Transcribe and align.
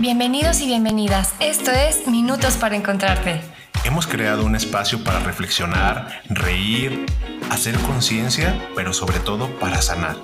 Bienvenidos 0.00 0.62
y 0.62 0.66
bienvenidas. 0.66 1.34
Esto 1.40 1.70
es 1.72 2.08
Minutos 2.08 2.56
para 2.56 2.74
Encontrarte. 2.74 3.42
Hemos 3.84 4.06
creado 4.06 4.46
un 4.46 4.56
espacio 4.56 5.04
para 5.04 5.20
reflexionar, 5.20 6.22
reír, 6.30 7.04
hacer 7.50 7.78
conciencia, 7.80 8.66
pero 8.74 8.94
sobre 8.94 9.20
todo 9.20 9.50
para 9.58 9.82
sanar. 9.82 10.16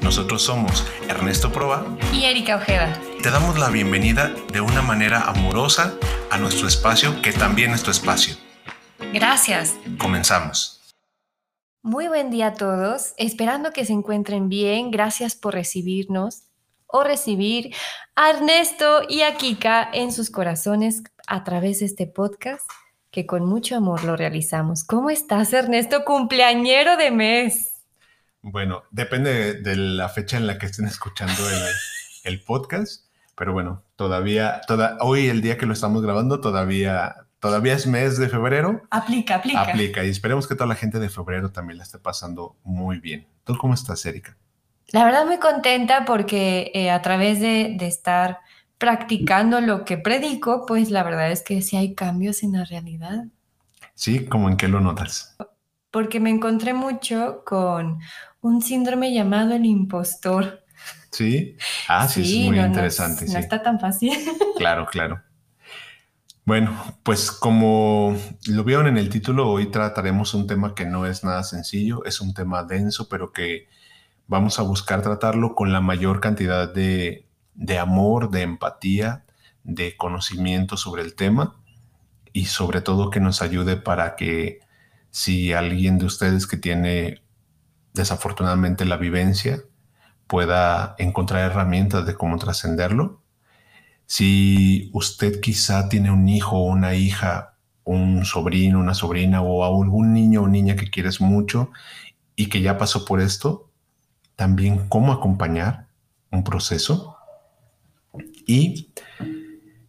Nosotros 0.00 0.42
somos 0.42 0.86
Ernesto 1.08 1.50
Proa 1.50 1.84
y 2.12 2.26
Erika 2.26 2.54
Ojeda. 2.54 2.96
Te 3.20 3.32
damos 3.32 3.58
la 3.58 3.68
bienvenida 3.68 4.32
de 4.52 4.60
una 4.60 4.80
manera 4.80 5.22
amorosa 5.22 5.94
a 6.30 6.38
nuestro 6.38 6.68
espacio, 6.68 7.20
que 7.20 7.32
también 7.32 7.72
es 7.72 7.82
tu 7.82 7.90
espacio. 7.90 8.36
Gracias. 9.12 9.74
Comenzamos. 9.98 10.80
Muy 11.82 12.06
buen 12.06 12.30
día 12.30 12.46
a 12.46 12.54
todos, 12.54 13.14
esperando 13.16 13.72
que 13.72 13.84
se 13.84 13.92
encuentren 13.92 14.48
bien. 14.48 14.92
Gracias 14.92 15.34
por 15.34 15.54
recibirnos 15.54 16.44
o 16.94 17.02
recibir 17.02 17.74
a 18.14 18.30
Ernesto 18.30 19.02
y 19.08 19.22
a 19.22 19.36
Kika 19.36 19.90
en 19.92 20.12
sus 20.12 20.30
corazones 20.30 21.02
a 21.26 21.42
través 21.42 21.80
de 21.80 21.86
este 21.86 22.06
podcast 22.06 22.64
que 23.10 23.26
con 23.26 23.44
mucho 23.44 23.76
amor 23.76 24.04
lo 24.04 24.16
realizamos. 24.16 24.84
¿Cómo 24.84 25.10
estás, 25.10 25.52
Ernesto? 25.52 26.04
Cumpleañero 26.04 26.96
de 26.96 27.10
mes. 27.10 27.68
Bueno, 28.42 28.84
depende 28.92 29.54
de, 29.54 29.76
la 29.76 30.08
fecha 30.08 30.36
en 30.36 30.46
la 30.46 30.56
que 30.56 30.66
estén 30.66 30.86
escuchando 30.86 31.42
el, 32.22 32.44
podcast, 32.44 33.06
pero 33.36 33.52
bueno, 33.52 33.82
todavía, 33.96 34.60
toda, 34.68 34.96
hoy 35.00 35.26
el 35.26 35.42
día 35.42 35.58
que 35.58 35.66
lo 35.66 35.72
estamos 35.72 36.00
grabando, 36.00 36.40
todavía, 36.40 37.26
todavía 37.40 37.74
es 37.74 37.88
mes 37.88 38.18
de 38.18 38.28
febrero. 38.28 38.82
Aplica, 38.90 39.36
aplica. 39.36 39.62
Aplica 39.62 40.04
y 40.04 40.10
esperemos 40.10 40.46
que 40.46 40.54
toda 40.54 40.68
la 40.68 40.76
gente 40.76 41.00
de 41.00 41.08
febrero 41.08 41.50
también 41.50 41.78
la 41.78 41.84
esté 41.84 41.98
pasando 41.98 42.56
muy 42.62 43.00
bien. 43.00 43.26
¿Tú 43.42 43.58
cómo 43.58 43.74
estás, 43.74 44.06
Erika? 44.06 44.36
La 44.94 45.04
verdad 45.04 45.26
muy 45.26 45.38
contenta 45.38 46.04
porque 46.04 46.70
eh, 46.72 46.88
a 46.88 47.02
través 47.02 47.40
de, 47.40 47.76
estar 47.80 48.38
practicando 48.78 49.60
lo 49.60 49.84
que 49.84 49.98
predico, 49.98 50.66
pues 50.66 50.92
la 50.92 51.02
verdad 51.02 51.32
es 51.32 51.42
que 51.42 51.62
sí 51.62 51.76
hay 51.76 51.96
cambios 51.96 52.44
en 52.44 52.52
la 52.52 52.64
realidad. 52.64 53.24
Sí, 53.94 54.24
¿cómo 54.26 54.48
en 54.48 54.56
qué 54.56 54.68
lo 54.68 54.78
notas? 54.78 55.36
Porque 55.90 56.20
me 56.20 56.30
encontré 56.30 56.74
mucho 56.74 57.42
con 57.44 57.98
un 58.40 58.62
síndrome 58.62 59.12
llamado 59.12 59.56
el 59.56 59.66
impostor. 59.66 60.64
Sí, 61.10 61.56
ah, 61.88 62.06
sí, 62.06 62.44
es 62.44 62.48
muy 62.48 62.60
interesante. 62.60 63.26
No, 63.26 63.36
está 63.40 63.64
tan 63.64 63.80
fácil. 63.80 64.12
Claro, 64.56 64.86
claro. 64.86 65.20
Bueno, 66.44 67.00
pues 67.02 67.32
como 67.32 68.16
lo 68.46 68.62
vieron 68.62 68.86
en 68.86 68.98
el 68.98 69.08
título, 69.08 69.50
hoy 69.50 69.72
trataremos 69.72 70.34
un 70.34 70.46
tema 70.46 70.72
que 70.72 70.86
no 70.86 71.04
es 71.04 71.24
nada 71.24 71.42
sencillo, 71.42 72.04
es 72.04 72.20
un 72.20 72.32
tema 72.32 72.62
denso, 72.62 73.08
pero 73.08 73.32
que 73.32 73.66
Vamos 74.26 74.58
a 74.58 74.62
buscar 74.62 75.02
tratarlo 75.02 75.54
con 75.54 75.70
la 75.70 75.82
mayor 75.82 76.20
cantidad 76.20 76.72
de, 76.72 77.26
amor, 77.78 78.30
de 78.30 78.42
empatía, 78.42 79.26
de 79.64 79.96
conocimiento 79.96 80.78
sobre 80.78 81.02
el 81.02 81.14
tema 81.14 81.56
y 82.32 82.46
sobre 82.46 82.80
todo 82.80 83.10
que 83.10 83.20
nos 83.20 83.42
ayude 83.42 83.76
para 83.76 84.16
que 84.16 84.60
si 85.10 85.52
alguien 85.52 85.98
de 85.98 86.06
ustedes 86.06 86.46
que 86.46 86.56
tiene 86.56 87.22
desafortunadamente 87.92 88.86
la 88.86 88.96
vivencia 88.96 89.60
pueda 90.26 90.94
encontrar 90.98 91.50
herramientas 91.50 92.06
de 92.06 92.14
cómo 92.14 92.38
trascenderlo. 92.38 93.22
Si 94.06 94.90
usted 94.94 95.40
quizá 95.40 95.88
tiene 95.90 96.10
un 96.10 96.28
hijo 96.28 96.56
o 96.56 96.64
una 96.64 96.94
hija, 96.94 97.56
un 97.84 98.24
sobrino, 98.24 98.80
una 98.80 98.94
sobrina 98.94 99.42
o 99.42 99.64
algún 99.64 100.14
niño 100.14 100.42
o 100.42 100.48
niña 100.48 100.76
que 100.76 100.90
quieres 100.90 101.20
mucho 101.20 101.70
y 102.36 102.48
que 102.48 102.62
ya 102.62 102.78
pasó 102.78 103.04
por 103.04 103.20
esto, 103.20 103.70
también 104.36 104.88
cómo 104.88 105.12
acompañar 105.12 105.86
un 106.30 106.44
proceso 106.44 107.16
y 108.46 108.92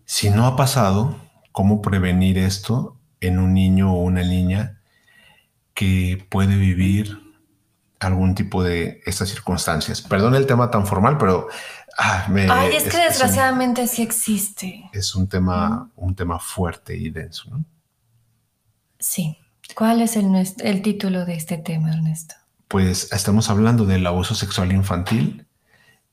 si 0.05 0.29
no 0.29 0.45
ha 0.45 0.55
pasado, 0.55 1.15
cómo 1.51 1.81
prevenir 1.81 2.37
esto 2.37 2.97
en 3.21 3.39
un 3.39 3.53
niño 3.53 3.93
o 3.93 4.01
una 4.01 4.23
niña 4.23 4.79
que 5.73 6.25
puede 6.29 6.57
vivir 6.57 7.19
algún 7.99 8.35
tipo 8.35 8.63
de 8.63 9.01
estas 9.05 9.29
circunstancias. 9.29 10.01
Perdón 10.01 10.35
el 10.35 10.45
tema 10.45 10.69
tan 10.69 10.85
formal, 10.85 11.17
pero 11.17 11.47
ah, 11.97 12.27
Ay, 12.49 12.75
es, 12.75 12.83
que 12.83 12.97
desgraciadamente 12.97 13.87
sí 13.87 14.01
existe. 14.01 14.89
Es 14.93 15.15
un 15.15 15.27
tema, 15.27 15.89
un 15.95 16.15
tema 16.15 16.39
fuerte 16.39 16.95
y 16.95 17.09
denso, 17.09 17.49
¿no? 17.49 17.65
Sí. 18.99 19.37
¿Cuál 19.75 20.01
es 20.01 20.15
el, 20.15 20.31
el 20.59 20.81
título 20.81 21.25
de 21.25 21.35
este 21.35 21.57
tema, 21.57 21.91
Ernesto? 21.91 22.35
Pues 22.67 23.11
estamos 23.11 23.49
hablando 23.49 23.85
del 23.85 24.05
abuso 24.07 24.35
sexual 24.35 24.71
infantil. 24.71 25.45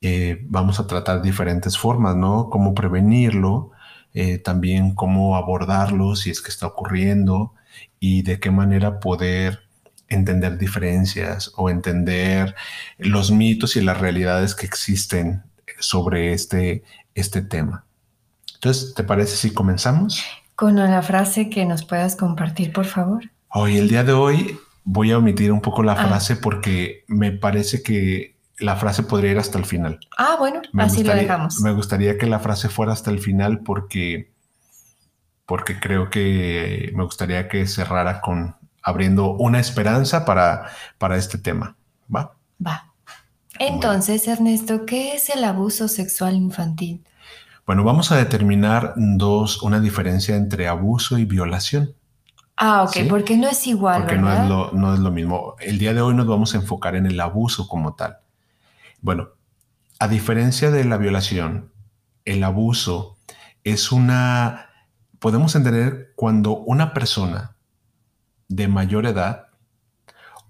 Eh, 0.01 0.45
vamos 0.49 0.81
a 0.81 0.87
tratar 0.87 1.23
diferentes 1.23 1.79
formas, 1.79 2.17
¿no? 2.17 2.51
Cómo 2.51 2.75
prevenirlo, 2.75 3.71
eh, 4.15 4.39
también 4.39 4.95
cómo 4.95 5.37
abordarlo 5.37 6.17
si 6.17 6.31
es 6.31 6.41
que 6.43 6.51
está 6.51 6.67
ocurriendo 6.67 7.55
y 8.01 8.23
de 8.23 8.41
qué 8.41 8.51
manera 8.51 9.01
poder 9.01 9.61
entender 10.09 10.59
diferencias 10.59 11.53
o 11.57 11.71
entender 11.71 12.55
los 12.99 13.31
mitos 13.31 13.77
y 13.77 13.81
las 13.81 13.99
realidades 13.99 14.55
que 14.55 14.67
existen 14.67 15.43
sobre 15.79 16.33
este, 16.33 16.83
este 17.15 17.43
tema. 17.43 17.87
Entonces, 18.55 18.95
¿te 18.95 19.05
parece 19.05 19.37
si 19.37 19.53
comenzamos? 19.53 20.23
Con 20.55 20.77
la 20.77 21.03
frase 21.03 21.49
que 21.49 21.65
nos 21.65 21.85
puedas 21.85 22.15
compartir, 22.15 22.73
por 22.73 22.85
favor. 22.85 23.31
Hoy, 23.49 23.79
el 23.79 23.89
día 23.89 24.05
de 24.05 24.13
hoy, 24.13 24.59
voy 24.85 25.13
a 25.13 25.19
omitir 25.19 25.53
un 25.53 25.61
poco 25.61 25.83
la 25.83 25.93
ah. 25.93 26.07
frase 26.07 26.37
porque 26.37 27.05
me 27.09 27.33
parece 27.33 27.83
que 27.83 28.37
la 28.59 28.77
frase 28.77 29.03
podría 29.03 29.33
ir 29.33 29.39
hasta 29.39 29.59
el 29.59 29.65
final. 29.65 29.99
Ah, 30.17 30.37
bueno, 30.39 30.63
así 30.79 31.03
lo 31.03 31.15
dejamos. 31.15 31.61
Me 31.61 31.73
gustaría 31.73 32.19
que 32.19 32.27
la 32.27 32.39
frase 32.39 32.69
fuera 32.69 32.93
hasta 32.93 33.11
el 33.11 33.19
final 33.19 33.61
porque, 33.61 34.33
porque 35.47 35.81
creo 35.81 36.11
que 36.11 36.93
me 36.95 37.05
gustaría 37.05 37.49
que 37.49 37.67
cerrara 37.67 38.21
con 38.21 38.57
abriendo 38.83 39.33
una 39.33 39.61
esperanza 39.61 40.25
para, 40.25 40.71
para 40.99 41.17
este 41.17 41.39
tema. 41.39 41.77
¿Va? 42.15 42.35
Va. 42.65 42.93
Entonces, 43.59 44.27
Ernesto, 44.27 44.87
¿qué 44.87 45.15
es 45.15 45.31
el 45.31 45.45
abuso 45.45 45.87
sexual 45.87 46.35
infantil? 46.35 47.05
Bueno, 47.65 47.85
vamos 47.85 48.11
a 48.11 48.17
determinar 48.17 48.95
dos, 48.97 49.63
una 49.63 49.79
diferencia 49.79 50.35
entre 50.35 50.67
abuso 50.67 51.19
y 51.19 51.25
violación. 51.25 51.95
Ah, 52.57 52.83
ok, 52.83 53.09
porque 53.09 53.37
no 53.37 53.49
es 53.49 53.67
igual. 53.67 54.03
Porque 54.03 54.19
No, 54.19 54.33
es 54.33 54.49
lo, 54.49 54.73
no 54.73 54.95
es 54.95 55.01
lo 55.01 55.11
mismo. 55.11 55.57
El 55.61 55.79
día 55.79 55.95
de 55.95 56.01
hoy 56.01 56.15
nos 56.15 56.27
vamos 56.27 56.55
a 56.55 56.59
enfocar 56.59 56.95
en 56.95 57.07
el 57.07 57.19
abuso 57.21 57.67
como 57.67 57.95
tal. 57.95 58.19
Bueno, 59.01 59.31
a 59.99 60.09
diferencia 60.09 60.71
de 60.71 60.85
la 60.85 60.97
violación, 60.97 61.73
el 62.25 62.45
abuso 62.45 63.17
es 63.65 63.93
una... 63.93 64.69
Podemos 65.19 65.55
entender 65.55 66.13
cuando 66.17 66.57
una 66.57 66.93
persona 66.93 67.57
de 68.49 68.69
mayor 68.69 69.07
edad 69.07 69.49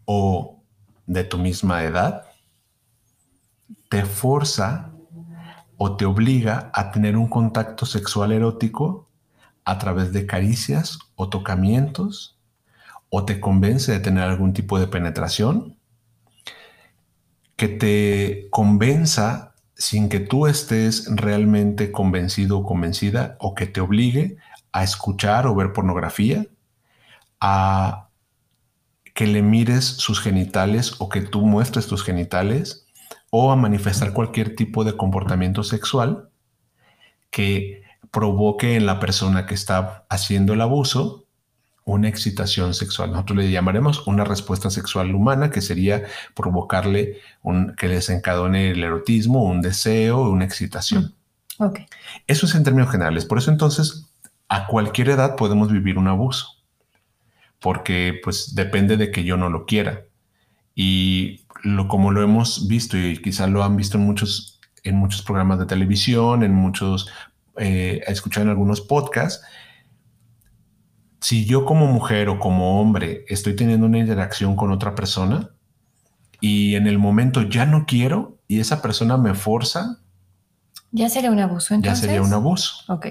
o 0.04 0.62
de 1.06 1.24
tu 1.24 1.38
misma 1.38 1.84
edad 1.84 2.24
te 3.88 4.04
forza 4.04 4.90
o 5.76 5.96
te 5.96 6.04
obliga 6.04 6.70
a 6.74 6.90
tener 6.90 7.16
un 7.16 7.28
contacto 7.28 7.86
sexual 7.86 8.32
erótico 8.32 9.08
a 9.64 9.78
través 9.78 10.12
de 10.12 10.26
caricias 10.26 10.98
o 11.22 11.28
tocamientos 11.28 12.38
o 13.08 13.24
te 13.24 13.40
convence 13.40 13.92
de 13.92 14.00
tener 14.00 14.24
algún 14.24 14.52
tipo 14.52 14.78
de 14.78 14.86
penetración, 14.86 15.76
que 17.56 17.68
te 17.68 18.48
convenza 18.50 19.54
sin 19.74 20.08
que 20.08 20.20
tú 20.20 20.46
estés 20.46 21.08
realmente 21.14 21.92
convencido 21.92 22.58
o 22.58 22.64
convencida 22.64 23.36
o 23.38 23.54
que 23.54 23.66
te 23.66 23.80
obligue 23.80 24.36
a 24.72 24.82
escuchar 24.82 25.46
o 25.46 25.54
ver 25.54 25.72
pornografía, 25.72 26.46
a 27.40 28.08
que 29.14 29.26
le 29.26 29.42
mires 29.42 29.84
sus 29.84 30.20
genitales 30.20 30.94
o 30.98 31.08
que 31.08 31.20
tú 31.20 31.42
muestres 31.46 31.86
tus 31.86 32.02
genitales 32.02 32.86
o 33.30 33.52
a 33.52 33.56
manifestar 33.56 34.12
cualquier 34.12 34.56
tipo 34.56 34.84
de 34.84 34.96
comportamiento 34.96 35.62
sexual 35.62 36.30
que 37.30 37.81
provoque 38.12 38.76
en 38.76 38.86
la 38.86 39.00
persona 39.00 39.46
que 39.46 39.54
está 39.54 40.04
haciendo 40.08 40.52
el 40.52 40.60
abuso 40.60 41.22
una 41.84 42.08
excitación 42.08 42.74
sexual. 42.74 43.10
Nosotros 43.10 43.38
le 43.38 43.50
llamaremos 43.50 44.06
una 44.06 44.24
respuesta 44.24 44.70
sexual 44.70 45.14
humana, 45.14 45.50
que 45.50 45.60
sería 45.60 46.04
provocarle 46.34 47.18
un, 47.42 47.74
que 47.74 47.88
desencadene 47.88 48.70
el 48.70 48.84
erotismo, 48.84 49.42
un 49.42 49.62
deseo, 49.62 50.30
una 50.30 50.44
excitación. 50.44 51.14
Mm, 51.58 51.64
okay. 51.64 51.86
Eso 52.26 52.46
es 52.46 52.54
en 52.54 52.62
términos 52.62 52.90
generales. 52.90 53.24
Por 53.24 53.38
eso 53.38 53.50
entonces, 53.50 54.06
a 54.48 54.66
cualquier 54.66 55.08
edad 55.10 55.34
podemos 55.34 55.72
vivir 55.72 55.98
un 55.98 56.06
abuso, 56.06 56.46
porque 57.58 58.20
pues 58.22 58.54
depende 58.54 58.96
de 58.96 59.10
que 59.10 59.24
yo 59.24 59.36
no 59.36 59.48
lo 59.48 59.66
quiera. 59.66 60.02
Y 60.74 61.44
lo, 61.64 61.88
como 61.88 62.12
lo 62.12 62.22
hemos 62.22 62.68
visto 62.68 62.96
y 62.96 63.20
quizás 63.20 63.50
lo 63.50 63.64
han 63.64 63.76
visto 63.76 63.98
en 63.98 64.04
muchos, 64.04 64.60
en 64.84 64.96
muchos 64.96 65.22
programas 65.22 65.58
de 65.58 65.66
televisión, 65.66 66.44
en 66.44 66.54
muchos 66.54 67.10
eh, 67.56 68.02
escuchado 68.06 68.44
en 68.44 68.50
algunos 68.50 68.80
podcasts, 68.80 69.44
si 71.20 71.44
yo 71.44 71.64
como 71.64 71.86
mujer 71.86 72.28
o 72.28 72.38
como 72.38 72.80
hombre 72.80 73.24
estoy 73.28 73.54
teniendo 73.54 73.86
una 73.86 73.98
interacción 73.98 74.56
con 74.56 74.72
otra 74.72 74.94
persona 74.94 75.50
y 76.40 76.74
en 76.74 76.86
el 76.86 76.98
momento 76.98 77.42
ya 77.42 77.64
no 77.64 77.86
quiero 77.86 78.38
y 78.48 78.58
esa 78.60 78.82
persona 78.82 79.16
me 79.16 79.34
forza 79.34 80.00
Ya 80.90 81.08
sería 81.08 81.30
un 81.30 81.38
abuso 81.38 81.74
entonces. 81.74 82.00
Ya 82.00 82.06
sería 82.06 82.22
un 82.22 82.32
abuso. 82.32 82.92
Ok. 82.92 83.06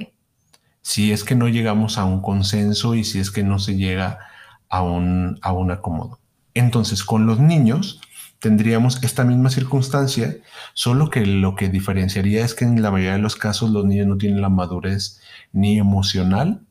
Si 0.82 1.12
es 1.14 1.24
que 1.24 1.36
no 1.36 1.48
llegamos 1.48 1.98
a 1.98 2.06
un 2.06 2.22
consenso 2.22 2.96
y 2.96 3.04
si 3.04 3.20
es 3.20 3.32
que 3.32 3.44
no 3.44 3.60
se 3.60 3.78
llega 3.78 4.20
a 4.68 4.84
un, 4.84 5.40
a 5.42 5.54
un 5.54 5.72
acomodo. 5.72 6.20
Entonces, 6.54 7.04
con 7.04 7.26
los 7.26 7.40
niños 7.40 8.02
tendríamos 8.42 9.02
esta 9.04 9.24
misma 9.24 9.52
circunstancia, 9.52 10.36
solo 10.74 11.12
que 11.12 11.26
lo 11.28 11.56
que 11.56 11.70
diferenciaría 11.70 12.44
es 12.44 12.56
que 12.56 12.66
en 12.66 12.82
la 12.82 12.90
mayoría 12.90 13.14
de 13.14 13.20
los 13.20 13.36
casos 13.36 13.70
los 13.70 13.86
niños 13.86 14.08
no 14.08 14.18
tienen 14.18 14.42
la 14.42 14.50
madurez 14.50 15.22
ni 15.54 15.78
emocional 15.78 16.66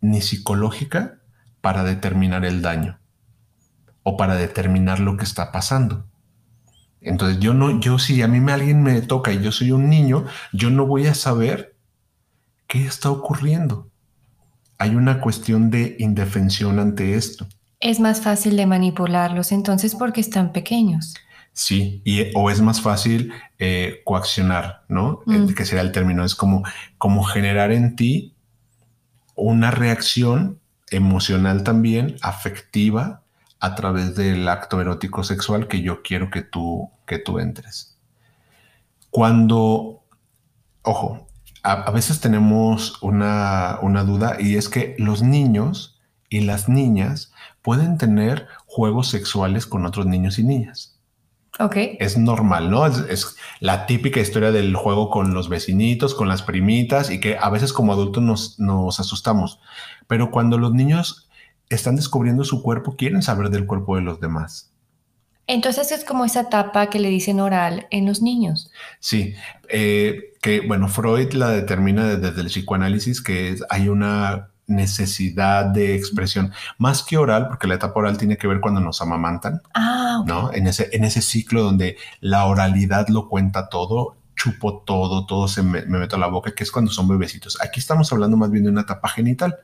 ni 0.00 0.20
psicológica 0.20 1.20
para 1.60 1.84
determinar 1.84 2.44
el 2.44 2.60
daño 2.60 2.98
o 4.02 4.16
para 4.16 4.34
determinar 4.34 4.98
lo 4.98 5.16
que 5.16 5.22
está 5.22 5.52
pasando. 5.52 6.06
Entonces 7.00 7.38
yo 7.38 7.54
no, 7.54 7.78
yo 7.78 8.00
si 8.00 8.20
a 8.22 8.28
mí 8.28 8.40
me, 8.40 8.52
alguien 8.52 8.82
me 8.82 9.00
toca 9.00 9.32
y 9.32 9.40
yo 9.40 9.52
soy 9.52 9.70
un 9.70 9.88
niño, 9.88 10.26
yo 10.52 10.70
no 10.70 10.86
voy 10.86 11.06
a 11.06 11.14
saber 11.14 11.76
qué 12.66 12.84
está 12.84 13.10
ocurriendo. 13.10 13.88
Hay 14.76 14.96
una 14.96 15.20
cuestión 15.20 15.70
de 15.70 15.94
indefensión 16.00 16.80
ante 16.80 17.14
esto. 17.14 17.46
Es 17.80 17.98
más 17.98 18.20
fácil 18.20 18.56
de 18.56 18.66
manipularlos 18.66 19.52
entonces 19.52 19.94
porque 19.94 20.20
están 20.20 20.52
pequeños. 20.52 21.14
Sí, 21.52 22.00
y, 22.04 22.30
o 22.34 22.50
es 22.50 22.60
más 22.60 22.80
fácil 22.80 23.32
eh, 23.58 24.02
coaccionar, 24.04 24.84
¿no? 24.88 25.22
Mm. 25.26 25.48
Que 25.54 25.64
sería 25.64 25.82
el 25.82 25.92
término, 25.92 26.24
es 26.24 26.34
como, 26.34 26.62
como 26.98 27.24
generar 27.24 27.72
en 27.72 27.96
ti 27.96 28.34
una 29.34 29.70
reacción 29.70 30.60
emocional 30.90 31.64
también, 31.64 32.16
afectiva, 32.22 33.22
a 33.58 33.74
través 33.74 34.14
del 34.14 34.48
acto 34.48 34.80
erótico 34.80 35.22
sexual 35.22 35.68
que 35.68 35.82
yo 35.82 36.02
quiero 36.02 36.30
que 36.30 36.42
tú, 36.42 36.90
que 37.06 37.18
tú 37.18 37.38
entres. 37.38 37.98
Cuando, 39.10 40.02
ojo, 40.82 41.28
a, 41.62 41.90
veces 41.90 42.20
tenemos 42.20 43.02
una, 43.02 43.78
una 43.82 44.04
duda 44.04 44.36
y 44.40 44.56
es 44.56 44.68
que 44.68 44.94
los 44.98 45.22
niños 45.22 46.00
y 46.30 46.40
las 46.40 46.68
niñas 46.68 47.32
pueden 47.62 47.98
tener 47.98 48.46
juegos 48.66 49.08
sexuales 49.08 49.66
con 49.66 49.86
otros 49.86 50.06
niños 50.06 50.38
y 50.38 50.44
niñas. 50.44 50.96
Ok. 51.58 51.76
Es 51.98 52.16
normal, 52.16 52.70
¿no? 52.70 52.86
Es, 52.86 53.36
la 53.58 53.86
típica 53.86 54.20
historia 54.20 54.50
del 54.50 54.74
juego 54.74 55.10
con 55.10 55.34
los 55.34 55.48
vecinitos, 55.48 56.14
con 56.14 56.28
las 56.28 56.42
primitas 56.42 57.10
y 57.10 57.20
que 57.20 57.36
a 57.38 57.50
veces 57.50 57.72
como 57.72 57.92
adultos 57.92 58.22
nos, 58.22 58.58
nos 58.58 59.00
asustamos. 59.00 59.60
Pero 60.06 60.30
cuando 60.30 60.58
los 60.58 60.72
niños 60.72 61.28
están 61.68 61.96
descubriendo 61.96 62.44
su 62.44 62.62
cuerpo, 62.62 62.96
quieren 62.96 63.22
saber 63.22 63.50
del 63.50 63.66
cuerpo 63.66 63.96
de 63.96 64.02
los 64.02 64.20
demás. 64.20 64.72
Entonces 65.46 65.90
es 65.90 66.04
como 66.04 66.24
esa 66.24 66.42
etapa 66.42 66.86
que 66.90 67.00
le 67.00 67.08
dicen 67.08 67.40
oral 67.40 67.88
en 67.90 68.06
los 68.06 68.22
niños. 68.22 68.70
Sí, 69.00 69.34
eh, 69.68 70.32
que 70.40 70.60
bueno, 70.60 70.88
Freud 70.88 71.32
la 71.32 71.50
determina 71.50 72.16
desde 72.16 72.40
el 72.40 72.46
psicoanálisis 72.46 73.20
que 73.20 73.56
hay 73.68 73.88
una 73.88 74.50
necesidad 74.70 75.66
de 75.66 75.94
expresión, 75.94 76.52
más 76.78 77.02
que 77.02 77.18
oral, 77.18 77.48
porque 77.48 77.66
la 77.66 77.74
etapa 77.74 78.00
oral 78.00 78.16
tiene 78.16 78.36
que 78.36 78.46
ver 78.46 78.60
cuando 78.60 78.80
nos 78.80 79.02
amamantan, 79.02 79.60
ah, 79.74 80.22
¿no? 80.26 80.52
En 80.52 80.66
ese, 80.66 80.88
en 80.92 81.04
ese 81.04 81.20
ciclo 81.20 81.62
donde 81.62 81.96
la 82.20 82.46
oralidad 82.46 83.08
lo 83.08 83.28
cuenta 83.28 83.68
todo, 83.68 84.16
chupo 84.36 84.82
todo, 84.86 85.26
todo 85.26 85.48
se 85.48 85.62
me, 85.62 85.82
me 85.82 85.98
meto 85.98 86.16
a 86.16 86.18
la 86.18 86.28
boca, 86.28 86.54
que 86.54 86.64
es 86.64 86.72
cuando 86.72 86.90
son 86.90 87.08
bebecitos. 87.08 87.58
Aquí 87.60 87.80
estamos 87.80 88.10
hablando 88.12 88.36
más 88.36 88.50
bien 88.50 88.64
de 88.64 88.70
una 88.70 88.82
etapa 88.82 89.08
genital 89.08 89.58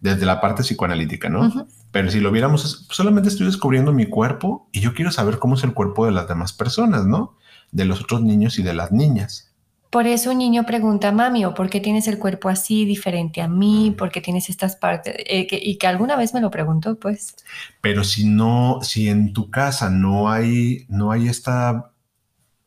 desde 0.00 0.26
la 0.26 0.40
parte 0.40 0.62
psicoanalítica, 0.62 1.28
¿no? 1.28 1.66
Pero 1.90 2.10
si 2.10 2.20
lo 2.20 2.30
viéramos, 2.30 2.86
solamente 2.90 3.28
estoy 3.28 3.46
descubriendo 3.46 3.92
mi 3.92 4.06
cuerpo 4.06 4.68
y 4.72 4.80
yo 4.80 4.94
quiero 4.94 5.10
saber 5.10 5.38
cómo 5.38 5.56
es 5.56 5.64
el 5.64 5.72
cuerpo 5.72 6.06
de 6.06 6.12
las 6.12 6.28
demás 6.28 6.52
personas, 6.52 7.04
¿no? 7.06 7.36
De 7.72 7.84
los 7.84 8.00
otros 8.00 8.22
niños 8.22 8.58
y 8.58 8.62
de 8.62 8.74
las 8.74 8.92
niñas. 8.92 9.52
Por 9.96 10.06
eso 10.06 10.30
un 10.30 10.36
niño 10.36 10.66
pregunta, 10.66 11.10
mami, 11.10 11.46
¿o 11.46 11.54
por 11.54 11.70
qué 11.70 11.80
tienes 11.80 12.06
el 12.06 12.18
cuerpo 12.18 12.50
así 12.50 12.84
diferente 12.84 13.40
a 13.40 13.48
mí? 13.48 13.94
¿Por 13.96 14.10
qué 14.10 14.20
tienes 14.20 14.50
estas 14.50 14.76
partes? 14.76 15.14
Eh, 15.20 15.48
y 15.50 15.78
que 15.78 15.86
alguna 15.86 16.16
vez 16.16 16.34
me 16.34 16.42
lo 16.42 16.50
preguntó, 16.50 16.96
pues. 16.96 17.34
Pero 17.80 18.04
si 18.04 18.26
no, 18.26 18.80
si 18.82 19.08
en 19.08 19.32
tu 19.32 19.48
casa 19.48 19.88
no 19.88 20.28
hay, 20.28 20.84
no 20.90 21.12
hay 21.12 21.28
esta, 21.28 21.92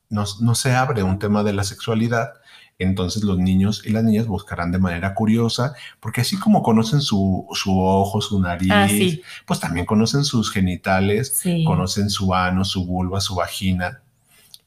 no, 0.10 0.24
no 0.42 0.56
se 0.56 0.74
abre 0.74 1.04
un 1.04 1.20
tema 1.20 1.44
de 1.44 1.54
la 1.54 1.64
sexualidad, 1.64 2.34
entonces 2.80 3.24
los 3.24 3.38
niños 3.38 3.84
y 3.86 3.92
las 3.92 4.04
niñas 4.04 4.26
buscarán 4.26 4.72
de 4.72 4.80
manera 4.80 5.14
curiosa, 5.14 5.76
porque 6.00 6.22
así 6.22 6.40
como 6.40 6.64
conocen 6.64 7.00
su, 7.00 7.46
ojo, 7.48 8.22
su 8.22 8.40
nariz, 8.40 8.72
ah, 8.72 8.88
pues 9.46 9.60
también 9.60 9.86
conocen 9.86 10.24
sus 10.24 10.52
genitales, 10.52 11.44
conocen 11.64 12.10
su 12.10 12.34
ano, 12.34 12.66
su 12.66 12.88
vulva, 12.88 13.22
su 13.22 13.36
vagina 13.36 14.02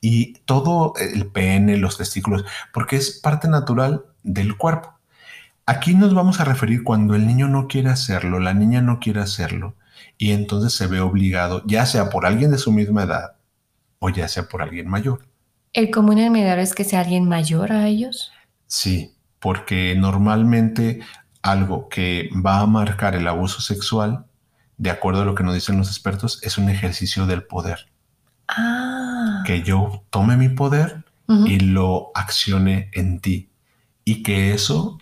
y 0.02 0.34
todo 0.44 0.92
el 0.98 1.28
pene, 1.28 1.78
los 1.78 1.96
testículos, 1.96 2.44
porque 2.74 2.96
es 2.96 3.20
parte 3.20 3.48
natural 3.48 4.04
del 4.24 4.56
cuerpo. 4.58 4.98
Aquí 5.64 5.94
nos 5.94 6.12
vamos 6.12 6.40
a 6.40 6.44
referir 6.44 6.82
cuando 6.82 7.14
el 7.14 7.26
niño 7.26 7.46
no 7.48 7.68
quiere 7.68 7.88
hacerlo, 7.88 8.40
la 8.40 8.52
niña 8.52 8.82
no 8.82 8.98
quiere 8.98 9.20
hacerlo, 9.20 9.76
y 10.18 10.32
entonces 10.32 10.74
se 10.74 10.88
ve 10.88 11.00
obligado, 11.00 11.62
ya 11.66 11.86
sea 11.86 12.10
por 12.10 12.26
alguien 12.26 12.50
de 12.50 12.58
su 12.58 12.72
misma 12.72 13.04
edad 13.04 13.36
o 14.00 14.10
ya 14.10 14.26
sea 14.26 14.48
por 14.48 14.60
alguien 14.60 14.88
mayor. 14.88 15.24
¿El 15.72 15.92
común 15.92 16.18
enmedador 16.18 16.58
es 16.58 16.74
que 16.74 16.82
sea 16.82 17.00
alguien 17.00 17.28
mayor 17.28 17.70
a 17.70 17.86
ellos? 17.86 18.32
Sí, 18.66 19.14
porque 19.38 19.94
normalmente 19.96 21.00
algo 21.42 21.88
que 21.88 22.28
va 22.44 22.58
a 22.58 22.66
marcar 22.66 23.14
el 23.14 23.28
abuso 23.28 23.60
sexual, 23.60 24.26
de 24.78 24.90
acuerdo 24.90 25.22
a 25.22 25.24
lo 25.24 25.36
que 25.36 25.44
nos 25.44 25.54
dicen 25.54 25.78
los 25.78 25.88
expertos, 25.88 26.40
es 26.42 26.58
un 26.58 26.68
ejercicio 26.68 27.26
del 27.26 27.44
poder. 27.44 27.91
Ah. 28.56 29.42
Que 29.46 29.62
yo 29.62 30.04
tome 30.10 30.36
mi 30.36 30.48
poder 30.48 31.04
y 31.46 31.60
lo 31.60 32.10
accione 32.14 32.90
en 32.92 33.18
ti 33.20 33.48
y 34.04 34.22
que 34.22 34.52
eso 34.52 34.98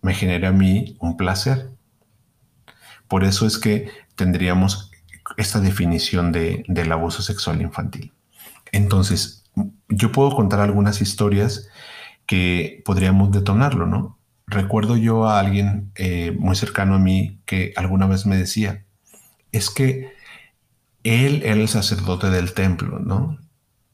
me 0.00 0.14
genere 0.14 0.46
a 0.46 0.52
mí 0.52 0.96
un 0.98 1.16
placer. 1.16 1.70
Por 3.06 3.24
eso 3.24 3.46
es 3.46 3.58
que 3.58 3.90
tendríamos 4.14 4.90
esta 5.36 5.60
definición 5.60 6.32
de, 6.32 6.64
del 6.68 6.90
abuso 6.92 7.22
sexual 7.22 7.60
infantil. 7.60 8.12
Entonces, 8.72 9.44
yo 9.88 10.12
puedo 10.12 10.34
contar 10.34 10.60
algunas 10.60 11.00
historias 11.00 11.68
que 12.26 12.82
podríamos 12.84 13.30
detonarlo, 13.32 13.86
¿no? 13.86 14.18
Recuerdo 14.46 14.96
yo 14.96 15.28
a 15.28 15.40
alguien 15.40 15.92
eh, 15.94 16.34
muy 16.38 16.56
cercano 16.56 16.94
a 16.94 16.98
mí 16.98 17.40
que 17.44 17.72
alguna 17.76 18.06
vez 18.06 18.24
me 18.26 18.36
decía, 18.36 18.84
es 19.52 19.70
que 19.70 20.12
él 21.08 21.42
era 21.44 21.60
el 21.60 21.68
sacerdote 21.68 22.30
del 22.30 22.54
templo, 22.54 22.98
¿no? 22.98 23.38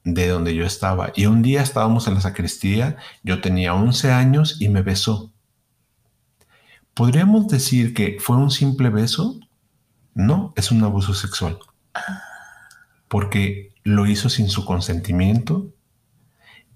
De 0.05 0.29
donde 0.29 0.55
yo 0.55 0.65
estaba. 0.65 1.13
Y 1.15 1.27
un 1.27 1.43
día 1.43 1.63
estábamos 1.63 2.07
en 2.09 2.15
la 2.15 2.21
sacristía, 2.21 2.97
yo 3.23 3.41
tenía 3.41 3.75
11 3.75 4.13
años 4.13 4.61
y 4.61 4.69
me 4.69 4.83
besó. 4.83 5.33
¿Podríamos 6.95 7.49
decir 7.49 7.95
que 7.95 8.19
fue 8.21 8.37
un 8.37 8.51
simple 8.51 8.91
beso? 8.91 9.41
No, 10.15 10.53
es 10.57 10.71
un 10.71 10.83
abuso 10.85 11.15
sexual. 11.15 11.59
Porque 13.09 13.73
lo 13.83 14.07
hizo 14.07 14.29
sin 14.29 14.49
su 14.49 14.65
consentimiento 14.65 15.73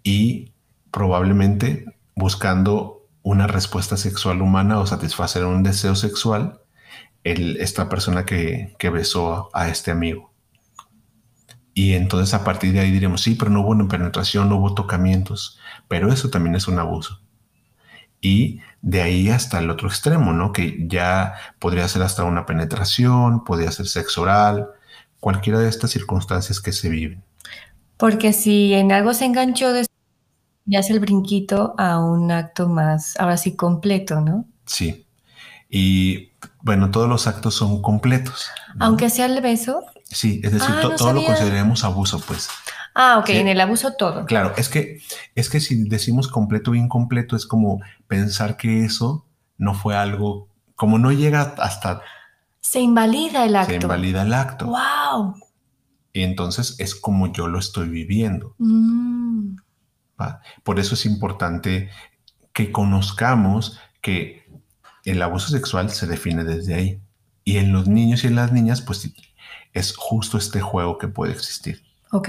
y 0.02 0.52
probablemente 0.90 1.84
buscando 2.14 3.06
una 3.22 3.46
respuesta 3.46 3.96
sexual 3.96 4.42
humana 4.42 4.80
o 4.80 4.86
satisfacer 4.86 5.44
un 5.44 5.62
deseo 5.62 5.94
sexual 5.94 6.60
esta 7.24 7.88
persona 7.88 8.24
que, 8.24 8.74
que 8.78 8.90
besó 8.90 9.50
a, 9.52 9.68
este 9.68 9.90
amigo. 9.90 10.27
Y 11.78 11.94
entonces 11.94 12.34
a 12.34 12.42
partir 12.42 12.72
de 12.72 12.80
ahí 12.80 12.90
diremos, 12.90 13.22
sí, 13.22 13.36
pero 13.36 13.52
no 13.52 13.60
hubo 13.60 13.68
una 13.68 13.86
penetración, 13.86 14.48
no 14.48 14.56
hubo 14.56 14.74
tocamientos, 14.74 15.60
pero 15.86 16.12
eso 16.12 16.28
también 16.28 16.56
es 16.56 16.66
un 16.66 16.80
abuso. 16.80 17.20
Y 18.20 18.58
de 18.82 19.00
ahí 19.00 19.28
hasta 19.28 19.60
el 19.60 19.70
otro 19.70 19.86
extremo, 19.86 20.32
¿no? 20.32 20.52
Que 20.52 20.88
ya 20.88 21.34
podría 21.60 21.86
ser 21.86 22.02
hasta 22.02 22.24
una 22.24 22.46
penetración, 22.46 23.44
podría 23.44 23.70
ser 23.70 23.86
sexo 23.86 24.22
oral, 24.22 24.70
cualquiera 25.20 25.60
de 25.60 25.68
estas 25.68 25.92
circunstancias 25.92 26.60
que 26.60 26.72
se 26.72 26.88
viven. 26.88 27.22
Porque 27.96 28.32
si 28.32 28.74
en 28.74 28.90
algo 28.90 29.14
se 29.14 29.26
enganchó, 29.26 29.68
ya 30.64 30.80
es 30.80 30.90
el 30.90 30.98
brinquito 30.98 31.76
a 31.78 32.00
un 32.00 32.32
acto 32.32 32.68
más, 32.68 33.14
ahora 33.20 33.36
sí, 33.36 33.54
completo, 33.54 34.20
¿no? 34.20 34.46
Sí. 34.66 35.06
Y 35.68 36.32
bueno, 36.62 36.90
todos 36.90 37.08
los 37.08 37.26
actos 37.26 37.54
son 37.54 37.82
completos. 37.82 38.48
Aunque 38.78 39.10
sea 39.10 39.26
el 39.26 39.40
beso. 39.40 39.84
Sí, 40.04 40.40
es 40.42 40.52
decir, 40.52 40.70
ah, 40.70 40.94
todo 40.96 41.12
lo 41.12 41.24
consideremos 41.24 41.84
abuso, 41.84 42.20
pues. 42.20 42.48
Ah, 42.94 43.18
ok, 43.18 43.28
en 43.30 43.48
el 43.48 43.60
abuso 43.60 43.92
todo. 43.92 44.24
Claro, 44.24 44.54
es 44.56 44.68
que, 44.68 45.00
es 45.34 45.50
que 45.50 45.60
si 45.60 45.88
decimos 45.88 46.28
completo 46.28 46.70
o 46.70 46.74
incompleto, 46.74 47.36
es 47.36 47.46
como 47.46 47.80
pensar 48.06 48.56
que 48.56 48.84
eso 48.84 49.26
no 49.58 49.74
fue 49.74 49.96
algo, 49.96 50.48
como 50.74 50.98
no 50.98 51.12
llega 51.12 51.54
hasta 51.58 52.00
se 52.68 52.80
invalida 52.80 53.46
el 53.46 53.56
acto. 53.56 53.70
Se 53.70 53.76
invalida 53.76 54.22
el 54.22 54.34
acto. 54.34 54.66
¡Wow! 54.66 55.36
Y 56.12 56.22
entonces 56.22 56.76
es 56.78 56.94
como 56.94 57.32
yo 57.32 57.48
lo 57.48 57.58
estoy 57.58 57.88
viviendo. 57.88 58.54
Mm. 58.58 59.56
Por 60.64 60.78
eso 60.78 60.92
es 60.94 61.06
importante 61.06 61.88
que 62.52 62.70
conozcamos 62.70 63.80
que 64.02 64.37
el 65.10 65.22
abuso 65.22 65.48
sexual 65.48 65.90
se 65.90 66.06
define 66.06 66.44
desde 66.44 66.74
ahí. 66.74 67.00
Y 67.44 67.56
en 67.56 67.72
los 67.72 67.88
niños 67.88 68.24
y 68.24 68.26
en 68.26 68.34
las 68.34 68.52
niñas, 68.52 68.82
pues 68.82 69.10
es 69.72 69.96
justo 69.96 70.38
este 70.38 70.60
juego 70.60 70.98
que 70.98 71.08
puede 71.08 71.32
existir. 71.32 71.82
Ok. 72.12 72.28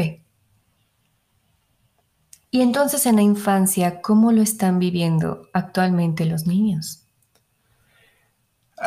Y 2.51 2.61
entonces 2.61 3.05
en 3.05 3.17
la 3.17 3.21
infancia, 3.21 4.01
¿cómo 4.01 4.31
lo 4.31 4.41
están 4.41 4.79
viviendo 4.79 5.49
actualmente 5.53 6.25
los 6.25 6.47
niños? 6.47 7.05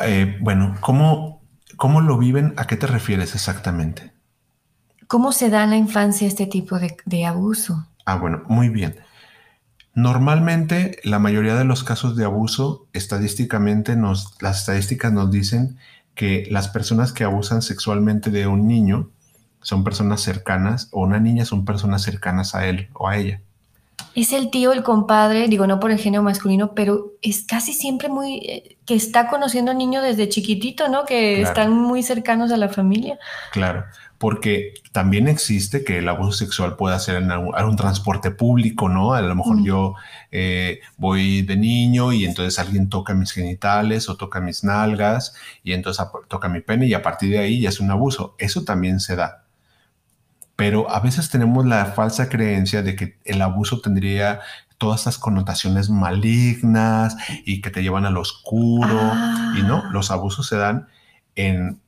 Eh, 0.03 0.39
bueno, 0.41 0.77
¿cómo, 0.81 1.43
¿cómo 1.77 2.01
lo 2.01 2.19
viven? 2.19 2.55
¿A 2.57 2.67
qué 2.67 2.77
te 2.77 2.87
refieres 2.87 3.35
exactamente? 3.35 4.13
¿Cómo 5.07 5.33
se 5.33 5.51
da 5.51 5.65
en 5.65 5.71
la 5.71 5.77
infancia 5.77 6.27
este 6.27 6.47
tipo 6.47 6.79
de, 6.79 6.97
de 7.05 7.27
abuso? 7.27 7.87
Ah, 8.07 8.17
bueno, 8.17 8.43
muy 8.49 8.69
bien. 8.69 8.97
Normalmente, 9.95 10.99
la 11.05 11.19
mayoría 11.19 11.55
de 11.55 11.65
los 11.65 11.85
casos 11.85 12.17
de 12.17 12.25
abuso, 12.25 12.87
estadísticamente, 12.93 13.95
nos, 13.95 14.41
las 14.41 14.61
estadísticas 14.61 15.13
nos 15.13 15.31
dicen 15.31 15.77
que 16.15 16.47
las 16.51 16.69
personas 16.69 17.13
que 17.13 17.25
abusan 17.25 17.63
sexualmente 17.63 18.31
de 18.31 18.47
un 18.47 18.67
niño 18.67 19.11
son 19.61 19.85
personas 19.85 20.21
cercanas 20.21 20.89
o 20.93 21.03
una 21.03 21.21
niña 21.21 21.45
son 21.45 21.65
personas 21.65 22.03
cercanas 22.03 22.55
a 22.55 22.67
él 22.67 22.89
o 22.95 23.09
a 23.09 23.17
ella. 23.17 23.41
Es 24.15 24.33
el 24.33 24.51
tío, 24.51 24.73
el 24.73 24.83
compadre, 24.83 25.49
digo 25.49 25.67
no 25.67 25.79
por 25.81 25.91
el 25.91 25.99
género 25.99 26.23
masculino, 26.23 26.75
pero 26.75 27.13
es 27.23 27.45
casi 27.45 27.73
siempre 27.73 28.09
muy 28.09 28.37
eh, 28.39 28.77
que 28.85 28.95
está 28.95 29.29
conociendo 29.29 29.71
al 29.71 29.79
niño 29.79 30.03
desde 30.03 30.29
chiquitito, 30.29 30.89
¿no? 30.89 31.05
Que 31.05 31.37
Claro. 31.37 31.49
están 31.49 31.73
muy 31.79 32.03
cercanos 32.03 32.51
a 32.53 32.57
la 32.59 32.69
familia. 32.69 33.19
Claro, 33.53 33.85
porque 34.23 34.75
también 34.93 35.27
existe 35.27 35.83
que 35.83 35.99
el 35.99 36.09
abuso 36.09 36.31
sexual 36.31 36.77
pueda 36.77 36.97
ser 37.01 37.17
en 37.17 37.33
algún, 37.33 37.57
algún 37.57 37.75
transporte 37.75 38.31
público, 38.31 38.89
¿no? 38.89 39.15
A 39.15 39.21
lo 39.21 39.35
mejor 39.35 39.57
Mm. 39.57 39.65
yo 39.65 39.95
eh, 40.31 40.79
voy 40.97 41.43
de 41.43 41.57
niño 41.57 42.13
y 42.13 42.25
entonces 42.25 42.57
alguien 42.61 42.89
toca 42.89 43.15
mis 43.15 43.33
genitales 43.33 44.09
o 44.09 44.17
toca 44.17 44.39
mis 44.41 44.63
nalgas 44.63 45.35
y 45.65 45.73
entonces 45.73 46.07
toca 46.29 46.49
mi 46.49 46.61
pene 46.61 46.87
y 46.87 46.95
a 46.95 47.03
partir 47.03 47.31
de 47.31 47.41
ahí 47.41 47.63
ya 47.63 47.71
es 47.71 47.81
un 47.81 47.91
abuso. 47.91 48.37
Eso 48.39 48.63
también 48.63 49.01
se 49.01 49.17
da. 49.17 49.43
Pero 50.55 50.89
a 50.89 51.01
veces 51.01 51.29
tenemos 51.29 51.67
la 51.67 51.87
falsa 51.87 52.29
creencia 52.29 52.83
de 52.83 52.95
que 52.95 53.19
el 53.25 53.43
abuso 53.43 53.81
tendría 53.81 54.39
todas 54.79 55.01
estas 55.01 55.19
connotaciones 55.19 55.91
malignas 55.91 57.17
y 57.45 57.61
que 57.61 57.71
te 57.71 57.83
llevan 57.83 58.07
al 58.07 58.17
oscuro. 58.17 59.01
Ah. 59.01 59.57
Y 59.59 59.63
no, 59.63 59.91
los 59.91 60.13
abusos 60.13 60.47
se 60.47 60.55
dan 60.59 60.87
en 61.35 61.82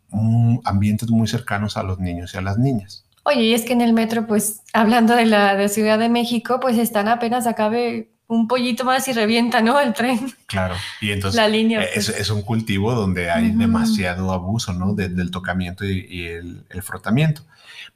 ambientes 0.65 1.11
muy 1.11 1.27
cercanos 1.29 1.77
a 1.77 1.83
los 1.83 1.99
niños 1.99 2.35
y 2.35 2.39
a 2.39 2.43
las 2.43 2.59
niñas. 2.59 3.05
Oye, 3.25 3.43
y 3.43 3.55
es 3.55 3.65
que 3.65 3.73
en 3.73 3.81
el 3.81 3.93
metro, 3.95 4.27
pues, 4.27 4.61
hablando 4.73 5.15
de 5.15 5.25
la 5.27 5.55
de 5.57 5.69
Ciudad 5.69 5.99
de 5.99 6.09
México, 6.11 6.61
pues 6.61 6.77
están 6.79 7.09
apenas 7.09 7.47
acabe 7.47 8.11
un 8.27 8.49
pollito 8.49 8.85
más 8.85 9.07
y 9.09 9.13
revienta, 9.13 9.61
¿no? 9.61 9.79
El 9.81 9.93
tren, 9.95 10.33
Claro. 10.47 10.75
Y 11.01 11.13
entonces 11.13 11.37
la 11.37 11.49
línea. 11.49 11.83
es, 11.83 12.07
pues. 12.07 12.21
es 12.21 12.31
un 12.31 12.43
cultivo 12.43 12.95
donde 12.95 13.31
hay 13.31 13.51
Ujú. 13.51 13.59
demasiado 13.59 14.33
abuso, 14.33 14.73
¿no? 14.73 14.95
De- 14.95 15.09
del 15.09 15.31
tocamiento 15.31 15.85
y, 15.85 16.07
y 16.09 16.27
el, 16.27 16.65
el 16.71 16.83
frotamiento. 16.83 17.43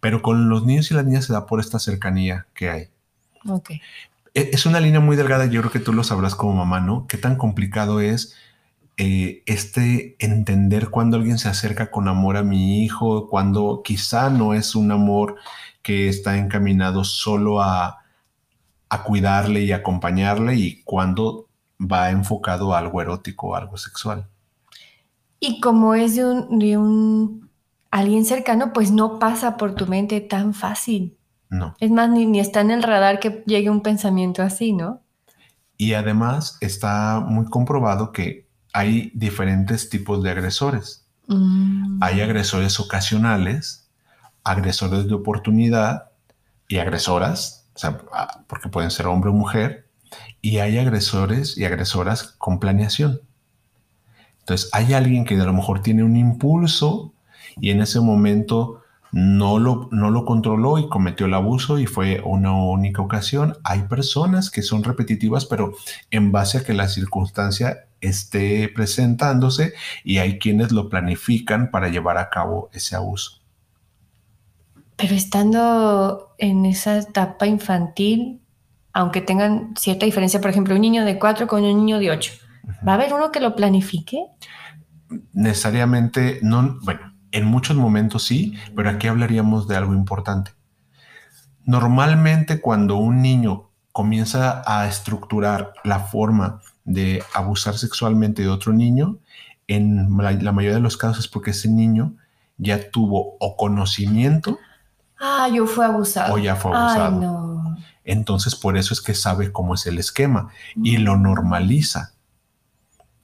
Pero 0.00 0.22
con 0.22 0.48
los 0.48 0.64
niños 0.64 0.90
y 0.90 0.94
las 0.94 1.04
niñas 1.04 1.24
se 1.26 1.32
da 1.32 1.46
por 1.46 1.60
esta 1.60 1.78
cercanía 1.78 2.46
que 2.54 2.70
hay. 2.70 2.88
Ok. 3.48 3.70
E- 4.34 4.50
Es 4.52 4.66
una 4.66 4.80
línea 4.80 5.00
muy 5.00 5.16
delgada, 5.16 5.46
yo 5.46 5.60
creo 5.60 5.72
que 5.72 5.78
tú 5.80 5.92
lo 5.92 6.04
sabrás 6.04 6.34
como 6.34 6.54
mamá, 6.54 6.80
¿no? 6.80 7.06
Qué 7.06 7.16
tan 7.18 7.36
complicado 7.36 8.00
es 8.00 8.34
eh, 9.00 9.44
este 9.46 10.16
entender 10.18 10.90
cuando 10.90 11.16
alguien 11.16 11.38
se 11.38 11.48
acerca 11.48 11.88
con 11.88 12.08
amor 12.08 12.36
a 12.36 12.42
mi 12.42 12.82
hijo, 12.82 13.28
cuando 13.28 13.80
quizá 13.84 14.28
no 14.28 14.54
es 14.54 14.74
un 14.74 14.90
amor 14.90 15.36
que 15.82 16.08
está 16.08 16.36
encaminado 16.36 17.04
solo 17.04 17.62
a, 17.62 17.98
a 18.88 19.02
cuidarle 19.04 19.62
y 19.62 19.70
acompañarle 19.70 20.56
y 20.56 20.82
cuando 20.82 21.48
va 21.80 22.10
enfocado 22.10 22.74
a 22.74 22.80
algo 22.80 23.00
erótico 23.00 23.48
o 23.48 23.54
algo 23.54 23.76
sexual. 23.76 24.28
Y 25.38 25.60
como 25.60 25.94
es 25.94 26.16
de 26.16 26.24
un, 26.24 26.58
de 26.58 26.76
un 26.76 27.50
alguien 27.92 28.24
cercano, 28.24 28.72
pues 28.72 28.90
no 28.90 29.20
pasa 29.20 29.56
por 29.56 29.76
tu 29.76 29.86
mente 29.86 30.20
tan 30.20 30.54
fácil. 30.54 31.16
No. 31.50 31.76
Es 31.78 31.92
más, 31.92 32.10
ni, 32.10 32.26
ni 32.26 32.40
está 32.40 32.62
en 32.62 32.72
el 32.72 32.82
radar 32.82 33.20
que 33.20 33.44
llegue 33.46 33.70
un 33.70 33.82
pensamiento 33.82 34.42
así, 34.42 34.72
¿no? 34.72 35.02
Y 35.76 35.94
además 35.94 36.58
está 36.60 37.20
muy 37.20 37.46
comprobado 37.46 38.10
que 38.10 38.47
hay 38.72 39.10
diferentes 39.14 39.90
tipos 39.90 40.22
de 40.22 40.30
agresores. 40.30 41.04
Mm. 41.26 42.02
Hay 42.02 42.20
agresores 42.20 42.80
ocasionales, 42.80 43.88
agresores 44.44 45.06
de 45.06 45.14
oportunidad 45.14 46.10
y 46.68 46.78
agresoras, 46.78 47.66
o 47.74 47.78
sea, 47.78 47.98
ah, 48.12 48.42
porque 48.46 48.68
pueden 48.68 48.90
ser 48.90 49.06
hombre 49.06 49.30
o 49.30 49.32
mujer, 49.32 49.88
y 50.40 50.58
hay 50.58 50.78
agresores 50.78 51.56
y 51.58 51.64
agresoras 51.64 52.22
con 52.38 52.58
planeación. 52.58 53.20
Entonces, 54.40 54.70
hay 54.72 54.94
alguien 54.94 55.24
que 55.24 55.34
a 55.34 55.44
lo 55.44 55.52
mejor 55.52 55.82
tiene 55.82 56.02
un 56.02 56.16
impulso 56.16 57.12
y 57.60 57.70
en 57.70 57.82
ese 57.82 58.00
momento 58.00 58.82
no 59.12 59.58
lo, 59.58 59.88
no 59.90 60.10
lo 60.10 60.24
controló 60.24 60.78
y 60.78 60.88
cometió 60.88 61.26
el 61.26 61.34
abuso 61.34 61.78
y 61.78 61.86
fue 61.86 62.22
una 62.24 62.52
única 62.52 63.02
ocasión. 63.02 63.56
Hay 63.64 63.82
personas 63.82 64.50
que 64.50 64.62
son 64.62 64.84
repetitivas, 64.84 65.44
pero 65.44 65.74
en 66.10 66.32
base 66.32 66.58
a 66.58 66.64
que 66.64 66.74
la 66.74 66.88
circunstancia 66.88 67.87
esté 68.00 68.68
presentándose 68.68 69.74
y 70.04 70.18
hay 70.18 70.38
quienes 70.38 70.72
lo 70.72 70.88
planifican 70.88 71.70
para 71.70 71.88
llevar 71.88 72.18
a 72.18 72.30
cabo 72.30 72.70
ese 72.72 72.96
abuso. 72.96 73.40
Pero 74.96 75.14
estando 75.14 76.34
en 76.38 76.66
esa 76.66 76.98
etapa 76.98 77.46
infantil, 77.46 78.40
aunque 78.92 79.20
tengan 79.20 79.74
cierta 79.76 80.06
diferencia, 80.06 80.40
por 80.40 80.50
ejemplo, 80.50 80.74
un 80.74 80.80
niño 80.80 81.04
de 81.04 81.18
4 81.18 81.46
con 81.46 81.62
un 81.62 81.76
niño 81.76 81.98
de 81.98 82.10
8, 82.10 82.32
¿va 82.86 82.92
a 82.92 82.94
haber 82.96 83.12
uno 83.12 83.30
que 83.30 83.40
lo 83.40 83.54
planifique? 83.54 84.26
Necesariamente, 85.32 86.40
no, 86.42 86.78
bueno, 86.82 87.14
en 87.30 87.44
muchos 87.44 87.76
momentos 87.76 88.24
sí, 88.24 88.54
pero 88.74 88.90
aquí 88.90 89.06
hablaríamos 89.06 89.68
de 89.68 89.76
algo 89.76 89.94
importante. 89.94 90.52
Normalmente 91.64 92.60
cuando 92.60 92.96
un 92.96 93.22
niño 93.22 93.70
comienza 93.92 94.62
a 94.66 94.88
estructurar 94.88 95.72
la 95.84 96.00
forma 96.00 96.60
de 96.88 97.22
abusar 97.34 97.76
sexualmente 97.76 98.42
de 98.42 98.48
otro 98.48 98.72
niño, 98.72 99.18
en 99.66 100.16
la, 100.16 100.32
la 100.32 100.52
mayoría 100.52 100.76
de 100.76 100.82
los 100.82 100.96
casos 100.96 101.24
es 101.24 101.28
porque 101.28 101.50
ese 101.50 101.68
niño 101.68 102.14
ya 102.56 102.90
tuvo 102.90 103.36
o 103.38 103.56
conocimiento 103.56 104.58
Ah, 105.20 105.48
yo 105.52 105.66
fui 105.66 105.84
abusado. 105.84 106.34
o 106.34 106.38
ya 106.38 106.54
fue 106.56 106.70
Ay, 106.74 106.78
abusado. 106.78 107.20
no. 107.20 107.76
Entonces, 108.04 108.54
por 108.54 108.76
eso 108.78 108.94
es 108.94 109.00
que 109.02 109.14
sabe 109.14 109.52
cómo 109.52 109.74
es 109.74 109.84
el 109.86 109.98
esquema 109.98 110.48
y 110.76 110.96
lo 110.98 111.16
normaliza. 111.16 112.12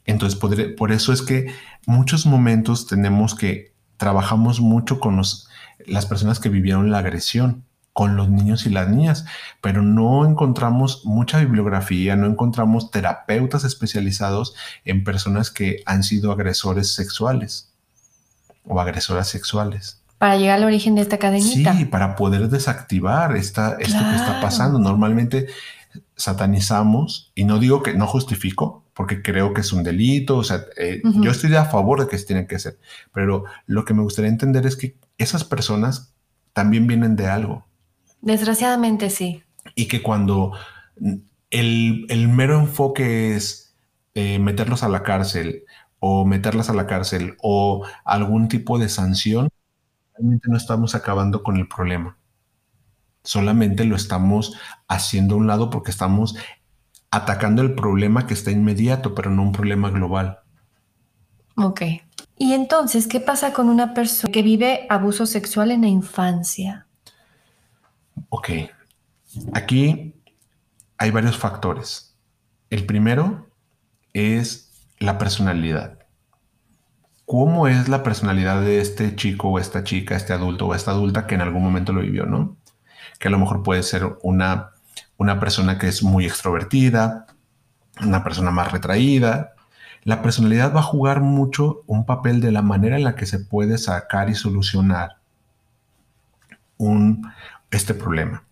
Entonces, 0.05 0.39
podré- 0.39 0.77
por 0.77 0.93
eso 0.93 1.13
es 1.13 1.23
que 1.23 1.55
muchos 1.87 2.27
momentos 2.27 2.87
tenemos 2.87 3.35
que 3.35 3.73
trabajamos 3.97 4.61
mucho 4.61 5.01
con 5.01 5.17
los- 5.17 5.49
las 5.87 6.05
personas 6.07 6.39
que 6.41 6.49
vivieron 6.51 6.91
la 6.91 6.99
agresión, 6.99 7.65
con 7.95 8.17
los 8.17 8.29
niños 8.29 8.67
y 8.67 8.71
las 8.71 8.89
niñas, 8.89 9.25
pero 9.61 9.81
no 9.81 10.27
encontramos 10.27 11.07
mucha 11.07 11.39
bibliografía, 11.39 12.17
no 12.17 12.27
encontramos 12.27 12.91
terapeutas 12.91 13.63
especializados 13.63 14.55
en 14.85 15.05
personas 15.05 15.53
que 15.53 15.81
han 15.87 16.03
sido 16.03 16.33
agresores 16.33 16.93
sexuales 16.93 17.73
o 18.65 18.81
agresoras 18.81 19.29
sexuales. 19.29 20.03
Para 20.19 20.37
llegar 20.37 20.59
al 20.59 20.65
origen 20.65 20.97
de 20.97 21.03
esta 21.03 21.19
cadenita. 21.19 21.73
Sí, 21.73 21.85
para 21.85 22.17
poder 22.17 22.49
desactivar 22.49 23.37
esta, 23.37 23.77
esto 23.79 24.01
que 24.11 24.17
está 24.17 24.41
pasando. 24.41 24.81
Normalmente 24.81 25.47
satanizamos, 26.17 27.31
y 27.37 27.45
no 27.45 27.61
digo 27.61 27.85
que 27.85 27.95
no 27.95 28.09
justifico, 28.09 28.83
porque 28.93 29.23
creo 29.23 29.55
que 29.55 29.61
es 29.61 29.73
un 29.73 29.85
delito, 29.85 30.37
o 30.37 30.45
sea, 30.45 30.65
eh, 30.77 31.01
yo 31.21 31.31
estoy 31.31 31.55
a 31.55 31.65
favor 31.65 32.01
de 32.01 32.09
que 32.09 32.19
se 32.19 32.27
tiene 32.27 32.49
que 32.49 32.57
hacer, 32.57 32.79
pero 33.13 33.45
lo 33.67 33.85
que 33.85 33.95
me 33.95 34.03
gustaría 34.03 34.31
entender 34.31 34.67
es 34.67 34.75
que 34.77 34.97
esas 35.17 35.45
personas 35.45 36.13
también 36.53 36.89
vienen 36.89 37.15
de 37.15 37.29
algo 37.29 37.67
Desgraciadamente 38.25 39.11
sí. 39.11 39.43
y 39.75 39.87
que 39.87 40.03
cuando 40.03 40.53
el, 41.51 42.07
el 42.09 42.29
mero 42.29 42.59
enfoque 42.59 43.37
es 43.37 43.77
eh, 44.15 44.39
meterlos 44.39 44.83
a 44.83 44.89
la 44.89 45.03
cárcel 45.03 45.65
o 45.99 46.25
meterlas 46.25 46.71
a 46.71 46.75
la 46.75 46.87
cárcel 46.87 47.37
o 47.43 47.85
algún 48.05 48.49
tipo 48.49 48.79
de 48.79 48.89
sanción, 48.89 49.49
realmente 50.15 50.49
no 50.51 50.57
estamos 50.57 50.95
acabando 50.95 51.43
con 51.43 51.57
el 51.57 51.69
problema. 51.69 52.17
Solamente 53.23 53.85
lo 53.85 53.97
estamos 53.97 54.55
haciendo 54.89 55.35
a 55.35 55.39
un 55.39 55.47
lado 55.47 55.71
porque 55.71 55.91
estamos 55.91 56.37
atacando 57.11 57.63
el 57.63 57.75
problema 57.75 58.27
que 58.27 58.35
está 58.35 58.51
inmediato, 58.51 59.15
pero 59.15 59.31
no 59.31 59.43
un 59.43 59.53
problema 59.53 59.91
global. 59.91 60.41
Ok. 61.57 61.83
Y 62.37 62.53
entonces, 62.53 63.07
¿qué 63.07 63.21
pasa 63.21 63.53
con 63.53 63.69
una 63.69 63.95
persona 63.95 64.33
que 64.33 64.43
vive 64.43 64.87
abuso 64.91 65.27
sexual 65.27 65.71
en 65.71 65.83
la 65.83 65.89
infancia? 65.89 66.84
Ok, 68.29 68.51
aquí 69.53 70.15
hay 70.99 71.11
varios 71.11 71.37
factores. 71.37 72.17
El 72.71 72.87
primero 72.87 73.49
es 74.13 74.89
la 74.99 75.19
personalidad. 75.19 75.99
¿Cómo 77.27 77.69
es 77.69 77.89
la 77.89 78.03
personalidad 78.03 78.61
de 78.61 78.81
este 78.81 79.17
chico 79.17 79.49
o 79.49 79.59
esta 79.59 79.83
chica, 79.83 80.15
este 80.15 80.33
adulto 80.33 80.67
o 80.67 80.75
esta 80.75 80.91
adulta 80.91 81.27
que 81.27 81.35
en 81.35 81.41
algún 81.41 81.63
momento 81.63 81.93
lo 81.93 82.03
vivió, 82.03 82.27
no? 82.27 82.57
Que 83.19 83.29
a 83.29 83.31
lo 83.31 83.39
mejor 83.39 83.63
puede 83.63 83.83
ser 83.83 84.17
una, 84.23 84.71
una 85.17 85.41
persona 85.41 85.79
que 85.79 85.89
es 85.89 86.03
muy 86.03 86.27
extrovertida, 86.27 87.27
una 88.03 88.23
persona 88.23 88.51
más 88.51 88.73
retraída. 88.73 89.55
La 90.03 90.21
personalidad 90.23 90.75
va 90.75 90.81
a 90.81 90.85
jugar 90.85 91.21
mucho 91.21 91.83
un 91.87 92.05
papel 92.05 92.41
de 92.41 92.53
la 92.53 92.63
manera 92.63 92.97
en 92.97 93.05
la 93.05 93.15
que 93.15 93.27
se 93.27 93.39
puede 93.39 93.79
sacar 93.79 94.29
y 94.29 94.35
solucionar 94.35 95.17
un, 96.79 97.31
este 97.75 97.95
problema. 97.95 98.45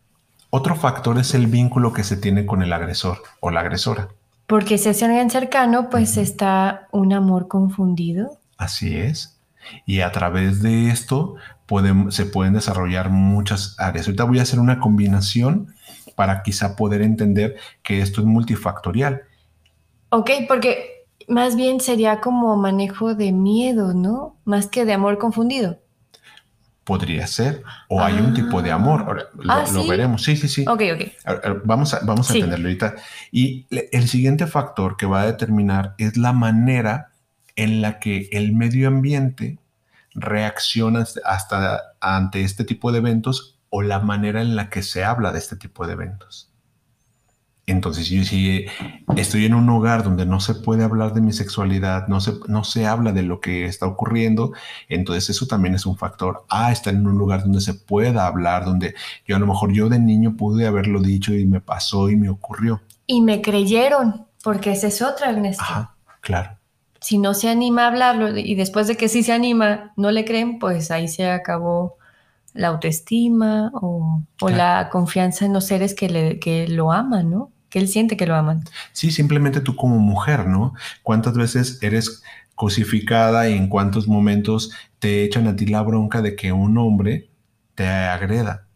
Otro 0.51 0.77
factor 0.77 1.19
es 1.19 1.35
el 1.35 1.47
vínculo 1.47 1.93
que 1.93 2.05
se 2.05 2.17
tiene 2.17 2.45
con 2.45 2.63
el 2.63 2.73
agresor 2.73 3.23
o 3.41 3.51
la 3.51 3.61
agresora. 3.61 4.09
Porque 4.47 4.77
si 4.77 4.91
es 4.91 5.03
alguien 5.03 5.31
cercano, 5.31 5.89
pues 5.89 6.17
está 6.17 6.89
un 6.91 7.13
amor 7.13 7.49
confundido. 7.49 8.39
Así 8.59 8.97
es. 8.97 9.39
Y 9.87 10.01
a 10.01 10.13
través 10.13 10.61
de 10.61 10.91
esto 10.91 11.37
se 12.11 12.27
pueden 12.27 12.53
desarrollar 12.53 13.09
muchas 13.09 13.77
áreas. 13.79 14.07
Ahorita 14.07 14.25
voy 14.25 14.41
a 14.41 14.43
hacer 14.43 14.59
una 14.59 14.79
combinación 14.79 15.75
para 16.17 16.43
quizá 16.43 16.77
poder 16.77 17.01
entender 17.01 17.57
que 17.83 18.01
esto 18.01 18.21
es 18.21 18.27
multifactorial. 18.27 19.23
Ok, 20.11 20.31
porque 20.47 21.07
más 21.29 21.57
bien 21.57 21.81
sería 21.81 22.21
como 22.21 22.57
manejo 22.57 23.15
de 23.15 23.33
miedo, 23.33 23.95
¿no? 23.95 24.37
Más 24.45 24.67
que 24.67 24.85
de 24.85 24.93
amor 24.93 25.17
confundido. 25.17 25.79
Podría 26.85 27.27
ser, 27.29 27.63
o 27.89 28.03
hay 28.03 28.15
un 28.19 28.35
tipo 28.35 28.61
de 28.61 28.73
amor. 28.73 29.31
lo, 29.39 29.53
Ah, 29.53 29.65
lo 29.73 29.83
¿sí? 29.83 29.89
veremos. 29.89 30.23
Sí, 30.25 30.37
sí, 30.37 30.49
sí. 30.49 30.65
Ok, 30.67 30.83
ok. 30.95 31.63
Vamos 31.65 31.95
a, 31.95 32.01
vamos 32.05 32.29
a 32.29 32.33
Sí. 32.33 32.39
entenderlo 32.41 32.67
ahorita. 32.69 32.95
Y 33.31 33.67
le- 33.71 33.89
el 33.93 34.09
siguiente 34.09 34.47
factor 34.49 34.97
que 34.97 35.07
va 35.07 35.23
a 35.23 35.27
determinar 35.27 35.95
es 35.99 36.17
la 36.17 36.33
manera 36.33 37.13
en 37.55 37.83
la 37.83 38.01
que 38.01 38.29
el 38.33 38.53
medio 38.53 38.89
ambiente 38.89 39.59
reacciona 40.15 41.05
hasta 41.25 41.81
ante 42.01 42.43
este 42.43 42.65
tipo 42.65 42.93
de 42.93 42.99
eventos 42.99 43.59
o 43.71 43.83
la 43.83 43.99
manera 44.01 44.43
en 44.43 44.57
la 44.57 44.69
que 44.69 44.83
se 44.83 45.05
habla 45.05 45.33
de 45.33 45.39
este 45.39 45.57
tipo 45.57 45.87
de 45.87 45.95
eventos. 45.95 46.52
Entonces, 47.73 48.09
yo 48.09 48.23
si 48.25 48.67
estoy 49.17 49.47
en 49.47 49.55
un 49.55 49.69
hogar 49.69 50.05
donde 50.05 50.25
no 50.27 50.39
se 50.41 50.55
puede 50.55 50.85
hablar 50.85 51.13
de 51.15 51.21
mi 51.21 51.33
sexualidad, 51.33 52.07
no 52.09 52.21
se, 52.21 52.35
no 52.47 52.63
se 52.65 52.87
habla 52.87 53.13
de 53.13 53.23
lo 53.23 53.41
que 53.41 53.65
está 53.65 53.87
ocurriendo, 53.87 54.53
entonces 54.89 55.31
eso 55.31 55.47
también 55.47 55.75
es 55.75 55.87
un 55.87 55.97
factor. 55.97 56.45
Ah, 56.49 56.71
estar 56.71 56.95
en 56.95 57.07
un 57.07 57.19
lugar 57.19 57.43
donde 57.43 57.61
se 57.61 57.75
pueda 57.75 58.27
hablar, 58.27 58.65
donde 58.65 58.95
yo 59.27 59.37
a 59.37 59.39
lo 59.39 59.47
mejor 59.47 59.73
yo 59.73 59.89
de 59.89 59.99
niño 59.99 60.37
pude 60.37 60.67
haberlo 60.67 61.01
dicho 61.01 61.35
y 61.35 61.47
me 61.47 61.61
pasó 61.61 62.09
y 62.11 62.17
me 62.17 62.29
ocurrió. 62.29 62.81
Y 63.07 63.21
me 63.21 63.43
creyeron, 63.43 64.27
porque 64.43 64.73
esa 64.73 64.87
es 64.87 65.03
otra, 65.03 65.31
Ernesto. 65.31 65.63
Ajá, 65.63 65.97
claro. 66.21 66.59
Si 67.01 67.19
no 67.19 67.35
se 67.35 67.49
anima 67.51 67.85
a 67.85 67.89
hablarlo 67.89 68.37
y 68.39 68.55
después 68.55 68.87
de 68.87 68.97
que 68.97 69.09
sí 69.09 69.23
se 69.25 69.33
anima, 69.33 69.93
no 69.97 70.11
le 70.13 70.25
creen, 70.25 70.59
pues 70.61 70.91
ahí 70.93 71.09
se 71.09 71.29
acabó 71.29 71.97
la 72.55 72.69
autoestima 72.69 73.71
o, 73.75 74.23
o 74.41 74.47
Claro. 74.47 74.57
la 74.57 74.89
confianza 74.91 75.45
en 75.47 75.53
los 75.55 75.67
seres 75.67 75.95
que, 75.95 76.09
le, 76.09 76.39
que 76.39 76.69
lo 76.69 76.93
aman, 76.93 77.31
¿no? 77.31 77.51
Que 77.73 77.79
él 77.79 77.89
siente 77.89 78.19
que 78.19 78.27
lo 78.27 78.37
aman. 78.37 78.65
Sí, 78.93 79.11
simplemente 79.11 79.63
tú 79.63 79.77
como 79.77 79.99
mujer, 79.99 80.47
¿no? 80.47 80.75
¿Cuántas 81.03 81.33
veces 81.33 81.79
eres 81.81 82.23
cosificada 82.55 83.49
y 83.49 83.55
en 83.55 83.69
cuántos 83.69 84.07
momentos 84.07 84.73
te 84.99 85.25
echan 85.25 85.47
a 85.47 85.57
ti 85.57 85.65
la 85.65 85.81
bronca 85.81 86.21
de 86.21 86.37
que 86.37 86.53
un 86.53 86.77
hombre 86.77 87.31
te 87.75 87.87
agreda? 87.87 88.67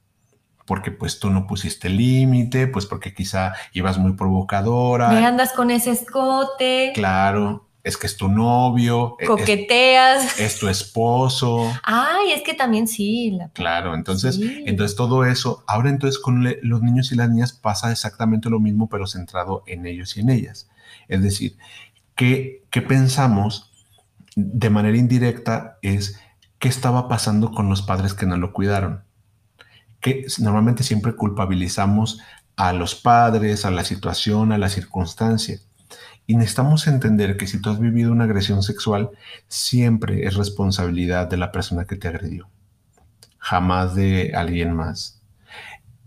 Porque 0.64 0.92
pues 0.92 1.20
tú 1.20 1.28
no 1.28 1.46
pusiste 1.46 1.90
límite, 1.90 2.68
pues 2.68 2.86
porque 2.86 3.12
quizá 3.12 3.52
ibas 3.74 3.98
muy 3.98 4.14
provocadora. 4.14 5.10
Me 5.10 5.26
andas 5.26 5.52
con 5.52 5.70
ese 5.70 5.90
escote, 5.90 6.92
Claro, 6.94 7.65
es 7.86 7.96
que 7.96 8.06
es 8.06 8.16
tu 8.16 8.28
novio, 8.28 9.16
e- 9.20 9.22
es, 9.24 9.28
coqueteas. 9.28 10.40
es 10.40 10.58
tu 10.58 10.68
esposo. 10.68 11.72
Ay, 11.84 12.32
es 12.34 12.42
que 12.42 12.52
también 12.54 12.88
sí. 12.88 13.30
La... 13.30 13.48
Claro, 13.50 13.94
entonces, 13.94 14.34
Sí. 14.36 14.64
entonces 14.66 14.96
todo 14.96 15.24
eso, 15.24 15.62
ahora 15.66 15.88
entonces 15.90 16.20
con 16.20 16.42
le- 16.42 16.58
los 16.62 16.82
niños 16.82 17.12
y 17.12 17.14
las 17.14 17.30
niñas 17.30 17.52
pasa 17.52 17.92
exactamente 17.92 18.50
lo 18.50 18.58
mismo, 18.60 18.88
pero 18.88 19.06
centrado 19.06 19.62
en 19.66 19.86
ellos 19.86 20.16
y 20.16 20.20
en 20.20 20.30
ellas. 20.30 20.68
Es 21.08 21.22
decir, 21.22 21.56
¿qué, 22.16 22.64
qué 22.70 22.82
pensamos 22.82 23.70
de 24.34 24.68
manera 24.70 24.96
indirecta 24.96 25.78
es 25.80 26.20
qué 26.58 26.68
estaba 26.68 27.08
pasando 27.08 27.52
con 27.52 27.68
los 27.68 27.82
padres 27.82 28.14
que 28.14 28.26
no 28.26 28.36
lo 28.36 28.52
cuidaron? 28.52 29.04
Que 30.00 30.26
normalmente 30.38 30.82
siempre 30.82 31.14
culpabilizamos 31.14 32.18
a 32.56 32.72
los 32.72 32.94
padres, 32.94 33.64
a 33.64 33.70
la 33.70 33.84
situación, 33.84 34.50
a 34.52 34.58
la 34.58 34.68
circunstancia. 34.68 35.58
Y 36.26 36.36
necesitamos 36.36 36.86
entender 36.86 37.36
que 37.36 37.46
si 37.46 37.60
tú 37.60 37.70
has 37.70 37.78
vivido 37.78 38.12
una 38.12 38.24
agresión 38.24 38.62
sexual, 38.62 39.10
siempre 39.48 40.26
es 40.26 40.34
responsabilidad 40.34 41.28
de 41.28 41.36
la 41.36 41.52
persona 41.52 41.84
que 41.84 41.96
te 41.96 42.08
agredió 42.08 42.48
jamás 43.46 43.94
de 43.94 44.32
alguien 44.34 44.74
más. 44.74 45.22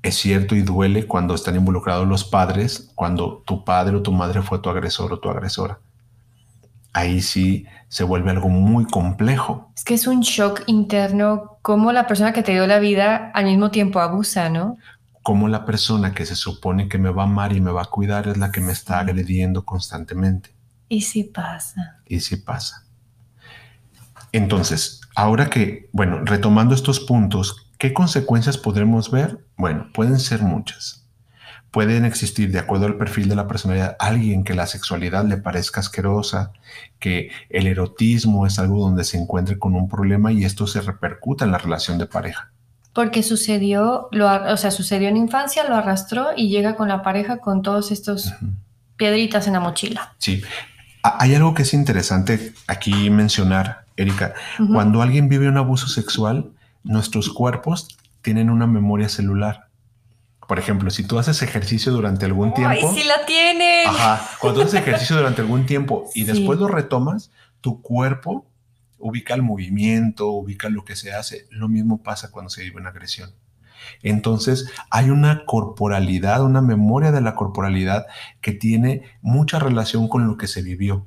Es 0.02 0.16
cierto 0.16 0.56
y 0.56 0.62
duele 0.62 1.08
cuando 1.08 1.36
están 1.36 1.56
involucrados 1.56 2.06
los 2.06 2.26
padres, 2.26 2.92
cuando 2.96 3.44
tu 3.46 3.64
padre 3.64 3.96
o 3.96 4.02
tu 4.02 4.12
madre 4.12 4.42
fue 4.42 4.60
tu 4.60 4.70
agresor 4.70 5.14
o 5.14 5.20
tu 5.20 5.30
agresora. 5.30 5.80
Ahí 6.92 7.22
sí 7.22 7.66
se 7.88 8.04
vuelve 8.04 8.32
algo 8.32 8.50
muy 8.50 8.84
complejo. 8.84 9.72
Es 9.78 9.86
que 9.86 9.94
es 9.94 10.06
un 10.06 10.20
shock 10.20 10.64
interno 10.66 11.60
como 11.62 11.94
la 11.94 12.08
persona 12.08 12.34
que 12.34 12.44
te 12.44 12.52
dio 12.52 12.68
la 12.68 12.80
vida 12.80 13.32
al 13.34 13.46
mismo 13.46 13.72
tiempo 13.72 14.02
abusa, 14.02 14.50
¿no? 14.50 14.78
Como 15.24 15.48
la 15.48 15.66
persona 15.66 16.14
que 16.14 16.26
se 16.26 16.36
supone 16.36 16.88
que 16.88 16.98
me 16.98 17.10
va 17.10 17.24
a 17.24 17.26
amar 17.26 17.54
y 17.54 17.62
me 17.62 17.72
va 17.72 17.84
a 17.84 17.90
cuidar 17.90 18.28
es 18.28 18.38
la 18.38 18.52
que 18.52 18.62
me 18.62 18.72
está 18.72 19.00
agrediendo 19.00 19.66
constantemente. 19.66 20.54
Y 20.88 21.02
sí 21.02 21.24
pasa. 21.24 22.02
Y 22.08 22.20
sí 22.20 22.38
pasa. 22.38 22.86
Entonces, 24.32 25.02
ahora 25.16 25.50
que, 25.50 25.90
bueno, 25.92 26.22
retomando 26.24 26.76
estos 26.76 27.00
puntos, 27.00 27.72
¿qué 27.78 27.94
consecuencias 27.94 28.58
podremos 28.58 29.12
ver? 29.12 29.46
Bueno, 29.58 29.88
pueden 29.94 30.20
ser 30.20 30.42
muchas. 30.42 31.08
Pueden 31.72 32.06
existir, 32.06 32.52
de 32.52 32.60
acuerdo 32.60 32.88
al 32.88 32.98
perfil 32.98 33.30
de 33.30 33.36
la 33.36 33.48
personalidad, 33.48 33.96
alguien 34.00 34.44
que 34.44 34.56
la 34.56 34.66
sexualidad 34.66 35.26
le 35.26 35.38
parezca 35.38 35.80
asquerosa, 35.80 36.52
que 36.98 37.30
el 37.50 37.68
erotismo 37.68 38.48
es 38.48 38.58
algo 38.58 38.80
donde 38.80 39.04
se 39.04 39.20
encuentre 39.20 39.60
con 39.60 39.76
un 39.76 39.88
problema 39.88 40.32
y 40.32 40.46
esto 40.46 40.66
se 40.66 40.82
repercuta 40.82 41.46
en 41.46 41.52
la 41.52 41.60
relación 41.60 42.00
de 42.00 42.08
pareja. 42.08 42.52
Porque 43.00 43.24
sucedió, 43.24 44.10
lo, 44.12 44.28
o 44.52 44.58
sea, 44.58 44.72
sucedió 44.72 45.08
en 45.08 45.16
infancia, 45.16 45.64
lo 45.70 45.78
arrastró 45.78 46.32
y 46.36 46.50
llega 46.50 46.76
con 46.76 46.90
la 46.90 47.02
pareja 47.02 47.38
con 47.38 47.62
todos 47.62 47.92
estos 47.92 48.34
piedritas 48.98 49.48
en 49.48 49.54
la 49.54 49.62
mochila. 49.62 50.16
Sí. 50.18 50.42
Ha- 51.04 51.16
Hay 51.24 51.34
algo 51.34 51.54
que 51.54 51.62
es 51.62 51.74
interesante 51.74 52.52
aquí 52.68 53.10
mencionar, 53.10 53.86
Erika. 53.96 54.34
Cuando 54.74 55.02
alguien 55.02 55.30
vive 55.30 55.48
un 55.48 55.56
abuso 55.56 55.88
sexual, 55.88 56.52
nuestros 56.84 57.30
cuerpos 57.30 57.88
tienen 58.22 58.50
una 58.50 58.68
memoria 58.68 59.08
celular. 59.08 59.68
Por 60.46 60.60
ejemplo, 60.60 60.90
si 60.90 61.04
tú 61.08 61.20
haces 61.20 61.42
ejercicio 61.42 61.94
durante 61.94 62.26
algún 62.26 62.54
tiempo, 62.54 62.90
¡Ay, 62.92 63.00
sí 63.02 63.08
la 63.08 63.26
tienen! 63.26 63.88
ajá, 63.88 64.28
cuando 64.42 64.62
haces 64.64 64.74
ejercicio 64.82 65.16
durante 65.16 65.40
algún 65.42 65.66
tiempo 65.66 66.10
y 66.14 66.26
Sí. 66.26 66.34
después 66.34 66.60
lo 66.60 66.68
retomas, 66.68 67.32
tu 67.62 67.82
cuerpo 67.82 68.46
ubica 69.00 69.34
el 69.34 69.42
movimiento, 69.42 70.28
ubica 70.30 70.70
lo 70.70 70.84
que 70.86 70.96
se 70.96 71.12
hace. 71.14 71.48
Lo 71.52 71.68
mismo 71.68 72.04
pasa 72.04 72.32
cuando 72.32 72.50
se 72.50 72.62
vive 72.64 72.80
una 72.80 72.90
agresión. 72.90 73.32
Entonces, 74.04 74.70
hay 74.90 75.10
una 75.10 75.46
corporalidad, 75.46 76.44
una 76.44 76.62
memoria 76.62 77.12
de 77.12 77.22
la 77.22 77.34
corporalidad 77.36 78.06
que 78.42 78.52
tiene 78.52 79.04
mucha 79.22 79.58
relación 79.58 80.08
con 80.10 80.28
lo 80.28 80.38
que 80.38 80.48
se 80.48 80.62
vivió. 80.62 81.06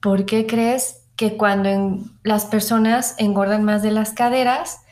¿Por 0.00 0.26
qué 0.26 0.46
crees 0.46 1.04
que 1.16 1.36
cuando 1.36 1.68
en- 1.68 2.12
las 2.22 2.44
personas 2.44 3.14
engordan 3.18 3.64
más 3.64 3.82
de 3.82 3.90
las 3.90 4.12
caderas 4.12 4.82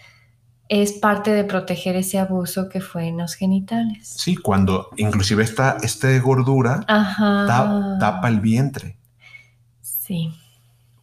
es 0.68 0.92
parte 0.92 1.30
de 1.30 1.44
proteger 1.44 1.94
ese 1.94 2.18
abuso 2.18 2.68
que 2.68 2.80
fue 2.80 3.06
en 3.06 3.18
los 3.18 3.34
genitales? 3.34 4.08
Sí, 4.08 4.34
cuando 4.36 4.88
inclusive 4.96 5.44
esta, 5.44 5.76
esta 5.82 6.18
gordura 6.18 6.80
tapa 8.00 8.28
el 8.28 8.40
vientre. 8.40 8.96
Sí. 9.82 10.32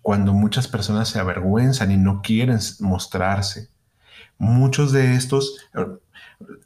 Cuando 0.03 0.33
muchas 0.33 0.67
personas 0.67 1.07
se 1.09 1.17
avergüenzan 1.19 1.89
y 1.89 1.97
no 1.97 2.21
quieren 2.21 2.59
mostrarse. 2.81 3.69
Muchos 4.37 4.91
de 4.91 5.15
estos 5.15 5.57
eh, 5.73 5.85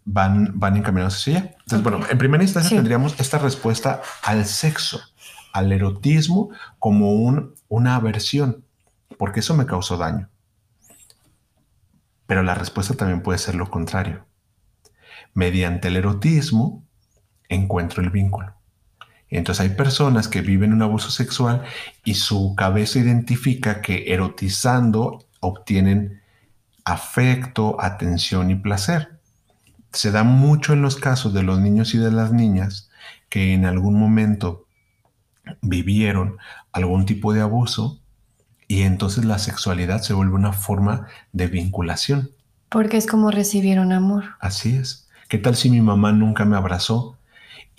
van, 0.03 0.59
van 0.59 0.75
encaminados 0.75 1.15
hacia 1.15 1.37
allá. 1.37 1.55
Entonces, 1.59 1.83
bueno, 1.83 1.99
en 2.09 2.17
primera 2.17 2.43
instancia 2.43 2.71
Sí. 2.71 2.75
tendríamos 2.75 3.17
esta 3.19 3.37
respuesta 3.37 4.01
al 4.23 4.45
sexo, 4.45 4.99
al 5.53 5.71
erotismo 5.71 6.49
como 6.79 7.13
un, 7.13 7.53
una 7.69 7.95
aversión, 7.95 8.65
porque 9.17 9.39
eso 9.39 9.55
me 9.55 9.65
causó 9.65 9.95
daño. 9.97 10.29
Pero 12.25 12.43
la 12.43 12.55
respuesta 12.55 12.95
también 12.95 13.21
puede 13.21 13.39
ser 13.39 13.55
lo 13.55 13.69
contrario. 13.69 14.25
Mediante 15.33 15.87
el 15.87 15.95
erotismo 15.95 16.83
encuentro 17.47 18.01
el 18.03 18.09
vínculo. 18.09 18.56
Entonces 19.29 19.61
hay 19.61 19.75
personas 19.75 20.27
que 20.27 20.41
viven 20.41 20.73
un 20.73 20.81
abuso 20.81 21.09
sexual 21.11 21.63
y 22.03 22.13
su 22.13 22.55
cabeza 22.55 22.99
identifica 22.99 23.81
que 23.81 24.13
erotizando 24.13 25.25
obtienen 25.39 26.21
afecto, 26.85 27.77
atención 27.81 28.49
y 28.49 28.55
placer. 28.55 29.19
Se 29.91 30.11
da 30.11 30.23
mucho 30.23 30.73
en 30.73 30.81
los 30.81 30.95
casos 30.95 31.33
de 31.33 31.43
los 31.43 31.59
niños 31.59 31.93
y 31.93 31.97
de 31.97 32.11
las 32.11 32.31
niñas 32.31 32.89
que 33.29 33.53
en 33.53 33.65
algún 33.65 33.99
momento 33.99 34.65
vivieron 35.61 36.37
algún 36.71 37.05
tipo 37.05 37.33
de 37.33 37.41
abuso 37.41 37.99
y 38.67 38.81
entonces 38.81 39.25
la 39.25 39.39
sexualidad 39.39 40.01
se 40.01 40.13
vuelve 40.13 40.35
una 40.35 40.53
forma 40.53 41.07
de 41.31 41.47
vinculación. 41.47 42.31
Porque 42.69 42.97
es 42.97 43.07
como 43.07 43.31
recibieron 43.31 43.93
amor. 43.93 44.35
Así 44.39 44.75
es. 44.75 45.07
¿Qué 45.29 45.37
tal 45.37 45.55
si 45.55 45.69
mi 45.69 45.81
mamá 45.81 46.11
nunca 46.11 46.45
me 46.45 46.57
abrazó? 46.57 47.16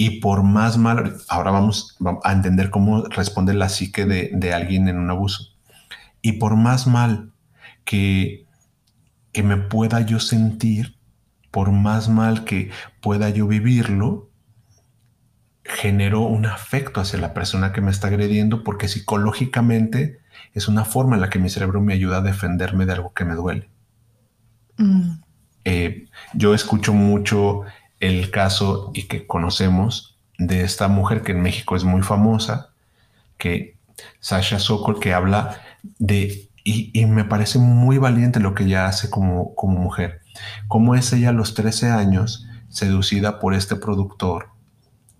Y 0.00 0.20
por 0.20 0.44
más 0.44 0.78
mal, 0.78 1.16
ahora 1.28 1.50
vamos 1.50 1.96
a 2.22 2.32
entender 2.32 2.70
cómo 2.70 3.02
responde 3.06 3.52
la 3.52 3.68
psique 3.68 4.06
de, 4.06 4.30
de 4.32 4.54
alguien 4.54 4.86
en 4.86 4.96
un 4.96 5.10
abuso. 5.10 5.56
Y 6.22 6.34
por 6.34 6.54
más 6.54 6.86
mal 6.86 7.32
que, 7.84 8.46
que 9.32 9.42
me 9.42 9.56
pueda 9.56 10.00
yo 10.02 10.20
sentir, 10.20 10.96
por 11.50 11.72
más 11.72 12.08
mal 12.08 12.44
que 12.44 12.70
pueda 13.00 13.28
yo 13.30 13.48
vivirlo, 13.48 14.30
genero 15.64 16.20
un 16.20 16.46
afecto 16.46 17.00
hacia 17.00 17.18
la 17.18 17.34
persona 17.34 17.72
que 17.72 17.80
me 17.80 17.90
está 17.90 18.06
agrediendo 18.06 18.62
porque 18.62 18.86
psicológicamente 18.86 20.20
es 20.54 20.68
una 20.68 20.84
forma 20.84 21.16
en 21.16 21.22
la 21.22 21.28
que 21.28 21.40
mi 21.40 21.50
cerebro 21.50 21.80
me 21.80 21.94
ayuda 21.94 22.18
a 22.18 22.22
defenderme 22.22 22.86
de 22.86 22.92
algo 22.92 23.12
que 23.12 23.24
me 23.24 23.34
duele. 23.34 23.68
Mm. 24.76 25.22
Eh, 25.64 26.06
yo 26.34 26.54
escucho 26.54 26.94
mucho 26.94 27.64
el 28.00 28.30
caso 28.30 28.90
y 28.94 29.04
que 29.04 29.26
conocemos 29.26 30.16
de 30.38 30.62
esta 30.62 30.88
mujer 30.88 31.22
que 31.22 31.32
en 31.32 31.42
México 31.42 31.76
es 31.76 31.84
muy 31.84 32.02
famosa, 32.02 32.70
que 33.36 33.76
Sasha 34.20 34.58
Sokol, 34.58 35.00
que 35.00 35.14
habla 35.14 35.60
de, 35.98 36.48
y, 36.64 37.06
me 37.06 37.24
parece 37.24 37.58
muy 37.58 37.98
valiente 37.98 38.40
lo 38.40 38.54
que 38.54 38.64
ella 38.64 38.86
hace 38.86 39.10
como, 39.10 39.54
como 39.54 39.78
mujer, 39.78 40.20
cómo 40.68 40.94
es 40.94 41.12
ella 41.12 41.30
a 41.30 41.32
los 41.32 41.54
13 41.54 41.90
años 41.90 42.46
seducida 42.68 43.40
por 43.40 43.54
este 43.54 43.76
productor 43.76 44.50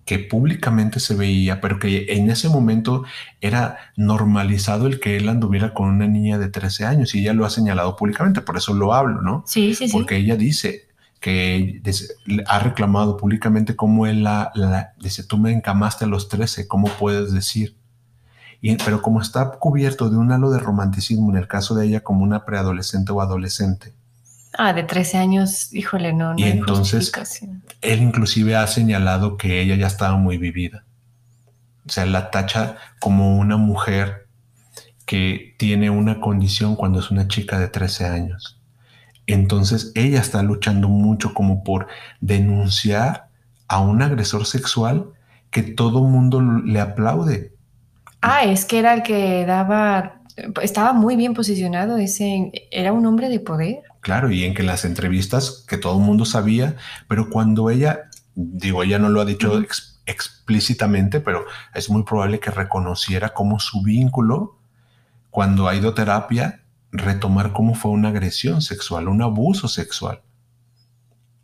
que 0.05 0.17
públicamente 0.17 0.99
se 0.99 1.13
veía, 1.13 1.61
pero 1.61 1.77
que 1.77 2.07
en 2.09 2.31
ese 2.31 2.49
momento 2.49 3.03
era 3.41 3.77
normalizado 3.95 4.87
el 4.87 4.99
que 4.99 5.17
él 5.17 5.29
anduviera 5.29 5.75
con 5.75 5.87
una 5.87 6.07
niña 6.07 6.39
de 6.39 6.49
13 6.49 6.85
años 6.85 7.13
y 7.13 7.19
ella 7.19 7.33
lo 7.33 7.45
ha 7.45 7.51
señalado 7.51 7.95
públicamente, 7.95 8.41
por 8.41 8.57
eso 8.57 8.73
lo 8.73 8.95
hablo, 8.95 9.21
¿no? 9.21 9.43
Sí, 9.45 9.75
sí, 9.75 9.87
sí. 9.87 9.93
Porque 9.93 10.17
ella 10.17 10.35
dice 10.35 10.88
que 11.19 11.81
ha 12.47 12.59
reclamado 12.59 13.17
públicamente 13.17 13.75
cómo 13.75 14.07
él 14.07 14.23
la, 14.23 14.51
dice, 14.99 15.23
tú 15.23 15.37
me 15.37 15.51
encamaste 15.51 16.05
a 16.05 16.07
los 16.07 16.29
13, 16.29 16.67
¿cómo 16.67 16.87
puedes 16.87 17.33
decir? 17.33 17.75
Y, 18.61 18.75
pero 18.77 19.01
como 19.01 19.21
está 19.21 19.51
cubierto 19.51 20.09
de 20.09 20.17
un 20.17 20.31
halo 20.31 20.49
de 20.51 20.59
romanticismo 20.59 21.31
en 21.31 21.37
el 21.37 21.47
caso 21.47 21.75
de 21.75 21.87
ella 21.87 22.01
como 22.01 22.23
una 22.23 22.45
preadolescente 22.45 23.11
o 23.11 23.21
adolescente, 23.21 23.93
Ah, 24.57 24.73
de 24.73 24.83
13 24.83 25.17
años, 25.17 25.73
híjole, 25.73 26.11
no. 26.11 26.33
no 26.33 26.39
y 26.39 26.43
entonces, 26.43 27.11
él 27.81 28.01
inclusive 28.01 28.55
ha 28.55 28.65
señalado 28.67 29.37
que 29.37 29.61
ella 29.61 29.75
ya 29.75 29.87
estaba 29.87 30.17
muy 30.17 30.37
vivida. 30.37 30.85
O 31.85 31.89
sea, 31.89 32.05
la 32.05 32.31
tacha 32.31 32.77
como 32.99 33.37
una 33.37 33.57
mujer 33.57 34.27
que 35.05 35.55
tiene 35.57 35.89
una 35.89 36.19
condición 36.19 36.75
cuando 36.75 36.99
es 36.99 37.09
una 37.11 37.27
chica 37.27 37.59
de 37.59 37.67
13 37.67 38.05
años. 38.07 38.58
Entonces, 39.33 39.91
ella 39.93 40.19
está 40.19 40.41
luchando 40.41 40.89
mucho 40.89 41.35
como 41.35 41.63
por 41.63 41.87
denunciar 42.19 43.29
a 43.67 43.79
un 43.79 44.01
agresor 44.01 44.47
sexual 44.47 45.11
que 45.51 45.61
todo 45.61 46.03
mundo 46.03 46.41
le 46.41 46.79
aplaude. 46.79 47.53
Ah, 48.21 48.43
es 48.43 48.65
que 48.65 48.79
era 48.79 48.93
el 48.95 49.03
que 49.03 49.45
daba, 49.45 50.21
estaba 50.63 50.93
muy 50.93 51.15
bien 51.15 51.35
posicionado, 51.35 51.97
ese, 51.97 52.51
era 52.71 52.91
un 52.91 53.05
hombre 53.05 53.29
de 53.29 53.39
poder. 53.39 53.83
Claro, 54.01 54.31
y 54.31 54.45
en 54.45 54.55
que 54.55 54.63
las 54.63 54.83
entrevistas 54.83 55.63
que 55.67 55.77
todo 55.77 55.99
el 55.99 56.03
mundo 56.03 56.25
sabía, 56.25 56.75
pero 57.07 57.29
cuando 57.29 57.69
ella, 57.69 58.09
digo, 58.33 58.81
ella 58.81 58.97
no 58.97 59.09
lo 59.09 59.21
ha 59.21 59.25
dicho 59.25 59.61
explícitamente, 60.07 61.19
pero 61.19 61.45
es 61.75 61.87
muy 61.91 62.01
probable 62.01 62.39
que 62.39 62.49
reconociera 62.49 63.29
cómo 63.29 63.59
su 63.59 63.83
vínculo, 63.83 64.57
cuando 65.29 65.67
ha 65.67 65.75
ido 65.75 65.89
a 65.89 65.93
terapia, 65.93 66.63
retomar 66.91 67.53
cómo 67.53 67.75
fue 67.75 67.91
una 67.91 68.09
agresión 68.09 68.61
sexual, 68.61 69.07
un 69.07 69.21
abuso 69.21 69.67
sexual, 69.67 70.21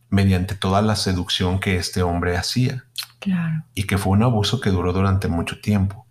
mediante 0.09 0.55
toda 0.55 0.81
la 0.81 0.95
seducción 0.95 1.59
que 1.59 1.77
este 1.77 2.01
hombre 2.01 2.37
hacía. 2.37 2.85
Claro. 3.19 3.63
Y 3.73 3.83
que 3.83 3.97
fue 3.97 4.13
un 4.13 4.23
abuso 4.23 4.61
que 4.61 4.69
duró 4.69 4.93
durante 4.93 5.27
mucho 5.27 5.59
tiempo. 5.59 6.05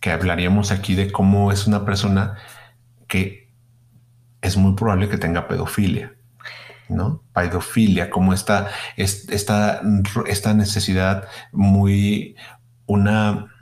Que 0.00 0.12
hablaríamos 0.12 0.70
aquí 0.70 0.94
de 0.94 1.10
cómo 1.10 1.52
es 1.52 1.66
una 1.66 1.84
persona 1.84 2.36
que 3.06 3.50
es 4.40 4.56
muy 4.56 4.74
probable 4.74 5.08
que 5.08 5.18
tenga 5.18 5.48
pedofilia, 5.48 6.14
¿no? 6.88 7.22
Pedofilia, 7.34 8.08
como 8.08 8.32
esta, 8.32 8.68
esta, 8.96 9.82
esta 10.26 10.54
necesidad 10.54 11.28
muy, 11.52 12.36
una, 12.86 13.52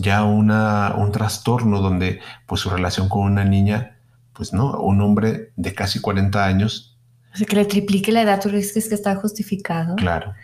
ya 0.00 0.24
una, 0.24 0.94
un 0.96 1.12
trastorno 1.12 1.80
donde 1.80 2.20
pues 2.46 2.60
su 2.60 2.70
relación 2.70 3.08
con 3.08 3.22
una 3.22 3.44
niña, 3.44 3.98
pues 4.32 4.52
no, 4.52 4.78
un 4.80 5.00
hombre 5.00 5.52
de 5.56 5.74
casi 5.74 6.00
40 6.00 6.44
años. 6.44 6.98
O 7.32 7.36
sea, 7.36 7.46
que 7.46 7.56
le 7.56 7.64
triplique 7.64 8.10
la 8.10 8.22
edad, 8.22 8.40
tú 8.40 8.48
dices 8.50 8.88
que 8.88 8.94
está 8.94 9.14
justificado. 9.16 9.96
Claro, 9.96 10.34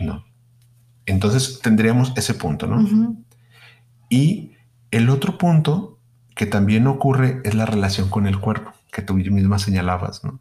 no. 0.00 0.24
Entonces 1.06 1.60
tendríamos 1.62 2.12
ese 2.16 2.34
punto, 2.34 2.66
¿no? 2.66 3.16
Y 4.08 4.52
el 4.90 5.10
otro 5.10 5.38
punto 5.38 5.98
que 6.34 6.46
también 6.46 6.86
ocurre 6.86 7.40
es 7.44 7.54
la 7.54 7.66
relación 7.66 8.08
con 8.08 8.26
el 8.26 8.40
cuerpo 8.40 8.72
que 8.90 9.02
tú 9.02 9.14
misma 9.14 9.58
señalabas, 9.58 10.24
¿no? 10.24 10.40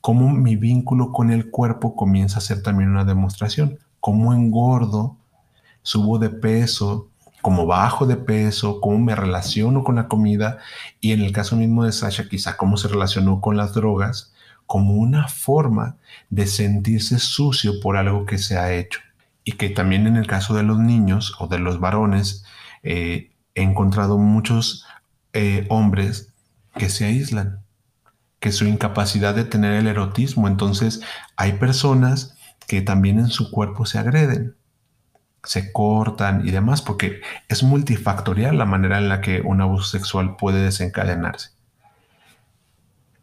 Cómo 0.00 0.30
mi 0.30 0.56
vínculo 0.56 1.12
con 1.12 1.30
el 1.30 1.50
cuerpo 1.50 1.94
comienza 1.94 2.38
a 2.38 2.42
ser 2.42 2.62
también 2.62 2.90
una 2.90 3.04
demostración. 3.04 3.78
Cómo 4.00 4.32
engordo, 4.32 5.16
subo 5.82 6.18
de 6.18 6.30
peso, 6.30 7.08
cómo 7.42 7.66
bajo 7.66 8.06
de 8.06 8.16
peso, 8.16 8.80
cómo 8.80 8.98
me 8.98 9.14
relaciono 9.14 9.84
con 9.84 9.96
la 9.96 10.08
comida 10.08 10.58
y 11.00 11.12
en 11.12 11.20
el 11.20 11.32
caso 11.32 11.56
mismo 11.56 11.84
de 11.84 11.92
Sasha, 11.92 12.28
quizá 12.28 12.56
cómo 12.56 12.76
se 12.76 12.88
relacionó 12.88 13.40
con 13.40 13.56
las 13.56 13.74
drogas 13.74 14.32
como 14.68 14.94
una 14.94 15.28
forma 15.28 15.96
de 16.28 16.46
sentirse 16.46 17.18
sucio 17.18 17.80
por 17.80 17.96
algo 17.96 18.26
que 18.26 18.36
se 18.36 18.58
ha 18.58 18.74
hecho. 18.74 19.00
Y 19.42 19.52
que 19.52 19.70
también 19.70 20.06
en 20.06 20.16
el 20.16 20.26
caso 20.26 20.54
de 20.54 20.62
los 20.62 20.78
niños 20.78 21.34
o 21.38 21.46
de 21.46 21.58
los 21.58 21.80
varones, 21.80 22.44
eh, 22.82 23.32
he 23.54 23.62
encontrado 23.62 24.18
muchos 24.18 24.84
eh, 25.32 25.66
hombres 25.70 26.34
que 26.76 26.90
se 26.90 27.06
aíslan, 27.06 27.60
que 28.40 28.52
su 28.52 28.66
incapacidad 28.66 29.34
de 29.34 29.44
tener 29.44 29.72
el 29.72 29.86
erotismo. 29.86 30.48
Entonces 30.48 31.00
hay 31.36 31.54
personas 31.54 32.36
que 32.66 32.82
también 32.82 33.18
en 33.18 33.28
su 33.28 33.50
cuerpo 33.50 33.86
se 33.86 33.98
agreden, 33.98 34.54
se 35.44 35.72
cortan 35.72 36.46
y 36.46 36.50
demás, 36.50 36.82
porque 36.82 37.20
es 37.48 37.62
multifactorial 37.62 38.58
la 38.58 38.64
manera 38.64 38.98
en 38.98 39.08
la 39.08 39.20
que 39.20 39.40
un 39.40 39.60
abuso 39.60 39.84
sexual 39.84 40.36
puede 40.36 40.62
desencadenarse. 40.62 41.50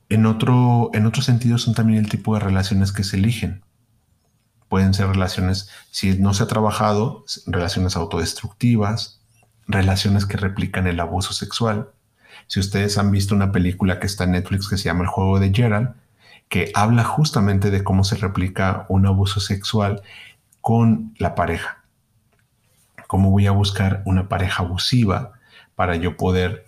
En 0.09 0.25
otro, 0.25 0.91
en 0.93 1.05
otro 1.05 1.21
sentido 1.21 1.57
son 1.57 1.73
también 1.73 1.99
el 1.99 2.09
tipo 2.09 2.33
de 2.35 2.39
relaciones 2.39 2.91
que 2.91 3.03
se 3.03 3.17
eligen. 3.17 3.63
Pueden 4.69 4.93
ser 4.93 5.07
relaciones, 5.07 5.69
si 5.91 6.17
no 6.17 6.33
se 6.33 6.43
ha 6.43 6.47
trabajado, 6.47 7.25
relaciones 7.47 7.95
autodestructivas, 7.95 9.21
relaciones 9.67 10.25
que 10.25 10.37
replican 10.37 10.87
el 10.87 10.99
abuso 10.99 11.33
sexual, 11.33 11.89
si 12.47 12.59
ustedes 12.59 12.97
han 12.97 13.11
visto 13.11 13.33
una 13.33 13.51
película 13.51 13.99
que 13.99 14.07
está 14.07 14.25
en 14.25 14.31
Netflix 14.31 14.69
que 14.69 14.77
se 14.77 14.85
llama 14.85 15.03
El 15.03 15.09
juego 15.09 15.39
de 15.39 15.51
Gerald, 15.53 15.95
que 16.49 16.71
habla 16.75 17.03
justamente 17.03 17.71
de 17.71 17.83
cómo 17.83 18.03
se 18.03 18.15
replica 18.15 18.85
un 18.89 19.05
abuso 19.05 19.39
sexual 19.39 20.01
con 20.61 21.13
la 21.17 21.35
pareja. 21.35 21.74
Cómo 23.07 23.31
voy 23.31 23.47
a 23.47 23.51
buscar 23.51 24.01
una 24.05 24.27
pareja 24.27 24.63
abusiva 24.63 25.33
para 25.75 25.95
yo 25.95 26.17
poder, 26.17 26.65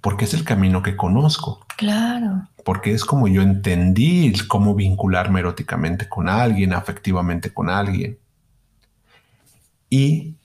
porque 0.00 0.24
es 0.24 0.34
el 0.34 0.44
camino 0.44 0.82
que 0.82 0.96
conozco. 0.96 1.64
Claro. 1.76 2.48
Porque 2.64 2.92
es 2.92 3.04
como 3.04 3.28
yo 3.28 3.42
entendí 3.42 4.32
cómo 4.48 4.74
vincularme 4.74 5.40
eróticamente 5.40 6.08
con 6.08 6.28
alguien, 6.28 6.72
afectivamente 6.72 7.52
con 7.52 7.70
alguien. 7.70 8.18
Y 9.90 10.36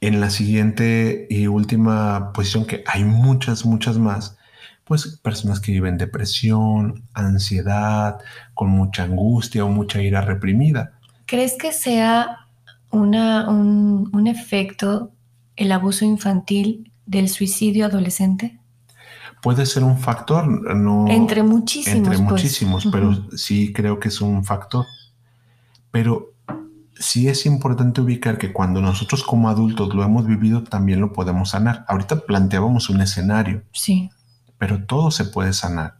en 0.00 0.20
la 0.20 0.30
siguiente 0.30 1.26
y 1.30 1.46
última 1.46 2.32
posición, 2.32 2.66
que 2.66 2.84
hay 2.86 3.04
muchas, 3.04 3.64
muchas 3.64 3.98
más, 3.98 4.36
pues 4.84 5.18
personas 5.22 5.60
que 5.60 5.72
viven 5.72 5.96
depresión, 5.96 7.04
ansiedad, 7.14 8.18
con 8.54 8.70
mucha 8.70 9.04
angustia 9.04 9.64
o 9.64 9.68
mucha 9.68 10.02
ira 10.02 10.20
reprimida. 10.20 10.98
¿Crees 11.26 11.56
que 11.56 11.72
sea 11.72 12.41
una, 12.92 13.48
un, 13.48 14.26
efecto 14.26 15.10
el 15.56 15.72
abuso 15.72 16.04
infantil 16.04 16.92
del 17.06 17.28
suicidio 17.28 17.86
adolescente? 17.86 18.60
Puede 19.42 19.66
ser 19.66 19.82
un 19.82 19.98
factor, 19.98 20.46
no. 20.76 21.08
Entre 21.08 21.42
muchísimos. 21.42 21.96
Entre 21.96 22.18
pues. 22.18 22.30
muchísimos, 22.30 22.88
pero 22.92 23.28
sí 23.36 23.72
creo 23.72 23.98
que 23.98 24.08
es 24.08 24.20
un 24.20 24.44
factor. 24.44 24.86
Pero 25.90 26.32
sí 26.94 27.28
es 27.28 27.44
importante 27.44 28.00
ubicar 28.00 28.38
que 28.38 28.52
cuando 28.52 28.80
nosotros 28.80 29.24
como 29.24 29.48
adultos 29.48 29.92
lo 29.94 30.04
hemos 30.04 30.26
vivido, 30.26 30.62
también 30.62 31.00
lo 31.00 31.12
podemos 31.12 31.50
sanar. 31.50 31.84
Ahorita 31.88 32.20
planteábamos 32.20 32.88
un 32.88 33.00
escenario. 33.00 33.64
Sí. 33.72 34.10
Pero 34.58 34.84
todo 34.84 35.10
se 35.10 35.24
puede 35.24 35.52
sanar. 35.52 35.96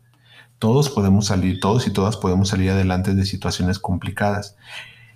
Todos 0.61 0.89
podemos 0.89 1.27
salir, 1.27 1.59
todos 1.59 1.89
y 1.89 1.93
todas 1.93 2.17
podemos 2.17 2.51
salir 2.51 2.71
adelante 2.71 3.15
de 3.15 3.25
situaciones 3.25 3.81
complicadas. 3.81 4.57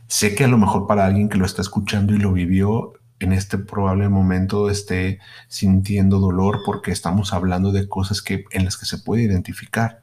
Sé 0.08 0.34
que 0.34 0.44
a 0.44 0.48
lo 0.48 0.58
mejor 0.58 0.86
para 0.86 1.04
alguien 1.04 1.28
que 1.28 1.38
lo 1.38 1.46
está 1.46 1.62
escuchando 1.62 2.14
y 2.14 2.18
lo 2.18 2.32
vivió 2.32 2.92
en 3.18 3.32
este 3.32 3.58
probable 3.58 4.08
momento 4.08 4.68
esté 4.70 5.20
sintiendo 5.48 6.18
dolor 6.18 6.60
porque 6.64 6.90
estamos 6.90 7.32
hablando 7.32 7.72
de 7.72 7.88
cosas 7.88 8.20
que 8.22 8.44
en 8.50 8.64
las 8.64 8.76
que 8.76 8.86
se 8.86 8.98
puede 8.98 9.22
identificar. 9.22 10.02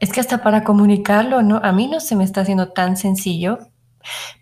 Es 0.00 0.12
que 0.12 0.20
hasta 0.20 0.42
para 0.42 0.64
comunicarlo, 0.64 1.42
¿no? 1.42 1.60
A 1.62 1.72
mí 1.72 1.88
no 1.88 2.00
se 2.00 2.16
me 2.16 2.24
está 2.24 2.40
haciendo 2.40 2.72
tan 2.72 2.96
sencillo, 2.96 3.58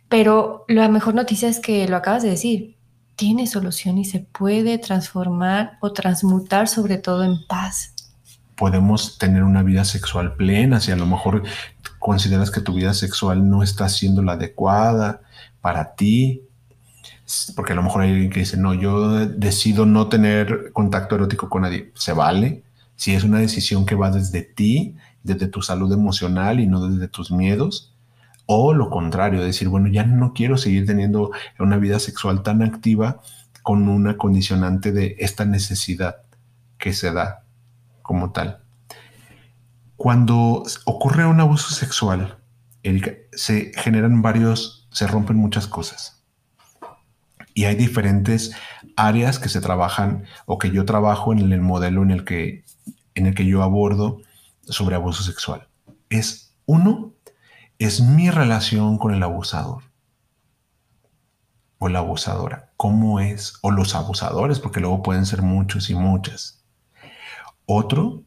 pero 0.08 0.64
la 0.68 0.88
mejor 0.88 1.14
noticia 1.14 1.48
es 1.48 1.60
que 1.60 1.86
lo 1.88 1.96
acabas 1.96 2.22
de 2.22 2.30
decir, 2.30 2.76
tiene 3.16 3.46
solución 3.46 3.98
y 3.98 4.04
se 4.04 4.20
puede 4.20 4.78
transformar 4.78 5.78
o 5.80 5.92
transmutar 5.92 6.68
sobre 6.68 6.98
todo 6.98 7.24
en 7.24 7.46
paz. 7.46 7.94
Podemos 8.56 9.18
tener 9.18 9.42
una 9.42 9.62
vida 9.62 9.84
sexual 9.84 10.34
plena, 10.34 10.80
si 10.80 10.92
a 10.92 10.96
lo 10.96 11.06
mejor 11.06 11.42
consideras 11.98 12.50
que 12.50 12.60
tu 12.60 12.74
vida 12.74 12.94
sexual 12.94 13.48
no 13.48 13.62
está 13.62 13.88
siendo 13.88 14.22
la 14.22 14.32
adecuada 14.32 15.22
para 15.60 15.94
ti, 15.94 16.42
porque 17.54 17.72
a 17.72 17.76
lo 17.76 17.82
mejor 17.82 18.02
hay 18.02 18.10
alguien 18.10 18.30
que 18.30 18.40
dice, 18.40 18.56
no, 18.56 18.74
yo 18.74 19.26
decido 19.26 19.86
no 19.86 20.08
tener 20.08 20.72
contacto 20.72 21.14
erótico 21.14 21.48
con 21.48 21.62
nadie, 21.62 21.92
se 21.94 22.12
vale. 22.12 22.64
Si 22.96 23.14
es 23.14 23.24
una 23.24 23.38
decisión 23.38 23.86
que 23.86 23.94
va 23.94 24.10
desde 24.10 24.42
ti, 24.42 24.96
desde 25.22 25.46
tu 25.46 25.62
salud 25.62 25.92
emocional 25.92 26.60
y 26.60 26.66
no 26.66 26.88
desde 26.88 27.08
tus 27.08 27.30
miedos, 27.30 27.94
o 28.46 28.74
lo 28.74 28.90
contrario, 28.90 29.42
decir, 29.42 29.68
bueno, 29.68 29.88
ya 29.88 30.04
no 30.04 30.34
quiero 30.34 30.58
seguir 30.58 30.86
teniendo 30.86 31.30
una 31.58 31.78
vida 31.78 31.98
sexual 31.98 32.42
tan 32.42 32.62
activa 32.62 33.20
con 33.62 33.88
una 33.88 34.16
condicionante 34.16 34.92
de 34.92 35.16
esta 35.20 35.44
necesidad 35.44 36.16
que 36.78 36.92
se 36.92 37.12
da 37.12 37.41
como 38.02 38.32
tal. 38.32 38.62
Cuando 39.96 40.64
ocurre 40.84 41.26
un 41.26 41.40
abuso 41.40 41.74
sexual, 41.74 42.38
Erika, 42.82 43.12
se 43.32 43.72
generan 43.76 44.22
varios, 44.22 44.88
se 44.90 45.06
rompen 45.06 45.36
muchas 45.36 45.66
cosas. 45.66 46.24
Y 47.54 47.64
hay 47.64 47.76
diferentes 47.76 48.52
áreas 48.96 49.38
que 49.38 49.48
se 49.48 49.60
trabajan 49.60 50.24
o 50.46 50.58
que 50.58 50.70
yo 50.70 50.84
trabajo 50.84 51.32
en 51.32 51.52
el 51.52 51.60
modelo 51.60 52.02
en 52.02 52.10
el 52.10 52.24
que, 52.24 52.64
en 53.14 53.26
el 53.26 53.34
que 53.34 53.46
yo 53.46 53.62
abordo 53.62 54.20
sobre 54.64 54.96
abuso 54.96 55.22
sexual. 55.22 55.68
Es 56.08 56.54
uno, 56.66 57.12
es 57.78 58.00
mi 58.00 58.30
relación 58.30 58.98
con 58.98 59.14
el 59.14 59.22
abusador 59.22 59.84
o 61.82 61.88
la 61.88 61.98
abusadora. 61.98 62.70
¿Cómo 62.76 63.18
es? 63.18 63.54
O 63.60 63.72
los 63.72 63.96
abusadores, 63.96 64.60
porque 64.60 64.78
luego 64.78 65.02
pueden 65.02 65.26
ser 65.26 65.42
muchos 65.42 65.90
y 65.90 65.96
muchas. 65.96 66.61
Otro 67.66 68.24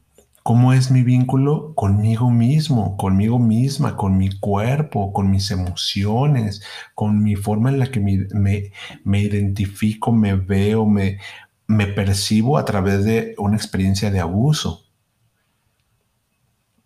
¿Cómo 0.48 0.74
es 0.74 0.92
mi 0.92 1.02
vínculo 1.02 1.74
conmigo 1.74 2.30
mismo, 2.30 2.98
conmigo 2.98 3.40
misma, 3.40 3.98
con 3.98 4.16
mi 4.16 4.30
cuerpo, 4.30 5.12
con 5.12 5.32
mis 5.32 5.50
emociones, 5.50 6.62
con 6.94 7.24
mi 7.24 7.36
forma 7.36 7.72
en 7.72 7.80
la 7.80 7.88
que 7.88 8.00
me, 8.00 8.28
me, 9.04 9.20
identifico, 9.20 10.12
me 10.12 10.36
veo, 10.36 10.86
me, 10.86 11.18
me 11.66 11.88
percibo 11.88 12.60
a 12.60 12.66
través 12.66 13.04
de 13.04 13.34
una 13.40 13.56
experiencia 13.56 14.12
de 14.12 14.20
abuso? 14.20 14.84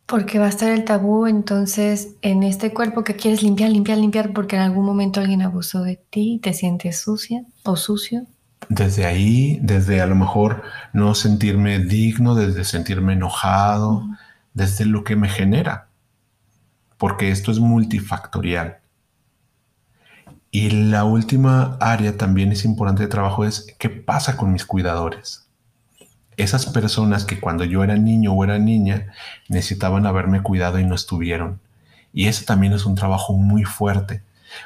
Porque 0.06 0.40
va 0.40 0.46
a 0.46 0.50
estar 0.50 0.72
el 0.72 0.86
tabú 0.86 1.28
entonces 1.28 2.16
en 2.22 2.44
este 2.44 2.74
cuerpo 2.74 3.04
que 3.04 3.18
quieres 3.18 3.44
limpiar, 3.44 3.72
limpiar, 3.72 3.98
limpiar 3.98 4.32
porque 4.32 4.56
en 4.56 4.62
algún 4.62 4.86
momento 4.86 5.20
alguien 5.20 5.42
abusó 5.42 5.84
de 5.84 5.98
ti 5.98 6.36
y 6.36 6.40
te 6.40 6.54
sientes 6.54 7.02
sucia 7.02 7.44
o 7.64 7.76
sucio 7.76 8.26
desde 8.68 9.06
ahí, 9.06 9.60
desde 9.62 10.02
a 10.02 10.06
lo 10.06 10.16
mejor 10.16 10.64
no 10.94 11.16
sentirme 11.16 11.80
digno, 11.80 12.36
desde 12.36 12.66
sentirme 12.66 13.14
enojado, 13.14 14.06
desde 14.54 14.86
lo 14.86 15.04
que 15.04 15.16
me 15.16 15.30
genera, 15.30 15.88
porque 16.98 17.32
esto 17.32 17.52
es 17.52 17.60
multifactorial. 17.60 18.80
Y 20.52 20.72
la 20.72 21.04
última 21.04 21.78
área 21.80 22.18
también 22.18 22.52
es 22.52 22.66
importante 22.66 23.04
de 23.04 23.08
trabajo 23.08 23.46
es 23.46 23.68
qué 23.78 23.90
pasa 23.90 24.36
con 24.36 24.52
mis 24.52 24.66
cuidadores. 24.66 25.48
Esas 26.38 26.66
personas 26.66 27.26
que 27.26 27.40
cuando 27.40 27.66
yo 27.66 27.84
era 27.84 27.98
niño 27.98 28.34
o 28.34 28.44
era 28.44 28.58
niña 28.58 29.14
necesitaban 29.48 30.06
haberme 30.06 30.42
cuidado 30.42 30.80
y 30.80 30.86
no 30.86 30.96
estuvieron. 30.96 31.60
Y 32.14 32.28
ese 32.28 32.46
también 32.46 32.74
es 32.74 32.86
un 32.86 32.96
trabajo 32.96 33.34
muy 33.34 33.64
fuerte, 33.64 34.24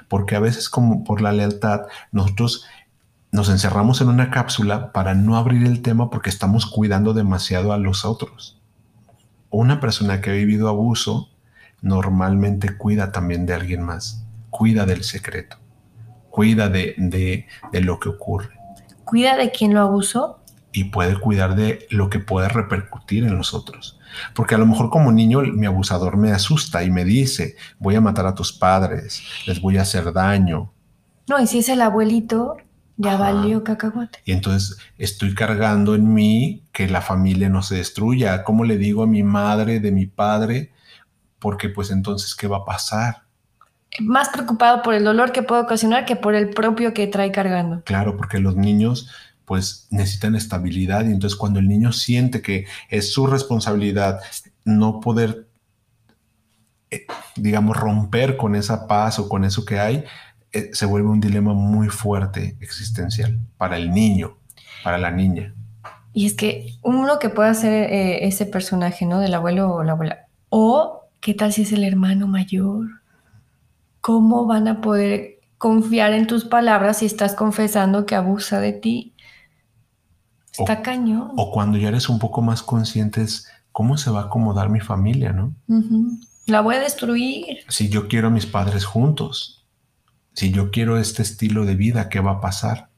porque 0.07 0.35
a 0.35 0.39
veces 0.39 0.69
como 0.69 1.03
por 1.03 1.21
la 1.21 1.33
lealtad 1.33 1.81
nosotros 2.11 2.65
nos 3.33 3.49
encerramos 3.49 3.99
en 3.99 4.09
una 4.09 4.29
cápsula 4.29 4.91
para 4.91 5.15
no 5.15 5.37
abrir 5.37 5.65
el 5.65 5.81
tema 5.81 6.11
porque 6.11 6.29
estamos 6.29 6.67
cuidando 6.67 7.15
demasiado 7.15 7.73
a 7.73 7.79
los 7.79 8.05
otros. 8.05 8.61
Una 9.49 9.79
persona 9.79 10.21
que 10.21 10.29
ha 10.29 10.33
vivido 10.33 10.69
abuso 10.69 11.31
normalmente 11.81 12.77
cuida 12.77 13.11
también 13.11 13.47
de 13.47 13.55
alguien 13.55 13.81
más, 13.81 14.23
cuida 14.51 14.85
del 14.85 15.03
secreto, 15.03 15.57
cuida 16.29 16.69
de, 16.69 16.93
de, 16.99 17.81
lo 17.81 17.99
que 17.99 18.09
ocurre. 18.09 18.51
¿Cuida 19.03 19.35
de 19.35 19.49
quien 19.49 19.73
lo 19.73 19.81
abusó? 19.81 20.39
Y 20.71 20.85
puede 20.85 21.19
cuidar 21.19 21.55
de 21.55 21.87
lo 21.89 22.11
que 22.11 22.19
puede 22.19 22.49
repercutir 22.49 23.23
en 23.23 23.35
los 23.35 23.55
otros. 23.55 23.99
Porque 24.35 24.53
a 24.53 24.59
lo 24.59 24.67
mejor 24.67 24.91
como 24.91 25.11
niño 25.11 25.41
mi 25.41 25.65
abusador 25.65 26.17
me 26.17 26.31
asusta 26.31 26.83
y 26.83 26.91
me 26.91 27.03
dice, 27.03 27.55
voy 27.79 27.95
a 27.95 28.01
matar 28.01 28.27
a 28.27 28.35
tus 28.35 28.53
padres, 28.53 29.23
les 29.47 29.59
voy 29.59 29.77
a 29.77 29.81
hacer 29.81 30.13
daño. 30.13 30.71
No, 31.27 31.39
y 31.39 31.47
si 31.47 31.59
es 31.59 31.69
el 31.69 31.81
abuelito, 31.81 32.57
ya 32.97 33.17
valió 33.17 33.63
cacahuate. 33.63 34.19
Y 34.25 34.31
entonces 34.31 34.77
estoy 34.97 35.33
cargando 35.33 35.95
en 35.95 36.13
mí 36.13 36.63
que 36.71 36.87
la 36.87 37.01
familia 37.01 37.49
no 37.49 37.63
se 37.63 37.75
destruya. 37.75 38.43
¿Cómo 38.43 38.65
le 38.65 38.77
digo 38.77 39.03
a 39.03 39.07
mi 39.07 39.23
madre 39.23 39.79
de 39.79 39.91
mi 39.91 40.05
padre? 40.05 40.71
Porque 41.39 41.69
pues 41.69 41.91
entonces, 41.91 42.35
¿qué 42.35 42.47
va 42.47 42.57
a 42.57 42.65
pasar? 42.65 43.23
Más 43.99 44.29
preocupado 44.29 44.81
por 44.81 44.93
el 44.93 45.03
dolor 45.03 45.31
que 45.31 45.43
puede 45.43 45.61
ocasionar 45.61 46.05
que 46.05 46.15
por 46.15 46.35
el 46.35 46.49
propio 46.49 46.93
que 46.93 47.07
trae 47.07 47.31
cargando. 47.31 47.83
Claro, 47.83 48.17
porque 48.17 48.39
los 48.39 48.55
niños 48.55 49.09
pues 49.45 49.87
necesitan 49.91 50.35
estabilidad 50.35 51.05
y 51.05 51.11
entonces 51.11 51.37
cuando 51.37 51.59
el 51.59 51.67
niño 51.67 51.91
siente 51.91 52.41
que 52.41 52.65
es 52.89 53.11
su 53.11 53.27
responsabilidad 53.27 54.19
no 54.63 55.01
poder, 55.01 55.47
eh, 56.89 57.05
digamos, 57.35 57.75
romper 57.75 58.37
con 58.37 58.55
esa 58.55 58.87
paz 58.87 59.19
o 59.19 59.27
con 59.27 59.43
eso 59.43 59.65
que 59.65 59.79
hay, 59.79 60.05
eh, 60.53 60.69
se 60.71 60.85
vuelve 60.85 61.09
un 61.09 61.19
dilema 61.19 61.53
muy 61.53 61.89
fuerte 61.89 62.57
existencial 62.61 63.39
para 63.57 63.75
el 63.75 63.91
niño, 63.91 64.37
para 64.83 64.99
la 64.99 65.09
niña. 65.09 65.53
Y 66.13 66.27
es 66.27 66.35
que 66.35 66.75
uno 66.83 67.17
que 67.17 67.29
puede 67.29 67.55
ser 67.55 67.91
eh, 67.91 68.27
ese 68.27 68.45
personaje, 68.45 69.05
¿no? 69.07 69.19
Del 69.19 69.33
abuelo 69.33 69.73
o 69.73 69.83
la 69.83 69.93
abuela. 69.93 70.27
O, 70.49 71.07
¿qué 71.21 71.33
tal 71.33 71.51
si 71.51 71.63
es 71.63 71.71
el 71.71 71.83
hermano 71.83 72.27
mayor? 72.27 72.87
¿Cómo 73.99 74.45
van 74.45 74.67
a 74.67 74.79
poder 74.79 75.39
confiar 75.57 76.13
en 76.13 76.27
tus 76.27 76.45
palabras 76.45 76.97
si 76.97 77.07
estás 77.07 77.33
confesando 77.33 78.05
que 78.05 78.13
abusa 78.13 78.59
de 78.59 78.73
ti? 78.73 79.15
Está 80.51 80.83
cañón. 80.83 81.31
O 81.35 81.51
cuando 81.51 81.79
ya 81.79 81.87
eres 81.87 82.09
un 82.09 82.19
poco 82.19 82.43
más 82.43 82.61
conscientes, 82.61 83.47
¿cómo 83.71 83.97
se 83.97 84.11
va 84.11 84.21
a 84.21 84.25
acomodar 84.25 84.69
mi 84.69 84.81
familia, 84.81 85.33
no? 85.33 85.55
La 86.45 86.61
voy 86.61 86.75
a 86.75 86.79
destruir. 86.79 87.61
Si 87.69 87.89
yo 87.89 88.07
quiero 88.07 88.27
a 88.27 88.31
mis 88.31 88.45
padres 88.45 88.85
juntos, 88.85 89.62
si 90.33 90.51
yo 90.51 90.71
quiero 90.71 90.97
este 90.97 91.21
estilo 91.21 91.65
de 91.65 91.75
vida, 91.75 92.09
¿qué 92.09 92.19
va 92.19 92.31
a 92.31 92.41
pasar? 92.41 92.89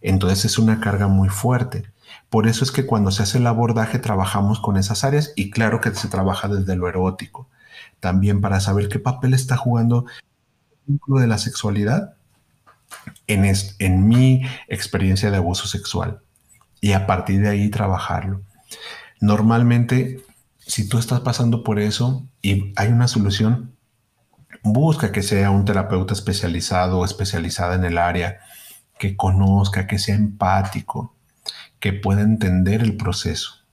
Entonces 0.00 0.44
es 0.44 0.58
una 0.58 0.80
carga 0.80 1.08
muy 1.08 1.28
fuerte. 1.28 1.84
Por 2.28 2.46
eso 2.46 2.64
es 2.64 2.72
que 2.72 2.86
cuando 2.86 3.10
se 3.10 3.22
hace 3.22 3.38
el 3.38 3.46
abordaje 3.46 3.98
trabajamos 3.98 4.60
con 4.60 4.76
esas 4.76 5.04
áreas 5.04 5.32
y 5.36 5.50
claro 5.50 5.80
que 5.80 5.94
se 5.94 6.08
trabaja 6.08 6.48
desde 6.48 6.76
lo 6.76 6.88
erótico. 6.88 7.48
También 8.00 8.40
para 8.40 8.60
saber 8.60 8.88
qué 8.88 8.98
papel 8.98 9.34
está 9.34 9.56
jugando 9.56 10.06
el 10.86 10.92
vínculo 10.94 11.20
de 11.20 11.26
la 11.26 11.38
sexualidad 11.38 12.14
en, 13.26 13.50
en 13.78 14.08
mi 14.08 14.42
experiencia 14.68 15.30
de 15.30 15.36
abuso 15.36 15.66
sexual 15.66 16.20
y 16.80 16.92
a 16.92 17.06
partir 17.06 17.40
de 17.40 17.48
ahí 17.48 17.68
trabajarlo. 17.70 18.42
Normalmente, 19.20 20.22
si 20.58 20.88
tú 20.88 20.98
estás 20.98 21.20
pasando 21.20 21.62
por 21.62 21.78
eso 21.78 22.26
y 22.42 22.72
hay 22.76 22.88
una 22.88 23.08
solución, 23.08 23.75
busca 24.72 25.12
que 25.12 25.22
sea 25.22 25.50
un 25.50 25.64
terapeuta 25.64 26.14
especializado 26.14 26.98
o 26.98 27.04
especializada 27.04 27.74
en 27.74 27.84
el 27.84 27.98
área, 27.98 28.40
que 28.98 29.16
conozca, 29.16 29.86
que 29.86 29.98
sea 29.98 30.14
empático, 30.14 31.14
que 31.80 31.92
pueda 31.92 32.22
entender 32.22 32.82
el 32.82 32.96
proceso. 32.96 33.66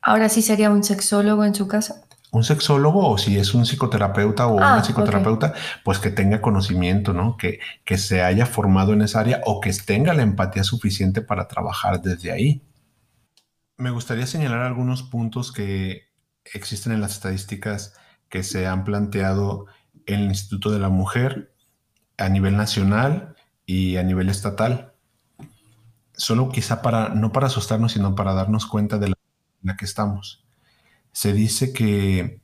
Ahora 0.00 0.28
sí 0.28 0.42
sería 0.42 0.70
un 0.70 0.84
sexólogo 0.84 1.44
en 1.44 1.54
su 1.54 1.68
casa. 1.68 2.02
Un 2.30 2.44
sexólogo 2.44 3.08
o 3.08 3.16
si 3.16 3.38
es 3.38 3.54
un 3.54 3.64
psicoterapeuta 3.64 4.46
o 4.46 4.56
una 4.56 4.76
ah, 4.76 4.82
psicoterapeuta, 4.82 5.54
pues 5.82 5.98
que 5.98 6.10
tenga 6.10 6.42
conocimiento, 6.42 7.14
¿no? 7.14 7.36
Que, 7.38 7.58
que 7.84 7.96
se 7.96 8.22
haya 8.22 8.44
formado 8.44 8.92
en 8.92 9.02
esa 9.02 9.20
área 9.20 9.40
o 9.46 9.60
que 9.60 9.72
tenga 9.72 10.12
la 10.12 10.22
empatía 10.22 10.62
suficiente 10.62 11.22
para 11.22 11.48
trabajar 11.48 12.02
desde 12.02 12.30
ahí. 12.30 12.62
Me 13.78 13.90
gustaría 13.90 14.26
señalar 14.26 14.62
algunos 14.62 15.02
puntos 15.02 15.52
que 15.52 16.08
existen 16.44 16.92
en 16.92 17.00
las 17.00 17.12
estadísticas 17.12 17.94
que 18.28 18.42
se 18.42 18.66
han 18.66 18.84
planteado 18.84 19.66
el 20.08 20.22
Instituto 20.22 20.70
de 20.70 20.78
la 20.78 20.88
Mujer 20.88 21.52
a 22.16 22.28
nivel 22.28 22.56
nacional 22.56 23.36
y 23.66 23.96
a 23.96 24.02
nivel 24.02 24.28
estatal. 24.28 24.94
Solo 26.14 26.48
quizá 26.48 26.82
para, 26.82 27.10
no 27.10 27.32
para 27.32 27.46
asustarnos, 27.46 27.92
sino 27.92 28.14
para 28.14 28.34
darnos 28.34 28.66
cuenta 28.66 28.98
de 28.98 29.08
la, 29.08 29.76
que 29.76 29.84
estamos. 29.84 30.44
Se 31.12 31.32
dice 31.32 31.72
que, 31.72 32.40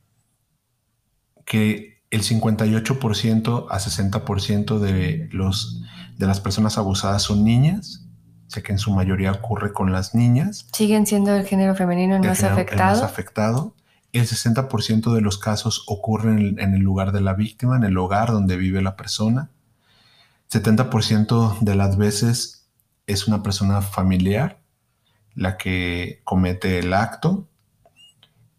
que 1.44 2.02
el 2.10 2.22
58% 2.22 3.66
a 3.68 3.78
60% 3.78 4.78
de, 4.78 5.28
los, 5.32 5.82
de 6.16 6.26
las 6.26 6.40
personas 6.40 6.78
abusadas 6.78 7.22
son 7.22 7.42
niñas. 7.42 8.06
Sé 8.46 8.62
que 8.62 8.72
en 8.72 8.78
su 8.78 8.92
mayoría 8.92 9.32
ocurre 9.32 9.72
con 9.72 9.90
las 9.90 10.14
niñas. 10.14 10.68
Siguen 10.72 11.06
siendo 11.06 11.34
el 11.34 11.46
género 11.46 11.74
femenino 11.74 12.14
el, 12.14 12.22
más 12.22 12.44
afectado. 12.44 12.94
El 12.94 13.00
más 13.00 13.10
afectado 13.10 13.74
el 14.18 14.26
60% 14.26 15.12
de 15.12 15.20
los 15.20 15.38
casos 15.38 15.84
ocurren 15.86 16.58
en 16.58 16.74
el 16.74 16.80
lugar 16.80 17.12
de 17.12 17.20
la 17.20 17.34
víctima, 17.34 17.76
en 17.76 17.84
el 17.84 17.98
hogar 17.98 18.30
donde 18.30 18.56
vive 18.56 18.82
la 18.82 18.96
persona. 18.96 19.50
70% 20.50 21.58
de 21.60 21.74
las 21.74 21.96
veces 21.96 22.68
es 23.06 23.26
una 23.26 23.42
persona 23.42 23.82
familiar 23.82 24.60
la 25.34 25.56
que 25.56 26.20
comete 26.24 26.78
el 26.78 26.94
acto 26.94 27.48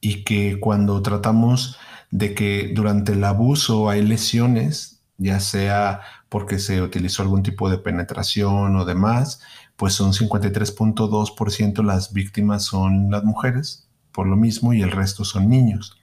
y 0.02 0.24
que 0.24 0.60
cuando 0.60 1.02
tratamos 1.02 1.78
de 2.12 2.36
que 2.36 2.72
durante 2.76 3.14
el 3.14 3.24
abuso 3.24 3.90
hay 3.90 4.02
lesiones, 4.02 5.02
ya 5.18 5.40
sea 5.40 6.02
porque 6.30 6.60
se 6.60 6.82
utilizó 6.82 7.24
algún 7.24 7.44
tipo 7.44 7.70
de 7.70 7.78
penetración 7.78 8.76
o 8.76 8.86
demás, 8.86 9.42
pues 9.76 9.94
son 9.94 10.14
53.2% 10.14 11.84
las 11.84 12.14
víctimas 12.14 12.64
son 12.64 13.10
las 13.10 13.24
mujeres, 13.24 13.85
por 14.16 14.28
lo 14.28 14.38
mismo, 14.38 14.74
y 14.74 14.82
el 14.82 14.92
resto 14.92 15.26
son 15.26 15.50
niños. 15.50 16.00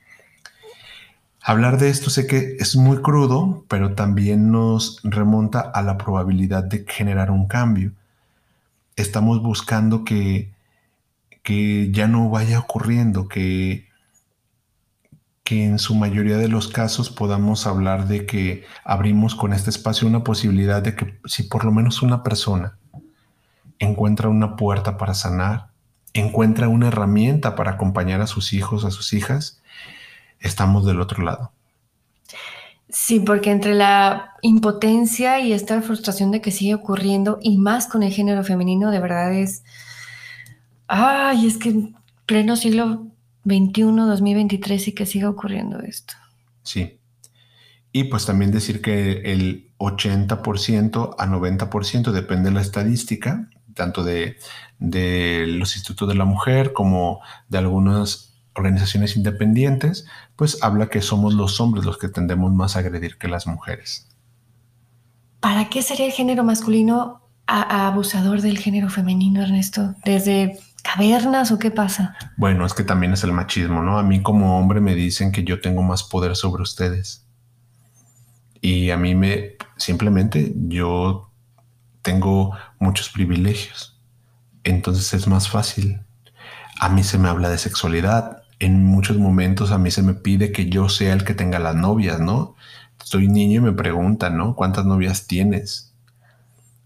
Hablar 1.43 1.79
de 1.79 1.89
esto 1.89 2.11
sé 2.11 2.27
que 2.27 2.57
es 2.61 2.77
muy 2.77 2.99
crudo, 3.03 3.65
pero 3.69 3.95
también 3.95 4.53
nos 4.53 5.01
remonta 5.03 5.61
a 5.61 5.83
la 5.83 5.99
probabilidad 5.99 6.63
de 6.63 6.85
generar 6.87 7.31
un 7.31 7.49
cambio. 7.49 7.93
Estamos 8.95 9.43
buscando 9.43 10.05
que, 10.05 10.53
que 11.43 11.91
ya 11.91 12.07
no 12.07 12.29
vaya 12.29 12.61
ocurriendo, 12.61 13.29
que 13.29 13.91
que 15.45 15.65
en 15.65 15.79
su 15.79 15.95
mayoría 15.95 16.37
de 16.37 16.49
los 16.49 16.69
casos 16.69 17.11
podamos 17.11 17.67
hablar 17.67 18.07
de 18.07 18.27
que 18.27 18.65
abrimos 18.85 19.35
con 19.35 19.53
este 19.53 19.71
espacio 19.71 20.07
una 20.07 20.23
posibilidad 20.23 20.83
de 20.83 20.95
que 20.95 21.19
si 21.25 21.43
por 21.43 21.65
lo 21.65 21.73
menos 21.73 22.01
una 22.03 22.23
persona 22.23 22.79
encuentra 23.81 24.29
una 24.29 24.55
puerta 24.55 24.97
para 24.97 25.15
sanar, 25.15 25.72
encuentra 26.15 26.69
una 26.69 26.89
herramienta 26.89 27.55
para 27.55 27.73
acompañar 27.73 28.21
a 28.21 28.27
sus 28.27 28.53
hijos, 28.53 28.85
a 28.85 28.91
sus 28.91 29.13
hijas, 29.13 29.61
estamos 30.41 30.85
del 30.87 31.01
otro 31.01 31.23
lado. 31.23 31.53
Sí, 32.89 33.21
porque 33.21 33.51
entre 33.51 33.75
la 33.75 34.35
impotencia 34.43 35.41
y 35.41 35.53
esta 35.53 35.81
frustración 35.81 36.31
de 36.31 36.43
que 36.43 36.51
sigue 36.51 36.75
ocurriendo, 36.75 37.39
y 37.41 37.57
más 37.57 37.87
con 37.87 38.03
el 38.03 38.13
género 38.13 38.45
femenino, 38.45 38.91
de 38.91 39.01
verdad 39.01 39.33
es, 39.33 39.65
ay, 40.89 41.47
es 41.47 41.57
que 41.57 41.71
en 41.71 41.97
pleno 42.27 42.55
siglo 42.57 43.07
21, 43.45 44.07
2023 44.07 44.89
y 44.89 44.93
que 44.93 45.07
siga 45.07 45.31
ocurriendo 45.31 45.81
esto. 45.81 46.15
Sí. 46.63 46.99
Y 47.93 48.05
pues 48.05 48.27
también 48.27 48.53
decir 48.53 48.83
que 48.83 49.23
el 49.33 49.71
80% 49.79 51.15
a 51.19 51.27
90%, 51.27 52.11
depende 52.13 52.51
de 52.51 52.55
la 52.55 52.61
estadística, 52.61 53.49
tanto 53.75 54.05
de, 54.05 54.37
de 54.83 55.47
los 55.47 55.77
institutos 55.77 56.09
de 56.09 56.15
la 56.15 56.25
mujer 56.25 56.73
como 56.73 57.21
de 57.49 57.59
algunas 57.59 58.35
organizaciones 58.55 59.17
independientes, 59.17 60.07
pues 60.37 60.63
habla 60.63 60.89
que 60.89 61.01
somos 61.01 61.35
los 61.35 61.61
hombres 61.61 61.85
los 61.85 61.99
que 61.99 62.09
tendemos 62.09 62.53
más 62.53 62.77
a 62.77 62.81
agredir 62.81 63.17
que 63.17 63.29
las 63.29 63.47
mujeres. 63.47 64.09
¿Para 65.41 65.69
qué 65.69 65.83
sería 65.83 66.07
el 66.07 66.13
género 66.13 66.45
masculino 66.45 67.23
abusador 67.47 68.41
del 68.41 68.59
género 68.59 68.89
femenino, 68.89 69.43
Ernesto? 69.43 69.95
Desde 70.05 70.59
cavernas 70.83 71.51
o 71.53 71.59
qué 71.59 71.71
pasa? 71.71 72.17
Bueno, 72.37 72.67
es 72.67 72.75
que 72.75 72.85
también 72.85 73.13
es 73.13 73.25
el 73.25 73.33
machismo, 73.33 73.83
¿no? 73.83 73.99
A 73.99 74.03
mí 74.03 74.23
como 74.23 74.59
hombre 74.59 74.81
me 74.81 74.95
dicen 74.95 75.33
que 75.33 75.45
yo 75.45 75.61
tengo 75.61 75.83
más 75.83 76.03
poder 76.03 76.37
sobre 76.37 76.63
ustedes. 76.63 77.27
Y 78.61 78.91
a 78.91 78.97
mí 78.97 79.15
me, 79.15 79.57
simplemente 79.77 80.53
yo 80.57 81.31
tengo 82.03 82.57
muchos 82.79 83.09
privilegios. 83.09 84.01
Entonces 84.65 85.13
es 85.15 85.27
más 85.27 85.49
fácil. 85.49 86.01
A 86.81 86.89
mí 86.89 87.03
se 87.03 87.19
me 87.19 87.29
habla 87.29 87.49
de 87.49 87.59
sexualidad. 87.59 88.43
En 88.59 88.85
muchos 88.85 89.19
momentos 89.19 89.73
a 89.73 89.79
mí 89.79 89.91
se 89.91 90.03
me 90.03 90.15
pide 90.15 90.53
que 90.53 90.69
yo 90.69 90.89
sea 90.89 91.13
el 91.13 91.25
que 91.25 91.35
tenga 91.35 91.59
las 91.59 91.75
novias, 91.75 92.21
¿no? 92.21 92.55
Soy 93.03 93.29
niño 93.29 93.61
y 93.61 93.65
me 93.65 93.73
preguntan, 93.73 94.37
¿no? 94.37 94.55
¿Cuántas 94.55 94.85
novias 94.85 95.27
tienes? 95.27 95.93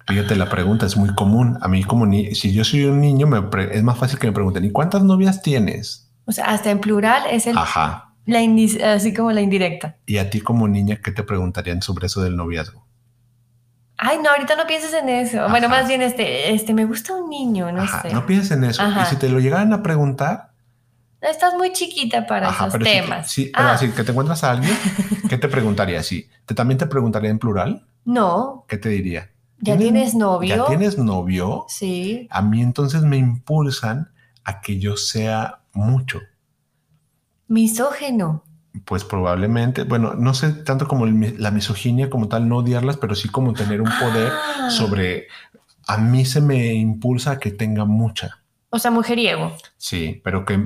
Fíjate, 0.08 0.36
la 0.36 0.48
pregunta 0.48 0.86
es 0.86 0.96
muy 0.96 1.14
común. 1.14 1.58
A 1.60 1.68
mí 1.68 1.82
como 1.82 2.06
ni 2.06 2.34
si 2.34 2.52
yo 2.52 2.64
soy 2.64 2.84
un 2.84 3.00
niño, 3.00 3.26
me 3.26 3.42
es 3.72 3.82
más 3.82 3.98
fácil 3.98 4.18
que 4.18 4.28
me 4.28 4.32
pregunten, 4.32 4.64
¿y 4.64 4.70
cuántas 4.70 5.02
novias 5.02 5.42
tienes? 5.42 6.08
O 6.24 6.32
sea, 6.32 6.46
hasta 6.46 6.70
en 6.70 6.80
plural 6.80 7.24
es 7.30 7.46
el... 7.46 7.58
Ajá. 7.58 8.14
La 8.24 8.40
así 8.92 9.14
como 9.14 9.30
la 9.30 9.40
indirecta. 9.40 9.96
¿Y 10.04 10.18
a 10.18 10.30
ti 10.30 10.40
como 10.40 10.66
niña 10.66 11.00
qué 11.02 11.12
te 11.12 11.22
preguntarían 11.22 11.80
sobre 11.80 12.06
eso 12.06 12.22
del 12.22 12.36
noviazgo? 12.36 12.86
Ay, 13.98 14.18
no, 14.22 14.30
ahorita 14.30 14.56
no 14.56 14.66
pienses 14.66 14.92
en 14.92 15.09
eso. 15.09 15.48
Bueno, 15.48 15.68
más 15.68 15.88
bien 15.88 16.02
este, 16.02 16.52
este, 16.52 16.74
me 16.74 16.85
gusta 16.85 17.14
un 17.14 17.30
niño, 17.30 17.72
no 17.72 17.87
sé. 17.87 18.12
No 18.12 18.26
pienses 18.26 18.52
en 18.52 18.64
eso. 18.64 18.82
Y 18.87 19.04
si 19.06 19.16
te 19.16 19.28
lo 19.28 19.40
llegaran 19.40 19.72
a 19.72 19.82
preguntar... 19.82 20.52
Estás 21.20 21.54
muy 21.54 21.72
chiquita 21.72 22.26
para 22.26 22.50
esos 22.50 22.78
temas. 22.78 23.30
Sí, 23.30 23.50
pero 23.54 23.68
así 23.68 23.90
que 23.90 24.04
te 24.04 24.11
encuentras 24.11 24.44
a 24.44 24.52
alguien, 24.52 24.76
¿qué 25.28 25.38
te 25.38 25.48
preguntaría? 25.48 26.02
Sí. 26.02 26.28
¿Te, 26.44 26.54
¿También 26.54 26.78
te 26.78 26.87
preguntaría 26.87 27.30
en 27.30 27.38
plural? 27.38 27.87
No. 28.04 28.64
¿Qué 28.68 28.76
te 28.76 28.90
diría? 28.90 29.30
¿Ya 29.59 29.76
tienes 29.76 30.14
novio? 30.14 30.54
¿Ya 30.56 30.66
tienes 30.66 30.98
novio? 30.98 31.64
Sí. 31.68 32.28
A 32.30 32.42
mí 32.42 32.62
entonces 32.62 33.02
me 33.02 33.16
impulsan 33.16 34.12
a 34.44 34.61
que 34.61 34.78
yo 34.78 34.96
sea 34.96 35.61
mucho. 35.72 36.20
Misógeno. 37.48 38.44
Pues 38.84 39.04
probablemente, 39.04 39.84
bueno, 39.84 40.14
no 40.14 40.34
sé 40.34 40.52
tanto 40.52 40.86
como 40.86 41.06
la 41.06 41.50
misoginia 41.50 42.10
como 42.10 42.28
tal, 42.28 42.48
no 42.48 42.58
odiarlas, 42.58 42.96
pero 42.96 43.14
sí 43.14 43.28
como 43.28 43.52
tener 43.52 43.80
un 43.80 43.90
poder 43.98 44.32
ah. 44.32 44.70
sobre... 44.70 45.28
A 45.88 45.98
mí 45.98 46.24
se 46.24 46.40
me 46.40 46.74
impulsa 46.74 47.32
a 47.32 47.38
que 47.38 47.52
tenga 47.52 47.84
mucha. 47.84 48.42
O 48.70 48.78
sea, 48.78 48.90
mujeriego. 48.90 49.56
Sí, 49.76 50.20
pero 50.24 50.44
que 50.44 50.60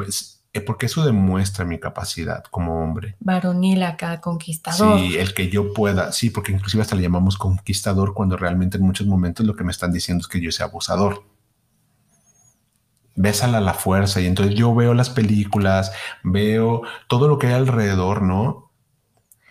eh, 0.53 0.61
porque 0.61 0.87
eso 0.87 1.05
demuestra 1.05 1.65
mi 1.65 1.79
capacidad 1.79 2.43
como 2.51 2.83
hombre. 2.83 3.15
Varonil 3.21 3.85
acá, 3.85 4.21
conquistador. 4.21 4.99
Sí, 4.99 5.17
el 5.17 5.33
que 5.33 5.49
yo 5.49 5.73
pueda, 5.73 6.11
sí, 6.11 6.31
porque 6.31 6.51
inclusive 6.51 6.83
hasta 6.83 6.97
le 6.97 7.03
llamamos 7.03 7.39
conquistador 7.39 8.15
cuando 8.15 8.37
realmente 8.37 8.77
en 8.77 8.83
muchos 8.83 9.07
momentos 9.07 9.47
lo 9.47 9.55
que 9.55 9.63
me 9.63 9.71
están 9.71 9.93
diciendo 9.93 10.23
es 10.23 10.29
que 10.29 10.41
yo 10.41 10.51
sea 10.51 10.67
abusador. 10.67 11.23
Bésala 13.21 13.59
a 13.59 13.61
la 13.63 13.75
fuerza 13.75 14.21
y 14.21 14.27
entonces 14.27 14.55
yo 14.55 14.75
veo 14.75 14.95
las 14.95 15.11
películas, 15.11 15.93
veo 16.23 16.83
todo 17.09 17.29
lo 17.29 17.39
que 17.39 17.49
hay 17.49 17.55
alrededor, 17.55 18.23
¿no? 18.23 18.71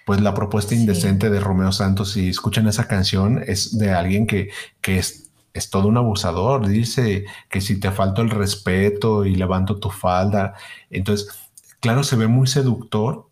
Pues 0.05 0.21
la 0.21 0.33
propuesta 0.33 0.73
indecente 0.73 1.29
de 1.29 1.39
Romeo 1.39 1.71
Santos, 1.71 2.13
si 2.13 2.29
escuchan 2.29 2.67
esa 2.67 2.87
canción, 2.87 3.43
es 3.45 3.77
de 3.77 3.91
alguien 3.91 4.25
que, 4.25 4.49
que 4.81 4.97
es 4.97 5.29
es 5.53 5.69
todo 5.69 5.87
un 5.87 5.97
abusador. 5.97 6.67
Dice 6.67 7.25
que 7.49 7.61
si 7.61 7.79
te 7.79 7.91
falto 7.91 8.21
el 8.21 8.29
respeto 8.29 9.25
y 9.25 9.35
levanto 9.35 9.79
tu 9.79 9.89
falda. 9.89 10.53
Entonces, 10.89 11.29
claro, 11.79 12.03
se 12.03 12.15
ve 12.15 12.27
muy 12.27 12.47
seductor 12.47 13.29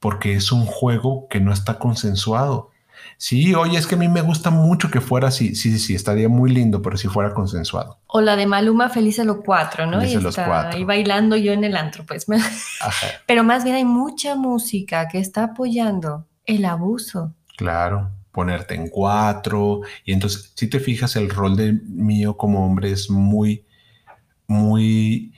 porque 0.00 0.34
es 0.34 0.52
un 0.52 0.66
juego 0.66 1.26
que 1.28 1.40
no 1.40 1.52
está 1.52 1.78
consensuado. 1.78 2.70
Sí, 3.16 3.54
oye, 3.54 3.78
es 3.78 3.86
que 3.86 3.94
a 3.94 3.98
mí 3.98 4.08
me 4.08 4.22
gusta 4.22 4.50
mucho 4.50 4.90
que 4.90 5.00
fuera 5.00 5.28
así. 5.28 5.54
Sí, 5.54 5.70
sí, 5.72 5.78
sí, 5.78 5.94
estaría 5.94 6.28
muy 6.28 6.50
lindo, 6.50 6.82
pero 6.82 6.96
si 6.96 7.08
fuera 7.08 7.32
consensuado. 7.32 8.00
O 8.06 8.20
la 8.20 8.36
de 8.36 8.46
Maluma 8.46 8.88
Feliz 8.88 9.16
de 9.16 9.24
los 9.24 9.38
Cuatro, 9.44 9.86
¿no? 9.86 10.00
Feliz 10.00 10.22
los 10.22 10.36
Cuatro. 10.36 10.78
Y 10.78 10.84
bailando 10.84 11.36
yo 11.36 11.52
en 11.52 11.64
el 11.64 11.76
antro, 11.76 12.04
pues. 12.04 12.26
Pero 13.26 13.44
más 13.44 13.64
bien 13.64 13.76
hay 13.76 13.84
mucha 13.84 14.34
música 14.34 15.08
que 15.08 15.18
está 15.18 15.44
apoyando 15.44 16.26
el 16.44 16.64
abuso. 16.64 17.34
Claro 17.56 18.10
ponerte 18.36 18.74
en 18.74 18.88
cuatro. 18.88 19.80
Y 20.04 20.12
entonces, 20.12 20.52
si 20.54 20.68
te 20.68 20.78
fijas, 20.78 21.16
el 21.16 21.30
rol 21.30 21.56
de 21.56 21.72
mío 21.72 22.36
como 22.36 22.66
hombre 22.66 22.92
es 22.92 23.08
muy, 23.08 23.64
muy, 24.46 25.32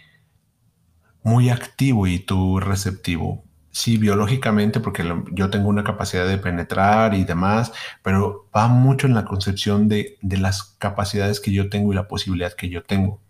muy 1.22 1.48
activo 1.48 2.08
y 2.08 2.18
tú 2.18 2.58
receptivo. 2.58 3.44
Sí, 3.78 3.96
biológicamente, 3.96 4.80
porque 4.80 5.08
yo 5.30 5.50
tengo 5.50 5.68
una 5.68 5.84
capacidad 5.84 6.26
de 6.26 6.36
penetrar 6.36 7.14
y 7.14 7.22
demás, 7.22 7.72
pero 8.02 8.48
va 8.54 8.66
mucho 8.66 9.06
en 9.06 9.14
la 9.14 9.24
concepción 9.24 9.88
de, 9.88 10.18
de 10.20 10.36
las 10.36 10.74
capacidades 10.78 11.38
que 11.38 11.52
yo 11.52 11.68
tengo 11.70 11.92
y 11.92 11.94
la 11.94 12.08
posibilidad 12.08 12.54
que 12.54 12.70
yo 12.70 12.82
tengo. 12.82 13.20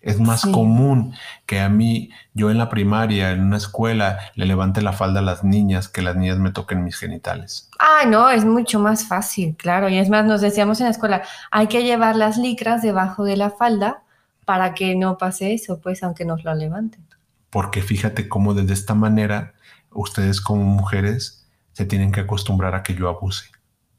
Es 0.00 0.20
más 0.20 0.42
común 0.42 1.12
que 1.44 1.58
a 1.58 1.68
mí, 1.68 2.10
yo 2.34 2.52
en 2.52 2.58
la 2.58 2.68
primaria, 2.68 3.32
en 3.32 3.40
una 3.40 3.56
escuela, 3.56 4.20
le 4.36 4.46
levante 4.46 4.80
la 4.80 4.92
falda 4.92 5.18
a 5.18 5.24
las 5.24 5.42
niñas 5.42 5.88
que 5.88 6.02
las 6.02 6.14
niñas 6.14 6.38
me 6.38 6.52
toquen 6.52 6.84
mis 6.84 6.96
genitales. 6.96 7.68
Ah, 7.80 8.04
no, 8.06 8.30
es 8.30 8.44
mucho 8.44 8.78
más 8.78 9.08
fácil, 9.08 9.56
claro. 9.56 9.88
Y 9.88 9.98
es 9.98 10.08
más, 10.08 10.24
nos 10.24 10.40
decíamos 10.40 10.78
en 10.78 10.84
la 10.84 10.92
escuela, 10.92 11.22
hay 11.50 11.66
que 11.66 11.82
llevar 11.82 12.14
las 12.14 12.38
licras 12.38 12.80
debajo 12.80 13.24
de 13.24 13.36
la 13.36 13.50
falda 13.50 14.04
para 14.44 14.72
que 14.72 14.94
no 14.94 15.18
pase 15.18 15.52
eso, 15.52 15.80
pues 15.80 16.04
aunque 16.04 16.24
nos 16.24 16.44
la 16.44 16.54
levanten. 16.54 17.04
Porque 17.50 17.82
fíjate 17.82 18.28
cómo 18.28 18.54
desde 18.54 18.74
esta 18.74 18.94
manera 18.94 19.53
ustedes 19.94 20.40
como 20.40 20.64
mujeres 20.64 21.46
se 21.72 21.84
tienen 21.86 22.12
que 22.12 22.20
acostumbrar 22.20 22.74
a 22.74 22.82
que 22.82 22.94
yo 22.94 23.08
abuse. 23.08 23.50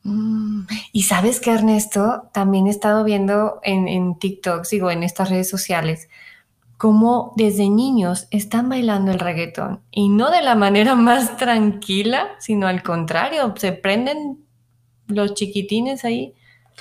Mm, 0.04 0.68
y 0.94 1.04
sabes 1.04 1.40
que 1.40 1.52
Ernesto, 1.52 2.30
también 2.32 2.68
he 2.68 2.70
estado 2.70 3.04
viendo 3.04 3.60
en, 3.64 3.88
en 3.88 4.18
TikTok, 4.18 4.64
sigo 4.64 4.92
en 4.92 5.04
estas 5.04 5.30
redes 5.30 5.50
sociales, 5.50 6.10
cómo 6.78 7.34
desde 7.38 7.70
niños 7.70 8.28
están 8.32 8.70
bailando 8.70 9.12
el 9.12 9.20
reggaetón 9.20 9.82
y 9.92 10.10
no 10.10 10.30
de 10.30 10.42
la 10.42 10.56
manera 10.56 10.96
más 10.96 11.38
tranquila, 11.38 12.30
sino 12.40 12.68
al 12.68 12.84
contrario, 12.84 13.54
se 13.58 13.72
prenden 13.72 14.46
los 15.08 15.34
chiquitines 15.34 16.06
ahí. 16.06 16.34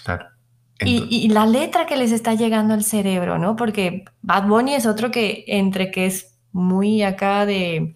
Claro. 0.05 0.27
Y, 0.81 1.07
y, 1.09 1.29
la 1.29 1.47
letra 1.47 1.87
que 1.87 1.97
les 1.97 2.11
está 2.11 2.35
llegando 2.35 2.75
al 2.75 2.83
cerebro, 2.83 3.39
¿no? 3.39 3.55
Porque 3.55 4.05
Bad 4.23 4.49
Bunny 4.49 4.75
es 4.75 4.87
otro 4.87 5.13
que 5.13 5.45
entre 5.47 5.93
que 5.93 6.07
es 6.07 6.35
muy 6.51 7.03
acá 7.03 7.47
de 7.47 7.95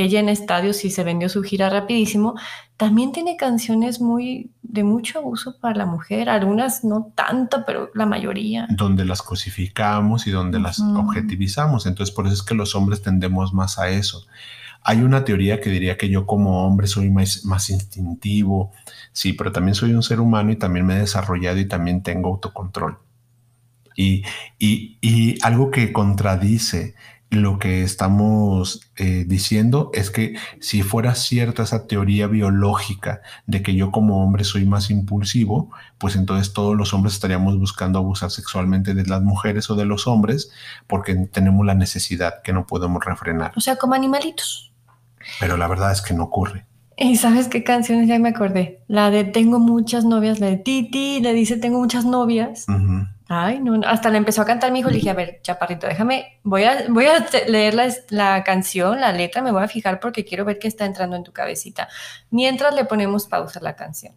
que 0.00 0.08
llena 0.08 0.32
estadios 0.32 0.82
y 0.86 0.90
se 0.90 1.04
vendió 1.04 1.28
su 1.28 1.42
gira 1.42 1.68
rapidísimo, 1.68 2.34
también 2.78 3.12
tiene 3.12 3.36
canciones 3.36 4.00
muy 4.00 4.50
de 4.62 4.82
mucho 4.82 5.18
abuso 5.18 5.58
para 5.60 5.76
la 5.76 5.84
mujer, 5.84 6.30
algunas 6.30 6.84
no 6.84 7.12
tanto, 7.14 7.64
pero 7.66 7.90
la 7.92 8.06
mayoría. 8.06 8.66
Donde 8.70 9.04
las 9.04 9.20
cosificamos 9.20 10.26
y 10.26 10.30
donde 10.30 10.58
las 10.58 10.80
objetivizamos. 10.80 11.84
Entonces, 11.84 12.14
por 12.14 12.24
eso 12.24 12.32
es 12.32 12.42
que 12.42 12.54
los 12.54 12.74
hombres 12.74 13.02
tendemos 13.02 13.52
más 13.52 13.78
a 13.78 13.90
eso, 13.90 14.24
Hay 14.82 15.02
una 15.02 15.22
teoría 15.22 15.60
que 15.60 15.68
diría 15.68 15.98
que 15.98 16.08
yo 16.08 16.24
como 16.24 16.66
hombre 16.66 16.86
soy 16.86 17.10
más, 17.10 17.44
más 17.44 17.68
instintivo, 17.68 18.72
sí, 19.12 19.34
pero 19.34 19.52
también 19.52 19.74
soy 19.74 19.92
un 19.92 20.02
ser 20.02 20.18
humano 20.18 20.50
y 20.50 20.56
también 20.56 20.86
me 20.86 20.94
he 20.96 21.00
desarrollado 21.00 21.58
y 21.58 21.68
también 21.68 22.02
tengo 22.02 22.30
autocontrol. 22.30 22.96
Y, 23.96 24.22
y, 24.58 24.96
y 25.02 25.36
algo 25.42 25.70
que 25.70 25.92
contradice 25.92 26.94
lo 27.30 27.60
que 27.60 27.82
estamos 27.82 28.90
eh, 28.96 29.24
diciendo 29.26 29.90
es 29.94 30.10
que 30.10 30.36
si 30.60 30.82
fuera 30.82 31.14
cierta 31.14 31.62
esa 31.62 31.86
teoría 31.86 32.26
biológica 32.26 33.22
de 33.46 33.62
que 33.62 33.74
yo 33.74 33.92
como 33.92 34.22
hombre 34.24 34.42
soy 34.42 34.66
más 34.66 34.90
impulsivo, 34.90 35.70
pues 35.98 36.16
entonces 36.16 36.52
todos 36.52 36.76
los 36.76 36.92
hombres 36.92 37.14
estaríamos 37.14 37.56
buscando 37.56 38.00
abusar 38.00 38.32
sexualmente 38.32 38.94
de 38.94 39.06
las 39.06 39.22
mujeres 39.22 39.70
o 39.70 39.76
de 39.76 39.84
los 39.84 40.08
hombres 40.08 40.50
porque 40.88 41.14
tenemos 41.14 41.64
la 41.64 41.74
necesidad 41.74 42.42
que 42.42 42.52
no 42.52 42.66
podemos 42.66 43.04
refrenar. 43.04 43.52
O 43.56 43.60
sea, 43.60 43.76
como 43.76 43.94
animalitos. 43.94 44.72
Pero 45.38 45.56
la 45.56 45.68
verdad 45.68 45.92
es 45.92 46.02
que 46.02 46.14
no 46.14 46.24
ocurre. 46.24 46.66
¿Y 46.96 47.16
sabes 47.16 47.48
qué 47.48 47.62
canciones 47.62 48.08
ya 48.08 48.18
me 48.18 48.30
acordé? 48.30 48.82
La 48.88 49.10
de 49.10 49.24
Tengo 49.24 49.58
muchas 49.58 50.04
novias, 50.04 50.40
la 50.40 50.48
de 50.48 50.56
Titi, 50.56 51.20
le 51.20 51.32
dice 51.32 51.56
Tengo 51.56 51.78
muchas 51.78 52.04
novias. 52.04 52.66
Ay, 53.32 53.60
no, 53.60 53.80
hasta 53.86 54.10
le 54.10 54.18
empezó 54.18 54.42
a 54.42 54.44
cantar 54.44 54.72
mi 54.72 54.80
hijo. 54.80 54.90
Le 54.90 54.96
dije, 54.96 55.08
a 55.08 55.14
ver, 55.14 55.38
chaparrito, 55.40 55.86
déjame, 55.86 56.40
voy 56.42 56.64
a, 56.64 56.86
voy 56.88 57.06
a 57.06 57.24
leer 57.46 57.74
la, 57.74 57.88
la, 58.08 58.42
canción, 58.42 59.00
la 59.00 59.12
letra, 59.12 59.40
me 59.40 59.52
voy 59.52 59.62
a 59.62 59.68
fijar 59.68 60.00
porque 60.00 60.24
quiero 60.24 60.44
ver 60.44 60.58
qué 60.58 60.66
está 60.66 60.84
entrando 60.84 61.14
en 61.14 61.22
tu 61.22 61.32
cabecita. 61.32 61.88
Mientras 62.30 62.74
le 62.74 62.86
ponemos 62.86 63.28
pausa 63.28 63.60
a 63.60 63.62
la 63.62 63.76
canción. 63.76 64.16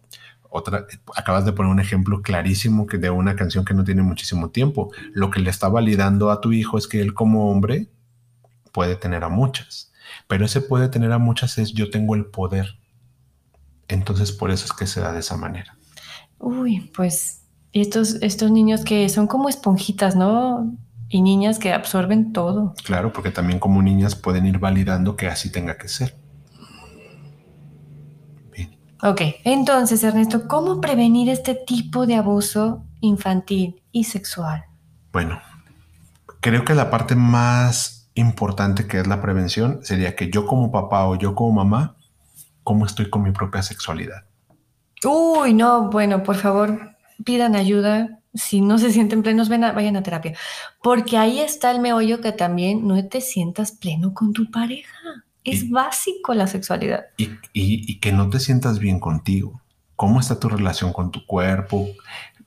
Otra, 0.50 0.84
acabas 1.14 1.44
de 1.44 1.52
poner 1.52 1.70
un 1.70 1.78
ejemplo 1.78 2.22
clarísimo 2.22 2.88
que 2.88 2.98
de 2.98 3.08
una 3.08 3.36
canción 3.36 3.64
que 3.64 3.72
no 3.72 3.84
tiene 3.84 4.02
muchísimo 4.02 4.50
tiempo. 4.50 4.90
Lo 5.12 5.30
que 5.30 5.38
le 5.38 5.50
está 5.50 5.68
validando 5.68 6.32
a 6.32 6.40
tu 6.40 6.52
hijo 6.52 6.76
es 6.76 6.88
que 6.88 7.00
él 7.00 7.14
como 7.14 7.52
hombre 7.52 7.86
puede 8.72 8.96
tener 8.96 9.22
a 9.22 9.28
muchas, 9.28 9.92
pero 10.26 10.44
ese 10.44 10.60
puede 10.60 10.88
tener 10.88 11.12
a 11.12 11.18
muchas 11.18 11.58
es 11.58 11.72
yo 11.72 11.88
tengo 11.88 12.16
el 12.16 12.24
poder. 12.24 12.78
Entonces 13.86 14.32
por 14.32 14.50
eso 14.50 14.64
es 14.64 14.72
que 14.72 14.88
se 14.88 15.00
da 15.00 15.12
de 15.12 15.20
esa 15.20 15.36
manera. 15.36 15.76
Uy, 16.40 16.90
pues 16.96 17.43
estos, 17.74 18.14
estos 18.22 18.50
niños 18.50 18.84
que 18.84 19.08
son 19.08 19.26
como 19.26 19.48
esponjitas, 19.48 20.16
¿no? 20.16 20.72
Y 21.08 21.22
niñas 21.22 21.58
que 21.58 21.72
absorben 21.72 22.32
todo. 22.32 22.74
Claro, 22.84 23.12
porque 23.12 23.30
también 23.30 23.58
como 23.58 23.82
niñas 23.82 24.14
pueden 24.14 24.46
ir 24.46 24.58
validando 24.58 25.16
que 25.16 25.26
así 25.26 25.50
tenga 25.50 25.76
que 25.76 25.88
ser. 25.88 26.16
Bien. 28.52 28.76
Ok, 29.02 29.20
entonces 29.44 30.02
Ernesto, 30.02 30.48
¿cómo 30.48 30.80
prevenir 30.80 31.28
este 31.28 31.54
tipo 31.54 32.06
de 32.06 32.14
abuso 32.14 32.84
infantil 33.00 33.82
y 33.92 34.04
sexual? 34.04 34.64
Bueno, 35.12 35.40
creo 36.40 36.64
que 36.64 36.74
la 36.74 36.90
parte 36.90 37.16
más 37.16 38.10
importante 38.14 38.86
que 38.86 39.00
es 39.00 39.06
la 39.06 39.20
prevención 39.20 39.80
sería 39.82 40.14
que 40.14 40.30
yo 40.30 40.46
como 40.46 40.70
papá 40.70 41.06
o 41.06 41.16
yo 41.16 41.34
como 41.34 41.64
mamá, 41.64 41.96
¿cómo 42.62 42.86
estoy 42.86 43.10
con 43.10 43.22
mi 43.22 43.32
propia 43.32 43.62
sexualidad? 43.62 44.24
Uy, 45.04 45.52
no, 45.52 45.90
bueno, 45.90 46.22
por 46.22 46.36
favor, 46.36 46.93
pidan 47.24 47.56
ayuda. 47.56 48.20
Si 48.34 48.60
no 48.60 48.78
se 48.78 48.90
sienten 48.90 49.22
plenos, 49.22 49.48
vayan 49.48 49.96
a 49.96 50.02
terapia. 50.02 50.36
Porque 50.82 51.16
ahí 51.16 51.40
está 51.40 51.70
el 51.70 51.80
meollo 51.80 52.20
que 52.20 52.32
también 52.32 52.86
no 52.86 53.06
te 53.06 53.20
sientas 53.20 53.72
pleno 53.72 54.12
con 54.12 54.32
tu 54.32 54.50
pareja. 54.50 55.24
Es 55.44 55.68
básico 55.68 56.34
la 56.34 56.46
sexualidad. 56.46 57.04
Y, 57.52 57.98
que 58.00 58.12
no 58.12 58.30
te 58.30 58.40
sientas 58.40 58.78
bien 58.78 58.98
contigo. 58.98 59.60
¿Cómo 59.94 60.18
está 60.18 60.40
tu 60.40 60.48
relación 60.48 60.92
con 60.92 61.10
tu 61.10 61.24
cuerpo? 61.26 61.86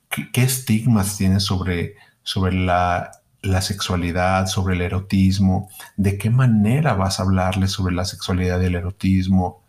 ¿Qué, 0.10 0.44
estigmas 0.44 1.16
tienes 1.18 1.44
sobre, 1.44 1.96
sobre 2.24 2.54
la, 2.54 3.12
la 3.42 3.62
sexualidad, 3.62 4.48
sobre 4.48 4.76
el 4.76 4.82
erotismo? 4.82 5.70
¿De 5.96 6.18
qué 6.18 6.30
manera 6.30 6.96
vas 6.96 7.20
a 7.20 7.24
hablarle 7.24 7.68
sobre 7.68 7.94
la 7.94 8.04
sexualidad 8.04 8.60
y 8.62 8.66
el 8.66 8.76
erotismo? 8.76 9.67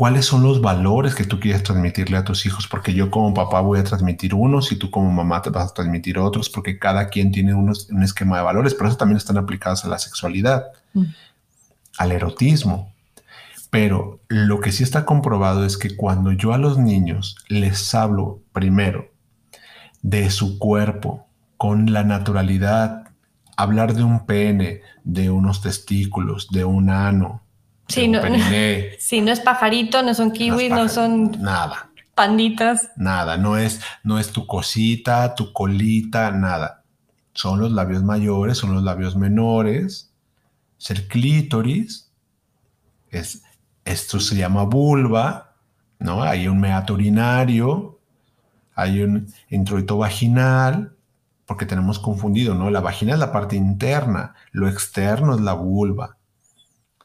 Cuáles 0.00 0.24
son 0.24 0.42
los 0.42 0.62
valores 0.62 1.14
que 1.14 1.24
tú 1.24 1.38
quieres 1.38 1.62
transmitirle 1.62 2.16
a 2.16 2.24
tus 2.24 2.46
hijos, 2.46 2.66
porque 2.66 2.94
yo 2.94 3.10
como 3.10 3.34
papá 3.34 3.60
voy 3.60 3.80
a 3.80 3.84
transmitir 3.84 4.34
unos 4.34 4.72
y 4.72 4.76
tú 4.76 4.90
como 4.90 5.12
mamá 5.12 5.42
te 5.42 5.50
vas 5.50 5.72
a 5.72 5.74
transmitir 5.74 6.18
otros, 6.18 6.48
porque 6.48 6.78
cada 6.78 7.10
quien 7.10 7.30
tiene 7.30 7.52
unos, 7.52 7.90
un 7.90 8.02
esquema 8.02 8.38
de 8.38 8.44
valores, 8.44 8.72
pero 8.72 8.88
eso 8.88 8.96
también 8.96 9.18
están 9.18 9.36
aplicados 9.36 9.84
a 9.84 9.88
la 9.88 9.98
sexualidad, 9.98 10.68
mm. 10.94 11.04
al 11.98 12.12
erotismo. 12.12 12.94
Pero 13.68 14.20
lo 14.28 14.60
que 14.60 14.72
sí 14.72 14.84
está 14.84 15.04
comprobado 15.04 15.66
es 15.66 15.76
que 15.76 15.94
cuando 15.94 16.32
yo 16.32 16.54
a 16.54 16.58
los 16.58 16.78
niños 16.78 17.36
les 17.48 17.94
hablo 17.94 18.40
primero 18.54 19.10
de 20.00 20.30
su 20.30 20.58
cuerpo 20.58 21.26
con 21.58 21.92
la 21.92 22.04
naturalidad, 22.04 23.10
hablar 23.54 23.92
de 23.92 24.04
un 24.04 24.24
pene, 24.24 24.80
de 25.04 25.28
unos 25.28 25.60
testículos, 25.60 26.48
de 26.48 26.64
un 26.64 26.88
ano, 26.88 27.42
Sí, 27.90 28.08
no, 28.08 28.20
no 29.22 29.32
es 29.32 29.40
pajarito, 29.40 30.02
no 30.02 30.14
son 30.14 30.30
kiwis, 30.30 30.70
no, 30.70 30.88
son 30.88 31.32
nada. 31.42 31.90
Panditas. 32.14 32.90
Nada, 32.96 33.36
no 33.36 33.56
es, 33.56 33.80
no 34.04 34.18
es 34.18 34.30
tu 34.30 34.46
cosita, 34.46 35.34
tu 35.34 35.52
colita, 35.52 36.30
nada. 36.30 36.84
Son 37.34 37.60
los 37.60 37.72
labios 37.72 38.02
mayores, 38.02 38.58
son 38.58 38.74
los 38.74 38.82
labios 38.82 39.16
menores. 39.16 40.12
Ser 40.78 41.08
clítoris. 41.08 42.10
Es, 43.10 43.42
esto 43.84 44.20
se 44.20 44.36
llama 44.36 44.64
vulva, 44.64 45.54
¿no? 45.98 46.22
Hay 46.22 46.46
un 46.46 46.60
meato 46.60 46.94
urinario, 46.94 47.98
hay 48.74 49.02
un 49.02 49.32
introito 49.48 49.96
vaginal, 49.96 50.94
porque 51.46 51.66
tenemos 51.66 51.98
confundido, 51.98 52.54
¿no? 52.54 52.70
La 52.70 52.80
vagina 52.80 53.14
es 53.14 53.18
la 53.18 53.32
parte 53.32 53.56
interna, 53.56 54.34
lo 54.52 54.68
externo 54.68 55.34
es 55.34 55.40
la 55.40 55.54
vulva 55.54 56.19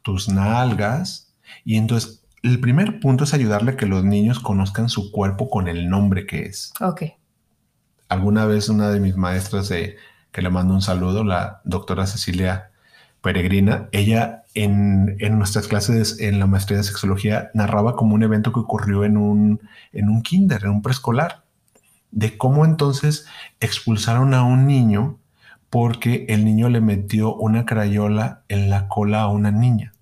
tus 0.05 0.29
nalgas. 0.29 1.33
Y 1.65 1.77
entonces, 1.77 2.23
el 2.43 2.59
primer 2.59 2.99
punto 2.99 3.23
es 3.23 3.33
ayudarle 3.33 3.71
a 3.71 3.75
que 3.75 3.87
los 3.87 4.03
niños 4.03 4.39
conozcan 4.39 4.87
su 4.87 5.11
cuerpo 5.11 5.49
con 5.49 5.67
el 5.67 5.89
nombre 5.89 6.27
que 6.27 6.43
es. 6.43 6.71
Ok. 6.79 7.01
Alguna 8.07 8.45
vez 8.45 8.69
una 8.69 8.89
de 8.91 8.99
mis 8.99 9.17
maestras, 9.17 9.67
de, 9.67 9.97
que 10.31 10.43
le 10.43 10.51
mando 10.51 10.75
un 10.75 10.83
saludo, 10.83 11.23
la 11.23 11.61
doctora 11.65 12.05
Cecilia 12.05 12.69
Peregrina, 13.21 13.89
ella 13.91 14.43
en, 14.53 15.17
en, 15.19 15.39
nuestras 15.39 15.67
clases 15.67 16.19
en 16.19 16.39
la 16.39 16.45
maestría 16.45 16.77
de 16.77 16.83
sexología 16.83 17.49
narraba 17.55 17.95
como 17.95 18.13
un 18.13 18.21
evento 18.21 18.53
que 18.53 18.59
ocurrió 18.59 19.05
en 19.05 19.17
un, 19.17 19.59
en 19.91 20.09
un 20.09 20.21
kinder, 20.21 20.65
en 20.65 20.69
un 20.69 20.81
preescolar, 20.83 21.43
de 22.11 22.37
cómo 22.37 22.63
entonces 22.63 23.25
expulsaron 23.59 24.35
a 24.35 24.43
un 24.43 24.67
niño 24.67 25.17
porque 25.71 26.27
el 26.29 26.45
niño 26.45 26.69
le 26.69 26.79
metió 26.79 27.33
una 27.33 27.65
crayola 27.65 28.43
en 28.49 28.69
la 28.69 28.87
cola 28.87 29.21
a 29.21 29.29
una 29.29 29.49
niña. 29.49 29.94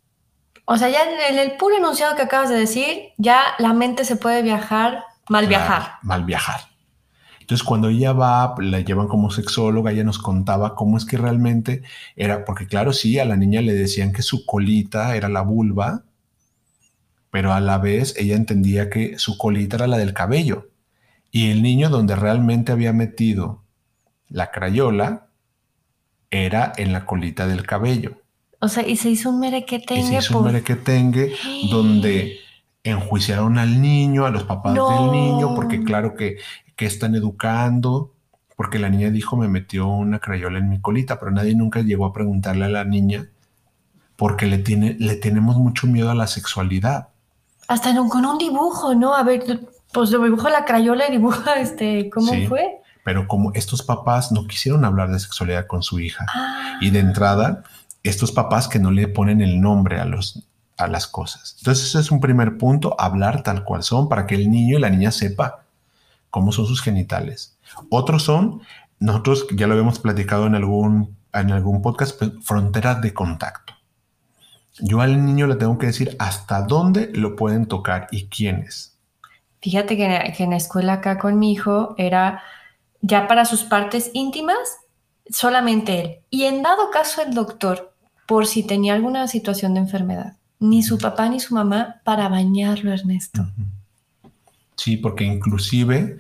O 0.66 0.78
sea, 0.78 0.90
ya 0.90 1.00
en 1.30 1.38
el 1.38 1.58
puro 1.58 1.76
enunciado 1.76 2.16
que 2.16 2.22
acabas 2.22 2.50
de 2.50 2.56
decir, 2.56 3.12
ya 3.18 3.42
la 3.60 3.74
mente 3.74 4.06
se 4.06 4.16
puede 4.16 4.42
viajar, 4.42 5.04
mal 5.30 5.48
viajar. 5.48 5.96
Mal 6.02 6.24
viajar. 6.24 6.62
Entonces, 7.44 7.68
cuando 7.68 7.90
ella 7.90 8.14
va, 8.14 8.56
la 8.60 8.80
llevan 8.80 9.10
como 9.10 9.30
sexóloga, 9.30 9.92
ella 9.92 10.06
nos 10.06 10.18
contaba 10.18 10.76
cómo 10.76 10.98
es 10.98 11.04
que 11.04 11.18
realmente 11.18 11.84
era, 12.16 12.46
porque 12.46 12.68
claro, 12.68 12.94
sí, 12.94 13.20
a 13.20 13.26
la 13.26 13.36
niña 13.36 13.62
le 13.62 13.74
decían 13.74 14.14
que 14.14 14.22
su 14.22 14.46
colita 14.46 15.18
era 15.18 15.28
la 15.28 15.42
vulva, 15.42 16.04
pero 17.32 17.52
a 17.52 17.60
la 17.60 17.80
vez 17.80 18.16
ella 18.18 18.38
entendía 18.38 18.90
que 18.90 19.20
su 19.20 19.38
colita 19.38 19.76
era 19.76 19.88
la 19.88 19.98
del 19.98 20.14
cabello. 20.14 20.70
Y 21.32 21.52
el 21.52 21.62
niño 21.62 21.90
donde 21.90 22.16
realmente 22.16 22.72
había 22.72 22.94
metido 22.94 23.64
la 24.30 24.52
crayola 24.52 25.28
era 26.32 26.72
en 26.78 26.94
la 26.94 27.06
colita 27.06 27.46
del 27.46 27.66
cabello. 27.66 28.23
O 28.64 28.70
sea, 28.70 28.88
y 28.88 28.96
se 28.96 29.10
hizo 29.10 29.30
un 29.30 29.42
merequetengue. 29.42 30.08
se 30.08 30.16
hizo 30.16 30.40
un 30.40 30.46
merequetengue 30.46 31.36
donde 31.70 32.38
enjuiciaron 32.82 33.58
al 33.58 33.82
niño, 33.82 34.26
a 34.26 34.30
los 34.30 34.44
papás 34.44 34.74
del 34.74 35.12
niño, 35.12 35.54
porque 35.54 35.84
claro 35.84 36.16
que, 36.16 36.38
que 36.78 36.86
están 36.86 37.14
educando, 37.14 38.14
porque 38.56 38.80
la 38.80 38.88
niña 38.88 39.10
dijo 39.10 39.36
me 39.36 39.50
metió 39.50 39.88
una 39.88 40.20
crayola 40.20 40.60
en 40.60 40.70
mi 40.70 40.80
colita, 40.80 41.20
pero 41.20 41.32
nadie 41.32 41.56
nunca 41.56 41.82
llegó 41.82 42.06
a 42.06 42.14
preguntarle 42.14 42.64
a 42.64 42.70
la 42.70 42.86
niña 42.86 43.28
porque 44.16 44.46
le, 44.46 44.60
tiene, 44.60 44.96
le 44.98 45.18
tenemos 45.18 45.58
mucho 45.58 45.86
miedo 45.86 46.10
a 46.10 46.16
la 46.16 46.28
sexualidad. 46.28 47.10
Hasta 47.68 47.94
con 47.94 48.26
un 48.26 48.38
dibujo, 48.38 48.96
¿no? 48.96 49.14
A 49.14 49.24
ver, 49.24 49.60
pues 49.92 50.10
dibujo 50.10 50.48
la 50.48 50.64
crayola 50.64 51.10
y 51.10 51.12
dibuja 51.12 51.56
este, 51.60 52.10
¿cómo 52.10 52.32
fue? 52.48 52.80
Pero 53.04 53.28
como 53.28 53.52
estos 53.56 53.84
papás 53.84 54.32
no 54.32 54.48
quisieron 54.48 54.86
hablar 54.86 55.12
de 55.12 55.20
sexualidad 55.20 55.68
con 55.68 55.84
su 55.84 56.00
hija 56.00 56.26
ah. 56.34 56.78
y 56.80 56.92
de 56.92 57.00
entrada 57.00 57.66
estos 58.04 58.32
papás 58.32 58.68
que 58.68 58.80
no 58.80 58.92
le 58.92 59.08
ponen 59.08 59.42
el 59.42 59.62
nombre 59.62 60.00
a, 60.00 60.06
los, 60.06 60.44
a 60.78 60.88
las 60.88 61.08
cosas. 61.08 61.56
Entonces 61.60 61.88
ese 61.88 62.00
es 62.00 62.12
un 62.12 62.20
primer 62.20 62.58
punto, 62.58 62.96
hablar 63.00 63.44
tal 63.44 63.64
cual 63.64 63.84
son 63.84 64.10
para 64.10 64.28
que 64.28 64.36
el 64.36 64.52
niño 64.52 64.78
y 64.78 64.82
la 64.82 64.90
niña 64.90 65.12
sepa 65.12 65.64
cómo 66.30 66.52
son 66.52 66.66
sus 66.66 66.82
genitales. 66.82 67.58
Otros 67.90 68.24
son, 68.24 68.62
nosotros 69.00 69.48
ya 69.56 69.68
lo 69.68 69.74
habíamos 69.74 70.00
platicado 70.00 70.48
en 70.48 70.56
algún, 70.56 71.16
en 71.34 71.52
algún 71.52 71.82
podcast, 71.82 72.18
pues, 72.18 72.32
fronteras 72.42 73.02
de 73.02 73.14
contacto. 73.14 73.74
Yo 74.80 75.02
al 75.02 75.26
niño 75.26 75.48
le 75.48 75.56
tengo 75.56 75.78
que 75.78 75.88
decir 75.88 76.16
hasta 76.20 76.64
dónde 76.64 77.12
lo 77.14 77.36
pueden 77.36 77.68
tocar 77.68 78.08
y 78.12 78.28
quiénes. 78.28 78.98
Fíjate 79.62 79.96
que, 79.96 80.34
que 80.36 80.44
en 80.44 80.50
la 80.50 80.58
escuela 80.58 80.94
acá 80.94 81.20
con 81.20 81.40
mi 81.40 81.54
hijo 81.54 81.96
era 81.98 82.42
ya 83.02 83.28
para 83.28 83.46
sus 83.46 83.64
partes 83.64 84.10
íntimas, 84.14 84.58
solamente 85.30 86.02
él. 86.02 86.16
Y 86.30 86.46
en 86.46 86.64
dado 86.64 86.90
caso 86.90 87.22
el 87.22 87.34
doctor 87.34 87.93
por 88.34 88.48
si 88.48 88.64
tenía 88.64 88.96
alguna 88.96 89.28
situación 89.28 89.76
de 89.76 89.82
enfermedad. 89.82 90.34
Ni 90.60 90.82
su 90.82 90.98
papá 90.98 91.30
ni 91.30 91.40
su 91.40 91.54
mamá 91.54 92.02
para 92.04 92.30
bañarlo, 92.30 92.92
Ernesto. 92.92 93.46
Sí, 94.76 94.98
porque 94.98 95.24
inclusive 95.24 96.18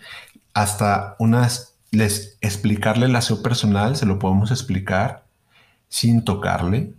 hasta 0.53 1.15
unas 1.17 1.73
les 1.89 2.37
explicarle 2.39 3.07
el 3.07 3.15
aseo 3.15 3.41
personal 3.41 3.95
se 3.95 4.05
lo 4.05 4.19
podemos 4.19 4.51
explicar 4.51 5.23
sin 5.89 6.23
tocarle, 6.23 6.93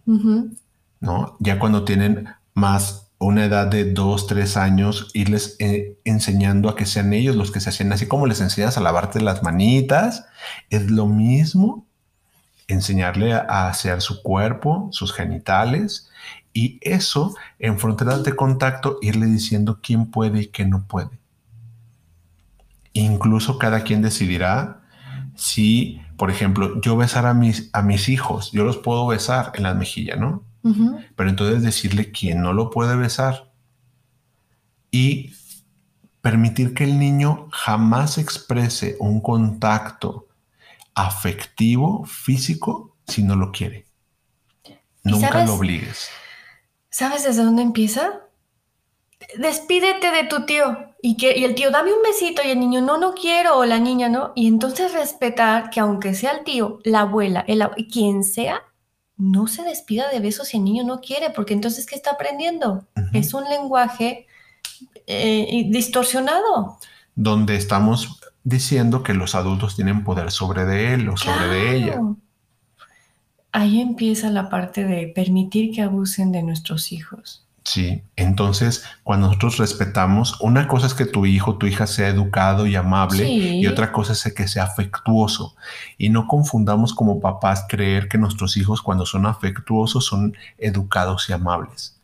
¿no? 0.99 1.37
Ya 1.39 1.61
cuando 1.61 1.85
tienen 1.85 2.27
más 2.55 3.07
una 3.21 3.45
edad 3.45 3.69
de 3.69 3.93
dos, 3.93 4.27
tres 4.27 4.57
años, 4.57 5.13
irles 5.15 5.55
eh, 5.61 5.97
enseñando 6.05 6.69
a 6.69 6.75
que 6.75 6.87
sean 6.87 7.13
ellos 7.13 7.37
los 7.37 7.53
que 7.53 7.61
se 7.61 7.69
hacen, 7.69 7.93
así 7.93 8.09
como 8.09 8.27
les 8.27 8.41
enseñas 8.41 8.79
a 8.79 8.81
lavarte 8.81 9.21
las 9.21 9.45
manitas, 9.45 10.27
es 10.71 10.91
lo 10.91 11.07
mismo 11.07 11.87
enseñarle 12.69 13.33
a, 13.35 13.69
hacer 13.69 14.01
su 14.01 14.23
cuerpo, 14.23 14.89
sus 14.93 15.13
genitales, 15.13 16.11
y 16.53 16.79
eso 16.83 17.35
en 17.59 17.79
fronteras 17.79 18.23
de 18.25 18.37
contacto 18.37 18.99
irle 19.03 19.27
diciendo 19.27 19.81
quién 19.83 20.11
puede 20.11 20.43
y 20.43 20.47
quién 20.49 20.71
no 20.71 20.87
puede. 20.87 21.19
Incluso 22.93 23.59
cada 23.59 23.83
quien 23.83 24.03
decidirá 24.03 24.81
si, 25.35 26.01
por 26.17 26.31
ejemplo, 26.31 26.81
yo 26.81 26.97
besar 26.97 27.27
a 27.27 27.35
mis, 27.35 27.71
a 27.73 27.83
mis 27.83 28.09
hijos, 28.09 28.53
yo 28.53 28.65
los 28.65 28.77
puedo 28.77 29.07
besar 29.09 29.53
en 29.55 29.65
la 29.65 29.75
mejilla, 29.75 30.17
¿no? 30.17 30.45
Pero 31.17 31.29
entonces 31.29 31.63
decirle 31.63 32.11
quién 32.11 32.41
no 32.41 32.55
lo 32.55 32.71
puede 32.71 32.97
besar 32.97 33.53
y 34.91 35.35
permitir 36.23 36.73
que 36.73 36.85
el 36.85 36.99
niño 36.99 37.49
jamás 37.51 38.17
exprese 38.17 38.97
un 38.99 39.21
contacto 39.21 40.27
afectivo, 40.95 42.05
físico, 42.05 42.97
si 43.07 43.23
no 43.23 43.37
lo 43.37 43.53
quiere. 43.53 43.87
Nunca 45.03 45.45
lo 45.45 45.55
obligues. 45.55 46.09
¿Sabes 46.89 47.25
desde 47.25 47.43
dónde 47.45 47.63
empieza? 47.63 48.21
Despídete 49.37 50.11
de 50.11 50.25
tu 50.25 50.47
tío 50.47 50.95
y, 51.03 51.17
que, 51.17 51.37
y 51.37 51.45
el 51.45 51.55
tío, 51.55 51.71
dame 51.71 51.93
un 51.93 52.03
besito 52.03 52.41
y 52.45 52.51
el 52.51 52.61
niño, 52.61 52.81
no, 52.81 52.97
no 52.97 53.15
quiero, 53.15 53.59
o 53.59 53.65
la 53.65 53.79
niña, 53.79 54.09
no. 54.09 54.33
Y 54.35 54.47
entonces 54.47 54.93
respetar 54.93 55.71
que 55.71 55.81
aunque 55.81 56.15
sea 56.15 56.33
el 56.33 56.45
tío, 56.45 56.79
la 56.85 57.01
abuela, 57.01 57.45
el, 57.47 57.63
quien 57.93 58.25
sea, 58.25 58.63
no 59.17 59.47
se 59.47 59.63
despida 59.63 60.11
de 60.11 60.21
besos 60.21 60.49
si 60.49 60.57
el 60.57 60.65
niño 60.65 60.85
no 60.85 61.01
quiere, 61.01 61.31
porque 61.31 61.53
entonces, 61.53 61.87
¿qué 61.87 61.95
está 61.95 62.13
aprendiendo? 62.13 62.87
Es 63.13 63.35
un 63.35 63.45
lenguaje 63.45 64.27
eh, 65.07 65.67
distorsionado. 65.69 66.79
Donde 67.15 67.57
estamos 67.57 68.21
diciendo 68.45 69.03
que 69.03 69.15
los 69.15 69.35
adultos 69.35 69.75
tienen 69.75 70.05
poder 70.05 70.31
sobre 70.31 70.65
de 70.67 70.95
él 70.95 71.09
o 71.09 71.17
sobre 71.17 71.49
de 71.49 71.77
ella. 71.77 72.01
Ahí 73.53 73.81
empieza 73.81 74.31
la 74.31 74.51
parte 74.51 74.85
de 74.85 75.09
permitir 75.09 75.75
que 75.75 75.83
abusen 75.83 76.31
de 76.33 76.43
nuestros 76.43 76.93
hijos. 76.93 77.45
Sí, 77.65 78.03
entonces 78.17 78.85
cuando 79.05 79.29
nosotros 79.29 79.57
respetamos, 79.57 80.39
una 80.43 80.69
cosa 80.69 80.87
es 80.87 80.93
que 80.93 81.07
tu 81.07 81.25
hijo, 81.25 81.57
tu 81.57 81.67
hija 81.67 81.87
sea 81.87 82.09
educado 82.09 82.67
y 82.67 82.77
amable 82.77 83.27
y 83.27 83.67
otra 83.67 83.91
cosa 83.91 84.13
es 84.13 84.35
que 84.35 84.49
sea 84.49 84.65
afectuoso. 84.65 85.57
Y 85.97 86.11
no 86.11 86.27
confundamos 86.27 86.93
como 86.93 87.21
papás 87.21 87.65
creer 87.67 88.09
que 88.09 88.19
nuestros 88.19 88.59
hijos 88.59 88.83
cuando 88.83 89.07
son 89.07 89.25
afectuosos 89.25 90.05
son 90.05 90.37
educados 90.59 91.31
y 91.31 91.33
amables. 91.33 91.99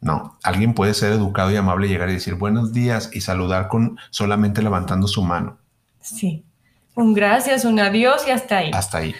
No, 0.00 0.36
alguien 0.44 0.74
puede 0.74 0.94
ser 0.94 1.12
educado 1.12 1.50
y 1.50 1.56
amable, 1.56 1.88
llegar 1.88 2.08
y 2.08 2.14
decir 2.14 2.34
buenos 2.34 2.72
días 2.72 3.10
y 3.12 3.22
saludar 3.22 3.66
con 3.66 3.98
solamente 4.10 4.62
levantando 4.62 5.08
su 5.08 5.22
mano. 5.22 5.58
Sí. 6.02 6.44
Un 6.94 7.14
gracias, 7.14 7.64
un 7.64 7.80
adiós 7.80 8.22
y 8.26 8.30
hasta 8.30 8.58
ahí. 8.58 8.70
Hasta 8.74 8.98
ahí. 8.98 9.14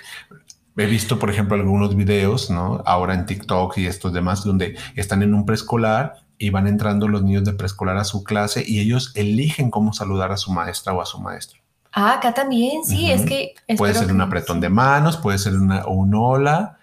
He 0.77 0.87
visto, 0.87 1.19
por 1.19 1.31
ejemplo, 1.31 1.57
algunos 1.57 1.97
videos, 1.97 2.51
¿no? 2.51 2.83
Ahora 2.87 3.15
en 3.15 3.27
TikTok 3.27 3.79
y 3.79 3.87
estos 3.87 4.13
demás, 4.13 4.45
donde 4.45 4.77
están 4.95 5.23
en 5.23 5.35
un 5.35 5.45
preescolar 5.45 6.23
y 6.39 6.51
van 6.51 6.67
entrando 6.67 7.09
los 7.09 7.23
niños 7.23 7.45
de 7.45 7.53
preescolar 7.53 7.97
a 7.99 8.05
su 8.05 8.25
clase 8.25 8.65
y 8.67 8.81
ellos 8.81 9.13
eligen 9.15 9.71
cómo 9.71 9.93
saludar 9.93 10.33
a 10.33 10.37
su 10.37 10.51
maestra 10.51 10.93
o 10.93 11.01
a 11.01 11.07
su 11.07 11.21
maestro. 11.21 11.61
Ah, 11.93 12.15
acá 12.15 12.33
también, 12.33 12.85
sí, 12.85 13.11
es 13.11 13.25
que... 13.27 13.55
Puede 13.77 13.95
ser 13.95 14.11
un 14.11 14.21
apretón 14.23 14.61
de 14.61 14.71
manos, 14.71 15.19
puede 15.19 15.39
ser 15.39 15.55
una, 15.55 15.87
un 15.87 16.15
hola, 16.15 16.79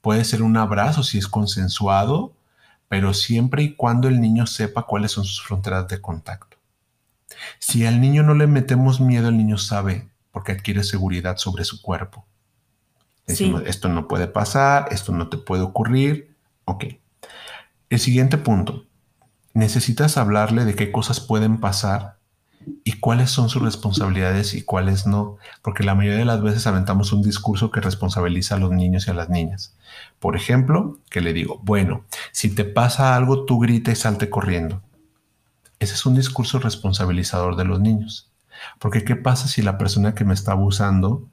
puede 0.00 0.24
ser 0.24 0.42
un 0.42 0.56
abrazo 0.56 1.02
si 1.02 1.18
es 1.18 1.28
consensuado, 1.28 2.32
pero 2.88 3.12
siempre 3.12 3.62
y 3.62 3.74
cuando 3.74 4.08
el 4.08 4.20
niño 4.20 4.46
sepa 4.46 4.84
cuáles 4.84 5.12
son 5.12 5.24
sus 5.24 5.42
fronteras 5.42 5.86
de 5.88 6.00
contacto. 6.00 6.53
Si 7.58 7.86
al 7.86 8.00
niño 8.00 8.22
no 8.22 8.34
le 8.34 8.46
metemos 8.46 9.00
miedo, 9.00 9.28
el 9.28 9.36
niño 9.36 9.58
sabe 9.58 10.08
porque 10.32 10.52
adquiere 10.52 10.82
seguridad 10.82 11.36
sobre 11.36 11.64
su 11.64 11.80
cuerpo. 11.80 12.26
Decimos, 13.26 13.62
esto 13.66 13.88
no 13.88 14.08
puede 14.08 14.26
pasar, 14.26 14.88
esto 14.90 15.12
no 15.12 15.28
te 15.28 15.38
puede 15.38 15.62
ocurrir. 15.62 16.36
Ok. 16.64 16.84
El 17.88 17.98
siguiente 18.00 18.36
punto. 18.36 18.84
Necesitas 19.54 20.16
hablarle 20.16 20.64
de 20.64 20.74
qué 20.74 20.90
cosas 20.90 21.20
pueden 21.20 21.60
pasar 21.60 22.18
y 22.82 22.98
cuáles 22.98 23.30
son 23.30 23.48
sus 23.48 23.62
responsabilidades 23.62 24.54
y 24.54 24.62
cuáles 24.62 25.06
no, 25.06 25.36
porque 25.62 25.84
la 25.84 25.94
mayoría 25.94 26.18
de 26.18 26.24
las 26.24 26.42
veces 26.42 26.66
aventamos 26.66 27.12
un 27.12 27.22
discurso 27.22 27.70
que 27.70 27.80
responsabiliza 27.80 28.56
a 28.56 28.58
los 28.58 28.72
niños 28.72 29.06
y 29.06 29.10
a 29.10 29.14
las 29.14 29.28
niñas. 29.28 29.76
Por 30.18 30.36
ejemplo, 30.36 30.98
que 31.10 31.20
le 31.20 31.32
digo, 31.32 31.60
bueno, 31.62 32.04
si 32.32 32.54
te 32.54 32.64
pasa 32.64 33.14
algo, 33.14 33.44
tú 33.44 33.58
grita 33.60 33.92
y 33.92 33.96
salte 33.96 34.30
corriendo. 34.30 34.82
Ese 35.78 35.94
es 35.94 36.06
un 36.06 36.14
discurso 36.14 36.58
responsabilizador 36.58 37.56
de 37.56 37.64
los 37.64 37.80
niños. 37.80 38.30
Porque 38.78 39.04
¿qué 39.04 39.16
pasa 39.16 39.48
si 39.48 39.62
la 39.62 39.78
persona 39.78 40.14
que 40.14 40.24
me 40.24 40.34
está 40.34 40.52
abusando 40.52 41.28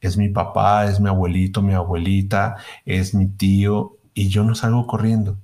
es 0.00 0.16
mi 0.16 0.28
papá, 0.28 0.86
es 0.86 1.00
mi 1.00 1.08
abuelito, 1.08 1.62
mi 1.62 1.74
abuelita, 1.74 2.56
es 2.84 3.14
mi 3.14 3.28
tío 3.28 3.96
y 4.14 4.28
yo 4.28 4.44
no 4.44 4.54
salgo 4.54 4.86
corriendo? 4.86 5.36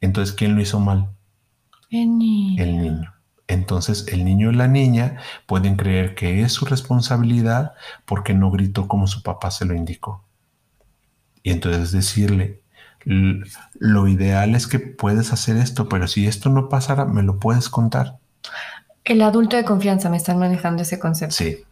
Entonces, 0.00 0.34
¿quién 0.34 0.54
lo 0.54 0.60
hizo 0.60 0.78
mal? 0.78 1.10
El 1.90 2.18
niño. 2.18 2.62
El 2.62 2.78
niño. 2.78 3.14
Entonces, 3.48 4.06
el 4.08 4.24
niño 4.24 4.52
y 4.52 4.54
la 4.54 4.68
niña 4.68 5.16
pueden 5.46 5.76
creer 5.76 6.14
que 6.14 6.42
es 6.42 6.52
su 6.52 6.66
responsabilidad 6.66 7.72
porque 8.04 8.34
no 8.34 8.50
gritó 8.50 8.86
como 8.86 9.06
su 9.06 9.22
papá 9.22 9.50
se 9.50 9.64
lo 9.64 9.74
indicó. 9.74 10.22
Y 11.42 11.50
entonces 11.50 11.92
decirle, 11.92 12.62
lo 13.78 14.06
ideal 14.06 14.54
es 14.54 14.66
que 14.66 14.78
puedes 14.78 15.32
hacer 15.32 15.56
esto, 15.56 15.88
pero 15.88 16.06
si 16.06 16.26
esto 16.26 16.50
no 16.50 16.68
pasara, 16.68 17.06
me 17.06 17.22
lo 17.22 17.38
puedes 17.38 17.70
contar. 17.70 18.18
El 19.04 19.22
adulto 19.22 19.56
de 19.56 19.64
confianza, 19.64 20.10
me 20.10 20.18
están 20.18 20.38
manejando 20.38 20.82
ese 20.82 20.98
concepto. 20.98 21.34
Sí. 21.34 21.64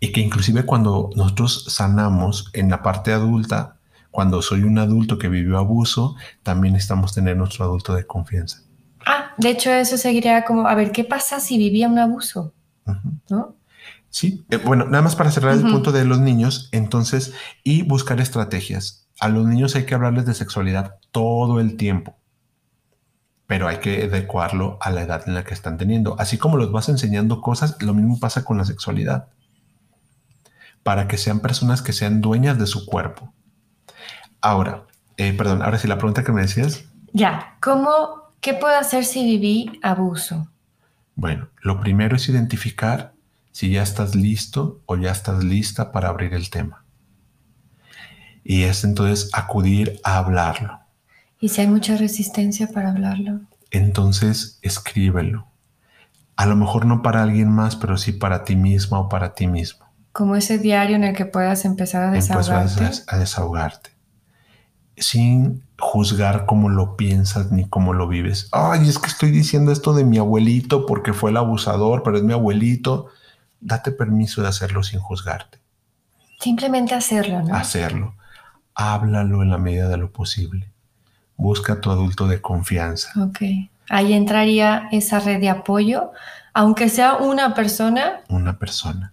Y 0.00 0.10
que 0.10 0.20
inclusive 0.20 0.64
cuando 0.64 1.10
nosotros 1.14 1.66
sanamos 1.68 2.50
en 2.54 2.70
la 2.70 2.82
parte 2.82 3.12
adulta, 3.12 3.76
cuando 4.10 4.40
soy 4.40 4.62
un 4.62 4.78
adulto 4.78 5.18
que 5.18 5.28
vivió 5.28 5.58
abuso, 5.58 6.16
también 6.42 6.76
estamos 6.76 7.14
teniendo 7.14 7.44
nuestro 7.44 7.66
adulto 7.66 7.94
de 7.94 8.06
confianza. 8.06 8.62
Ah, 9.04 9.32
de 9.36 9.50
hecho 9.50 9.70
eso 9.70 9.98
seguiría 9.98 10.44
como, 10.44 10.66
a 10.66 10.74
ver, 10.74 10.92
¿qué 10.92 11.04
pasa 11.04 11.40
si 11.40 11.58
vivía 11.58 11.88
un 11.88 11.98
abuso? 11.98 12.54
¿No? 13.28 13.56
Sí, 14.08 14.44
eh, 14.50 14.56
bueno, 14.56 14.86
nada 14.86 15.02
más 15.02 15.16
para 15.16 15.30
cerrar 15.30 15.54
el 15.54 15.62
punto 15.62 15.92
de 15.92 16.04
los 16.04 16.20
niños, 16.20 16.68
entonces, 16.72 17.34
y 17.64 17.82
buscar 17.82 18.20
estrategias 18.20 19.01
a 19.20 19.28
los 19.28 19.46
niños 19.46 19.76
hay 19.76 19.84
que 19.84 19.94
hablarles 19.94 20.26
de 20.26 20.34
sexualidad 20.34 20.96
todo 21.10 21.60
el 21.60 21.76
tiempo, 21.76 22.16
pero 23.46 23.68
hay 23.68 23.78
que 23.78 24.04
adecuarlo 24.04 24.78
a 24.80 24.90
la 24.90 25.02
edad 25.02 25.22
en 25.26 25.34
la 25.34 25.44
que 25.44 25.54
están 25.54 25.78
teniendo. 25.78 26.18
Así 26.18 26.38
como 26.38 26.56
los 26.56 26.72
vas 26.72 26.88
enseñando 26.88 27.40
cosas, 27.40 27.76
lo 27.82 27.94
mismo 27.94 28.18
pasa 28.18 28.44
con 28.44 28.58
la 28.58 28.64
sexualidad, 28.64 29.28
para 30.82 31.06
que 31.06 31.18
sean 31.18 31.40
personas 31.40 31.82
que 31.82 31.92
sean 31.92 32.20
dueñas 32.20 32.58
de 32.58 32.66
su 32.66 32.86
cuerpo. 32.86 33.32
Ahora, 34.40 34.86
eh, 35.16 35.32
perdón, 35.34 35.62
ahora 35.62 35.78
sí, 35.78 35.86
la 35.86 35.98
pregunta 35.98 36.24
que 36.24 36.32
me 36.32 36.42
decías. 36.42 36.84
Ya, 37.12 37.56
¿cómo, 37.60 38.32
qué 38.40 38.54
puedo 38.54 38.76
hacer 38.76 39.04
si 39.04 39.24
viví 39.24 39.78
abuso? 39.82 40.48
Bueno, 41.14 41.48
lo 41.60 41.78
primero 41.78 42.16
es 42.16 42.28
identificar 42.28 43.12
si 43.52 43.70
ya 43.70 43.82
estás 43.82 44.14
listo 44.14 44.80
o 44.86 44.96
ya 44.96 45.12
estás 45.12 45.44
lista 45.44 45.92
para 45.92 46.08
abrir 46.08 46.34
el 46.34 46.48
tema 46.48 46.81
y 48.44 48.64
es 48.64 48.84
entonces 48.84 49.30
acudir 49.32 50.00
a 50.04 50.18
hablarlo. 50.18 50.80
¿Y 51.40 51.48
si 51.48 51.60
hay 51.60 51.66
mucha 51.66 51.96
resistencia 51.96 52.68
para 52.68 52.90
hablarlo? 52.90 53.40
Entonces 53.70 54.58
escríbelo. 54.62 55.46
A 56.36 56.46
lo 56.46 56.56
mejor 56.56 56.86
no 56.86 57.02
para 57.02 57.22
alguien 57.22 57.48
más, 57.48 57.76
pero 57.76 57.96
sí 57.96 58.12
para 58.12 58.44
ti 58.44 58.56
misma 58.56 59.00
o 59.00 59.08
para 59.08 59.34
ti 59.34 59.46
mismo. 59.46 59.86
Como 60.12 60.36
ese 60.36 60.58
diario 60.58 60.96
en 60.96 61.04
el 61.04 61.16
que 61.16 61.26
puedas 61.26 61.64
empezar 61.64 62.04
a 62.04 62.10
desahogarte. 62.10 62.84
a 63.06 63.18
desahogarte. 63.18 63.90
Sin 64.96 65.64
juzgar 65.78 66.46
cómo 66.46 66.68
lo 66.68 66.96
piensas 66.96 67.50
ni 67.50 67.68
cómo 67.68 67.92
lo 67.92 68.06
vives. 68.08 68.48
Ay, 68.52 68.88
es 68.88 68.98
que 68.98 69.08
estoy 69.08 69.30
diciendo 69.30 69.72
esto 69.72 69.94
de 69.94 70.04
mi 70.04 70.18
abuelito 70.18 70.86
porque 70.86 71.12
fue 71.12 71.30
el 71.30 71.38
abusador, 71.38 72.02
pero 72.02 72.18
es 72.18 72.22
mi 72.22 72.34
abuelito. 72.34 73.06
Date 73.60 73.90
permiso 73.90 74.42
de 74.42 74.48
hacerlo 74.48 74.82
sin 74.82 75.00
juzgarte. 75.00 75.58
Simplemente 76.40 76.94
hacerlo, 76.94 77.42
¿no? 77.42 77.54
Hacerlo 77.54 78.14
háblalo 78.74 79.42
en 79.42 79.50
la 79.50 79.58
medida 79.58 79.88
de 79.88 79.96
lo 79.96 80.10
posible. 80.10 80.68
Busca 81.36 81.74
a 81.74 81.80
tu 81.80 81.90
adulto 81.90 82.26
de 82.26 82.40
confianza. 82.40 83.12
Ok. 83.20 83.40
Ahí 83.88 84.12
entraría 84.12 84.88
esa 84.92 85.20
red 85.20 85.40
de 85.40 85.50
apoyo, 85.50 86.12
aunque 86.54 86.88
sea 86.88 87.16
una 87.16 87.54
persona. 87.54 88.20
Una 88.28 88.58
persona. 88.58 89.12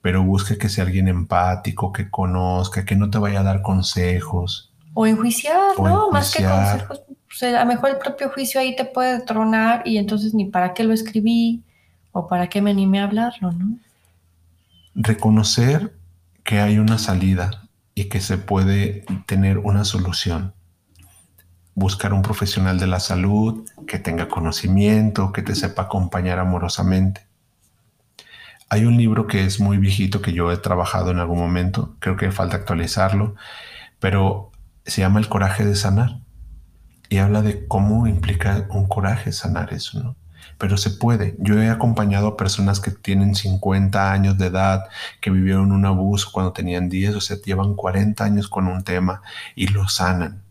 Pero 0.00 0.22
busca 0.22 0.56
que 0.56 0.68
sea 0.68 0.84
alguien 0.84 1.08
empático, 1.08 1.92
que 1.92 2.10
conozca, 2.10 2.84
que 2.84 2.96
no 2.96 3.08
te 3.10 3.18
vaya 3.18 3.40
a 3.40 3.44
dar 3.44 3.62
consejos. 3.62 4.72
O 4.94 5.06
enjuiciar, 5.06 5.72
O 5.76 5.88
¿no? 5.88 6.10
Más 6.10 6.34
que 6.34 6.44
consejos, 6.44 7.02
pues, 7.28 7.42
a 7.54 7.60
lo 7.60 7.66
mejor 7.66 7.90
el 7.90 7.98
propio 7.98 8.30
juicio 8.30 8.60
ahí 8.60 8.76
te 8.76 8.84
puede 8.84 9.20
tronar 9.20 9.82
y 9.86 9.96
entonces 9.96 10.34
ni 10.34 10.46
para 10.46 10.74
qué 10.74 10.84
lo 10.84 10.92
escribí 10.92 11.62
o 12.10 12.26
para 12.26 12.48
qué 12.48 12.60
me 12.60 12.72
animé 12.72 13.00
a 13.00 13.04
hablarlo, 13.04 13.52
¿no? 13.52 13.78
reconocer 14.94 15.94
que 16.44 16.60
hay 16.60 16.78
una 16.78 16.98
salida 16.98 17.61
y 18.02 18.08
que 18.08 18.20
se 18.20 18.36
puede 18.36 19.04
tener 19.26 19.58
una 19.58 19.84
solución. 19.84 20.54
Buscar 21.74 22.12
un 22.12 22.22
profesional 22.22 22.80
de 22.80 22.88
la 22.88 22.98
salud 22.98 23.64
que 23.86 24.00
tenga 24.00 24.28
conocimiento, 24.28 25.32
que 25.32 25.42
te 25.42 25.54
sepa 25.54 25.82
acompañar 25.82 26.40
amorosamente. 26.40 27.28
Hay 28.68 28.84
un 28.86 28.96
libro 28.96 29.28
que 29.28 29.44
es 29.44 29.60
muy 29.60 29.78
viejito 29.78 30.20
que 30.20 30.32
yo 30.32 30.50
he 30.50 30.56
trabajado 30.56 31.12
en 31.12 31.18
algún 31.18 31.38
momento, 31.38 31.94
creo 32.00 32.16
que 32.16 32.32
falta 32.32 32.56
actualizarlo, 32.56 33.36
pero 34.00 34.50
se 34.84 35.02
llama 35.02 35.20
El 35.20 35.28
coraje 35.28 35.64
de 35.64 35.76
sanar 35.76 36.18
y 37.08 37.18
habla 37.18 37.42
de 37.42 37.68
cómo 37.68 38.08
implica 38.08 38.66
un 38.70 38.88
coraje 38.88 39.30
sanar 39.30 39.72
eso, 39.72 40.02
¿no? 40.02 40.16
Pero 40.58 40.76
se 40.76 40.90
puede. 40.90 41.34
Yo 41.38 41.60
he 41.60 41.70
acompañado 41.70 42.28
a 42.28 42.36
personas 42.36 42.80
que 42.80 42.90
tienen 42.90 43.34
50 43.34 44.12
años 44.12 44.38
de 44.38 44.46
edad, 44.46 44.84
que 45.20 45.30
vivieron 45.30 45.72
un 45.72 45.86
abuso 45.86 46.30
cuando 46.32 46.52
tenían 46.52 46.88
10, 46.88 47.16
o 47.16 47.20
sea, 47.20 47.36
llevan 47.44 47.74
40 47.74 48.24
años 48.24 48.48
con 48.48 48.66
un 48.66 48.84
tema 48.84 49.22
y 49.54 49.68
lo 49.68 49.88
sanan. 49.88 50.42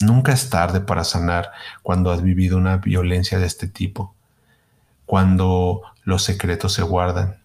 Nunca 0.00 0.32
es 0.32 0.50
tarde 0.50 0.80
para 0.80 1.04
sanar 1.04 1.50
cuando 1.82 2.10
has 2.10 2.22
vivido 2.22 2.58
una 2.58 2.78
violencia 2.78 3.38
de 3.38 3.46
este 3.46 3.68
tipo, 3.68 4.14
cuando 5.06 5.82
los 6.04 6.22
secretos 6.22 6.72
se 6.72 6.82
guardan 6.82 7.36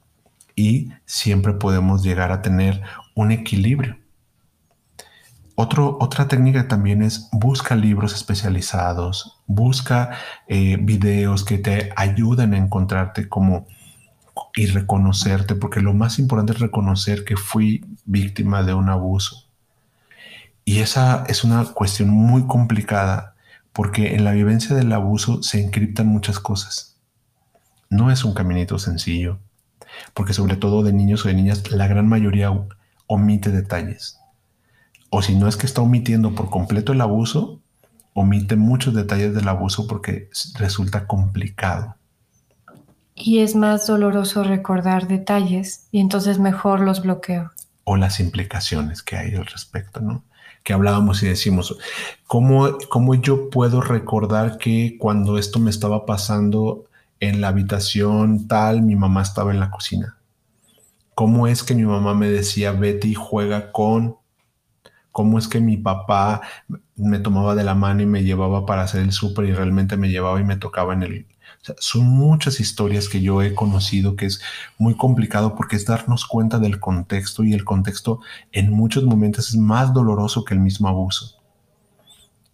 y 0.55 0.91
siempre 1.05 1.53
podemos 1.53 2.03
llegar 2.03 2.31
a 2.31 2.41
tener 2.41 2.81
un 3.13 3.31
equilibrio. 3.31 3.97
Otro, 5.59 5.97
otra 5.99 6.27
técnica 6.27 6.67
también 6.67 7.01
es 7.01 7.29
busca 7.31 7.75
libros 7.75 8.13
especializados, 8.13 9.41
busca 9.47 10.11
eh, 10.47 10.77
videos 10.79 11.43
que 11.43 11.57
te 11.57 11.91
ayuden 11.95 12.53
a 12.53 12.59
encontrarte 12.59 13.27
como 13.27 13.65
y 14.53 14.67
reconocerte, 14.67 15.55
porque 15.55 15.81
lo 15.81 15.95
más 15.95 16.19
importante 16.19 16.53
es 16.53 16.59
reconocer 16.59 17.25
que 17.25 17.37
fui 17.37 17.83
víctima 18.05 18.61
de 18.61 18.75
un 18.75 18.87
abuso. 18.89 19.47
Y 20.63 20.81
esa 20.81 21.23
es 21.27 21.43
una 21.43 21.65
cuestión 21.65 22.11
muy 22.11 22.45
complicada, 22.45 23.33
porque 23.73 24.13
en 24.13 24.25
la 24.25 24.33
vivencia 24.33 24.75
del 24.75 24.93
abuso 24.93 25.41
se 25.41 25.59
encriptan 25.59 26.05
muchas 26.05 26.39
cosas. 26.39 26.99
No 27.89 28.11
es 28.11 28.23
un 28.23 28.35
caminito 28.35 28.77
sencillo, 28.77 29.39
porque 30.13 30.33
sobre 30.33 30.55
todo 30.55 30.83
de 30.83 30.93
niños 30.93 31.25
o 31.25 31.29
de 31.29 31.33
niñas, 31.33 31.71
la 31.71 31.87
gran 31.87 32.07
mayoría 32.07 32.53
omite 33.07 33.49
detalles 33.49 34.19
o 35.09 35.21
si 35.21 35.35
no 35.35 35.47
es 35.47 35.57
que 35.57 35.65
está 35.65 35.81
omitiendo 35.81 36.35
por 36.35 36.49
completo 36.49 36.93
el 36.93 37.01
abuso, 37.01 37.61
omite 38.13 38.55
muchos 38.55 38.93
detalles 38.93 39.33
del 39.33 39.47
abuso 39.47 39.87
porque 39.87 40.29
resulta 40.55 41.05
complicado. 41.07 41.95
Y 43.15 43.39
es 43.39 43.55
más 43.55 43.87
doloroso 43.87 44.43
recordar 44.43 45.07
detalles 45.07 45.87
y 45.91 45.99
entonces 45.99 46.39
mejor 46.39 46.81
los 46.81 47.01
bloqueo. 47.01 47.51
O 47.83 47.95
las 47.95 48.19
implicaciones 48.19 49.01
que 49.01 49.17
hay 49.17 49.33
al 49.35 49.45
respecto, 49.45 50.01
¿no? 50.01 50.23
Que 50.63 50.73
hablábamos 50.73 51.23
y 51.23 51.27
decimos, 51.27 51.77
¿cómo, 52.27 52.77
¿cómo 52.89 53.15
yo 53.15 53.49
puedo 53.49 53.81
recordar 53.81 54.57
que 54.57 54.97
cuando 54.99 55.37
esto 55.37 55.59
me 55.59 55.69
estaba 55.69 56.05
pasando 56.05 56.85
en 57.19 57.41
la 57.41 57.47
habitación 57.47 58.47
tal, 58.47 58.81
mi 58.81 58.95
mamá 58.95 59.21
estaba 59.21 59.51
en 59.51 59.59
la 59.59 59.71
cocina? 59.71 60.17
¿Cómo 61.15 61.47
es 61.47 61.63
que 61.63 61.73
mi 61.73 61.85
mamá 61.85 62.13
me 62.13 62.29
decía, 62.29 62.71
Betty 62.73 63.15
juega 63.15 63.71
con 63.71 64.16
cómo 65.17 65.39
es 65.39 65.47
que 65.47 65.59
mi 65.59 65.77
papá 65.77 66.41
me 66.95 67.17
tomaba 67.17 67.55
de 67.55 67.63
la 67.63 67.73
mano 67.73 68.03
y 68.03 68.05
me 68.05 68.23
llevaba 68.23 68.67
para 68.67 68.83
hacer 68.83 69.01
el 69.01 69.11
súper 69.11 69.45
y 69.45 69.51
realmente 69.51 69.97
me 69.97 70.09
llevaba 70.09 70.39
y 70.39 70.43
me 70.43 70.57
tocaba 70.57 70.93
en 70.93 71.01
el... 71.01 71.25
Son 71.79 72.05
muchas 72.05 72.59
historias 72.59 73.09
que 73.09 73.19
yo 73.19 73.41
he 73.41 73.55
conocido 73.55 74.15
que 74.15 74.27
es 74.27 74.39
muy 74.77 74.93
complicado 74.93 75.55
porque 75.55 75.75
es 75.75 75.85
darnos 75.85 76.27
cuenta 76.27 76.59
del 76.59 76.79
contexto 76.79 77.43
y 77.43 77.53
el 77.53 77.65
contexto 77.65 78.19
en 78.51 78.71
muchos 78.71 79.05
momentos 79.05 79.49
es 79.49 79.55
más 79.55 79.91
doloroso 79.91 80.45
que 80.45 80.53
el 80.53 80.59
mismo 80.59 80.87
abuso. 80.87 81.41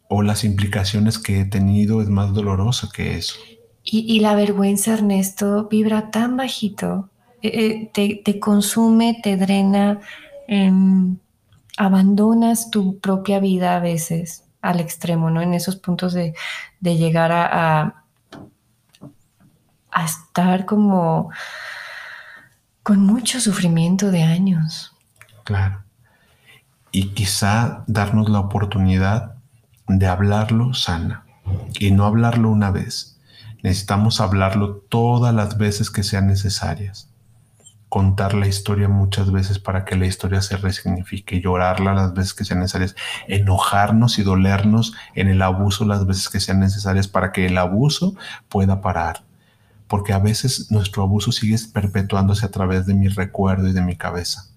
O 0.08 0.22
las 0.22 0.46
implicaciones 0.46 1.20
que 1.20 1.42
he 1.42 1.46
tenido 1.46 2.02
es 2.02 2.08
más 2.08 2.34
doloroso 2.34 2.88
que 2.94 3.18
eso. 3.18 3.36
Y, 3.84 4.22
la 4.22 4.36
vergüenza, 4.36 4.94
Ernesto, 4.94 5.68
vibra 5.68 6.12
tan 6.12 6.38
bajito, 6.38 7.10
eh, 7.42 7.92
eh, 7.94 8.22
te, 8.24 8.40
consume, 8.40 9.20
te 9.22 9.36
drena. 9.36 10.00
Eh, 10.48 10.72
abandonas 11.78 12.70
tu 12.70 13.00
propia 13.00 13.40
vida 13.40 13.76
a 13.76 13.80
veces 13.80 14.46
al 14.62 14.80
extremo, 14.80 15.30
¿no? 15.30 15.42
En 15.42 15.54
esos 15.54 15.76
puntos 15.76 16.14
de, 16.14 16.34
de 16.80 16.98
llegar 16.98 17.32
a, 17.32 17.82
a, 17.82 18.06
a, 19.92 20.06
estar 20.06 20.66
como 20.66 21.32
con 22.82 23.02
mucho 23.02 23.40
sufrimiento 23.40 24.12
de 24.12 24.24
años. 24.24 24.96
Claro. 25.44 25.84
Y 26.92 27.10
quizá 27.10 27.84
darnos 27.88 28.30
la 28.30 28.40
oportunidad 28.40 29.36
de 29.88 30.08
hablarlo 30.08 30.74
sana 30.74 31.26
y 31.80 31.92
no 31.92 32.06
hablarlo 32.06 32.50
una 32.50 32.72
vez. 32.72 33.20
Necesitamos 33.64 34.22
hablarlo 34.22 34.76
todas 34.90 35.34
las 35.34 35.58
veces 35.58 35.90
que 35.90 36.04
sean 36.04 36.28
necesarias 36.28 37.13
contar 37.94 38.34
la 38.34 38.48
historia 38.48 38.90
muchas 38.90 39.32
veces 39.32 39.60
para 39.60 39.86
que 39.86 39.96
la 39.96 40.08
historia 40.08 40.42
se 40.42 40.58
resignifique, 40.58 41.40
llorarla 41.40 41.94
las 41.94 42.16
veces 42.16 42.34
que 42.34 42.44
sean 42.44 42.62
necesarias, 42.62 42.96
enojarnos 43.28 44.18
y 44.18 44.24
dolernos 44.24 44.96
en 45.14 45.28
el 45.28 45.44
abuso 45.44 45.86
las 45.86 46.08
veces 46.08 46.28
que 46.30 46.40
sean 46.40 46.60
necesarias 46.60 47.08
para 47.08 47.32
que 47.32 47.46
el 47.46 47.56
abuso 47.56 48.16
pueda 48.50 48.82
parar. 48.82 49.26
Porque 49.88 50.12
a 50.12 50.18
veces 50.18 50.72
nuestro 50.72 51.04
abuso 51.04 51.32
sigue 51.32 51.56
perpetuándose 51.72 52.48
a 52.48 52.50
través 52.50 52.88
de 52.88 52.96
mi 52.96 53.10
recuerdo 53.10 53.68
y 53.68 53.74
de 53.74 53.82
mi 53.82 53.96
cabeza. 53.96 54.48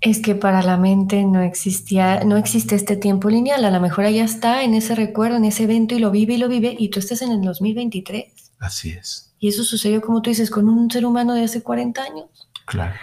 Es 0.00 0.20
que 0.20 0.36
para 0.36 0.62
la 0.62 0.76
mente 0.76 1.24
no 1.24 1.40
existía, 1.40 2.22
no 2.22 2.36
existe 2.36 2.76
este 2.76 2.94
tiempo 2.94 3.30
lineal. 3.30 3.64
A 3.64 3.72
lo 3.72 3.80
mejor 3.80 4.08
ya 4.10 4.22
está 4.22 4.62
en 4.62 4.74
ese 4.74 4.94
recuerdo, 4.94 5.38
en 5.38 5.46
ese 5.46 5.64
evento 5.64 5.96
y 5.96 5.98
lo 5.98 6.12
vive 6.12 6.34
y 6.34 6.38
lo 6.38 6.46
vive 6.46 6.76
y 6.78 6.88
tú 6.90 7.00
estás 7.00 7.20
en 7.22 7.32
el 7.32 7.42
2023. 7.42 8.52
Así 8.60 8.90
es. 8.90 9.31
Y 9.42 9.48
eso 9.48 9.64
sucedió, 9.64 10.00
como 10.00 10.22
tú 10.22 10.30
dices, 10.30 10.52
con 10.52 10.68
un 10.68 10.88
ser 10.88 11.04
humano 11.04 11.34
de 11.34 11.42
hace 11.42 11.64
40 11.64 12.00
años. 12.00 12.48
Claro. 12.64 12.94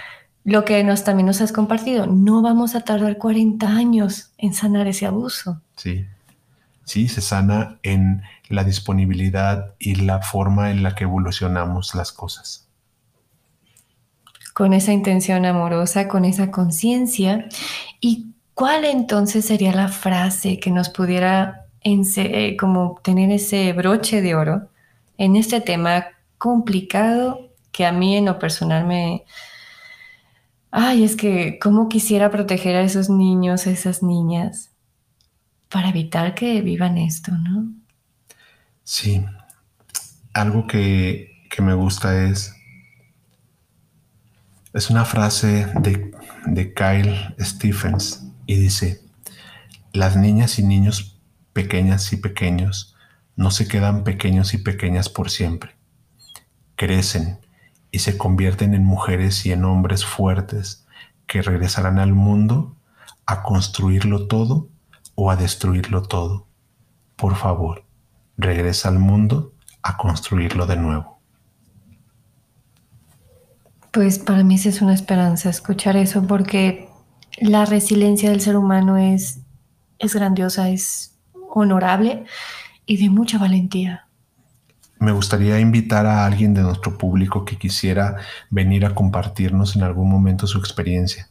Lo 0.46 0.64
que 0.64 0.82
nos, 0.86 1.04
también 1.04 1.28
nos 1.28 1.42
has 1.42 1.52
compartido, 1.52 2.08
no 2.08 2.42
vamos 2.42 2.76
a 2.76 2.80
tardar 2.80 3.18
40 3.18 3.68
años 3.68 4.32
en 4.38 4.54
sanar 4.54 4.88
ese 4.88 5.06
abuso. 5.06 5.60
Sí. 5.76 6.06
Sí, 6.86 7.10
se 7.10 7.20
sana 7.20 7.78
en 7.84 8.22
la 8.48 8.64
disponibilidad 8.64 9.74
y 9.80 9.96
la 9.96 10.22
forma 10.22 10.72
en 10.72 10.82
la 10.82 10.96
que 10.96 11.04
evolucionamos 11.04 11.94
las 11.94 12.14
cosas. 12.14 12.70
Con 14.54 14.72
esa 14.72 14.94
intención 14.94 15.46
amorosa, 15.46 16.08
con 16.08 16.24
esa 16.24 16.52
conciencia. 16.52 17.50
¿Y 18.00 18.28
cuál 18.54 18.86
entonces 18.86 19.44
sería 19.44 19.74
la 19.74 19.90
frase 19.90 20.58
que 20.58 20.72
nos 20.72 20.88
pudiera 20.88 21.66
eh, 21.84 22.56
como 22.56 22.98
tener 23.04 23.30
ese 23.30 23.74
broche 23.74 24.22
de 24.22 24.36
oro 24.36 24.70
en 25.18 25.36
este 25.36 25.60
tema 25.60 26.06
complicado 26.40 27.52
que 27.72 27.86
a 27.86 27.92
mí 27.92 28.16
en 28.16 28.26
lo 28.26 28.40
personal 28.40 28.88
me... 28.88 29.26
Ay, 30.72 31.04
es 31.04 31.16
que 31.16 31.60
cómo 31.60 31.90
quisiera 31.90 32.32
proteger 32.32 32.76
a 32.76 32.82
esos 32.82 33.10
niños, 33.10 33.68
a 33.68 33.72
esas 33.72 34.02
niñas, 34.02 34.72
para 35.68 35.90
evitar 35.90 36.34
que 36.34 36.62
vivan 36.62 36.98
esto, 36.98 37.32
¿no? 37.32 37.72
Sí. 38.84 39.24
Algo 40.34 40.66
que, 40.66 41.44
que 41.52 41.62
me 41.62 41.74
gusta 41.74 42.26
es... 42.26 42.56
Es 44.74 44.90
una 44.90 45.04
frase 45.04 45.66
de, 45.82 46.12
de 46.46 46.74
Kyle 46.74 47.36
Stephens 47.40 48.24
y 48.46 48.56
dice, 48.56 49.02
las 49.94 50.16
niñas 50.16 50.60
y 50.60 50.64
niños 50.64 51.20
pequeñas 51.54 52.14
y 52.14 52.18
pequeños 52.18 52.96
no 53.36 53.50
se 53.50 53.68
quedan 53.68 54.04
pequeños 54.04 54.54
y 54.54 54.60
pequeñas 54.60 55.10
por 55.10 55.32
siempre 55.32 55.79
crecen 56.80 57.40
y 57.92 58.00
se 58.00 58.18
convierten 58.18 58.74
en 58.74 58.86
mujeres 58.86 59.46
y 59.46 59.52
en 59.52 59.66
hombres 59.66 60.06
fuertes 60.06 60.88
que 61.28 61.42
regresarán 61.42 62.00
al 62.00 62.14
mundo 62.14 62.78
a 63.26 63.44
construirlo 63.44 64.28
todo 64.28 64.70
o 65.14 65.30
a 65.30 65.36
destruirlo 65.36 66.04
todo. 66.04 66.48
Por 67.18 67.36
favor, 67.36 67.84
regresa 68.38 68.88
al 68.88 68.98
mundo 68.98 69.52
a 69.84 69.98
construirlo 69.98 70.66
de 70.68 70.78
nuevo. 70.78 71.20
Pues 73.92 74.18
para 74.18 74.44
mí 74.46 74.56
es 74.56 74.82
una 74.82 74.94
esperanza 74.94 75.50
escuchar 75.50 75.98
eso 75.98 76.26
porque 76.26 76.88
la 77.42 77.66
resiliencia 77.66 78.30
del 78.30 78.40
ser 78.40 78.56
humano 78.56 78.98
es, 78.98 79.42
es 79.98 80.16
grandiosa, 80.16 80.70
es 80.70 81.18
honorable 81.54 82.24
y 82.86 82.98
de 82.98 83.10
mucha 83.10 83.38
valentía 83.38 84.09
me 85.00 85.12
gustaría 85.14 85.60
invitar 85.60 86.06
a 86.06 86.26
alguien 86.26 86.54
de 86.54 86.62
nuestro 86.62 86.98
público 86.98 87.46
que 87.46 87.58
quisiera 87.58 88.18
venir 88.50 88.86
a 88.86 88.94
compartirnos 88.94 89.76
en 89.76 89.84
algún 89.84 90.10
momento 90.10 90.46
su 90.46 90.58
experiencia. 90.58 91.30